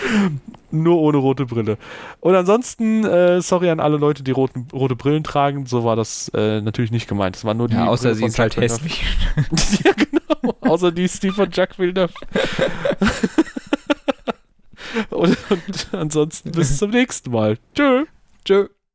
nur 0.72 1.00
ohne 1.00 1.18
rote 1.18 1.46
Brille. 1.46 1.78
Und 2.20 2.36
ansonsten, 2.36 3.06
äh, 3.06 3.42
sorry 3.42 3.70
an 3.70 3.80
alle 3.80 3.98
Leute, 3.98 4.24
die 4.24 4.32
roten, 4.32 4.68
rote 4.74 4.96
Brillen 4.96 5.24
tragen, 5.24 5.66
so 5.66 5.84
war 5.84 5.96
das 5.96 6.30
äh, 6.34 6.62
natürlich 6.62 6.92
nicht 6.92 7.08
gemeint. 7.08 7.36
Es 7.36 7.46
war 7.46 7.54
nur 7.54 7.68
die. 7.68 7.76
Ja, 7.76 7.88
außer 7.88 8.10
Brille 8.10 8.16
sie 8.16 8.26
ist 8.26 8.40
halt 8.40 8.58
hässlich. 8.58 9.04
ja, 9.84 9.92
genau. 9.94 10.56
Außer 10.62 10.92
die 10.92 11.04
ist 11.04 11.24
die 11.24 11.32
von 11.32 11.50
Jack 11.52 11.80
Villeneuve. 11.80 12.14
und, 15.10 15.38
und 15.50 15.88
ansonsten 15.92 16.52
bis 16.52 16.78
zum 16.78 16.92
nächsten 16.92 17.32
Mal. 17.32 17.58
Tschö. 17.74 18.06
Tschö. 18.44 18.68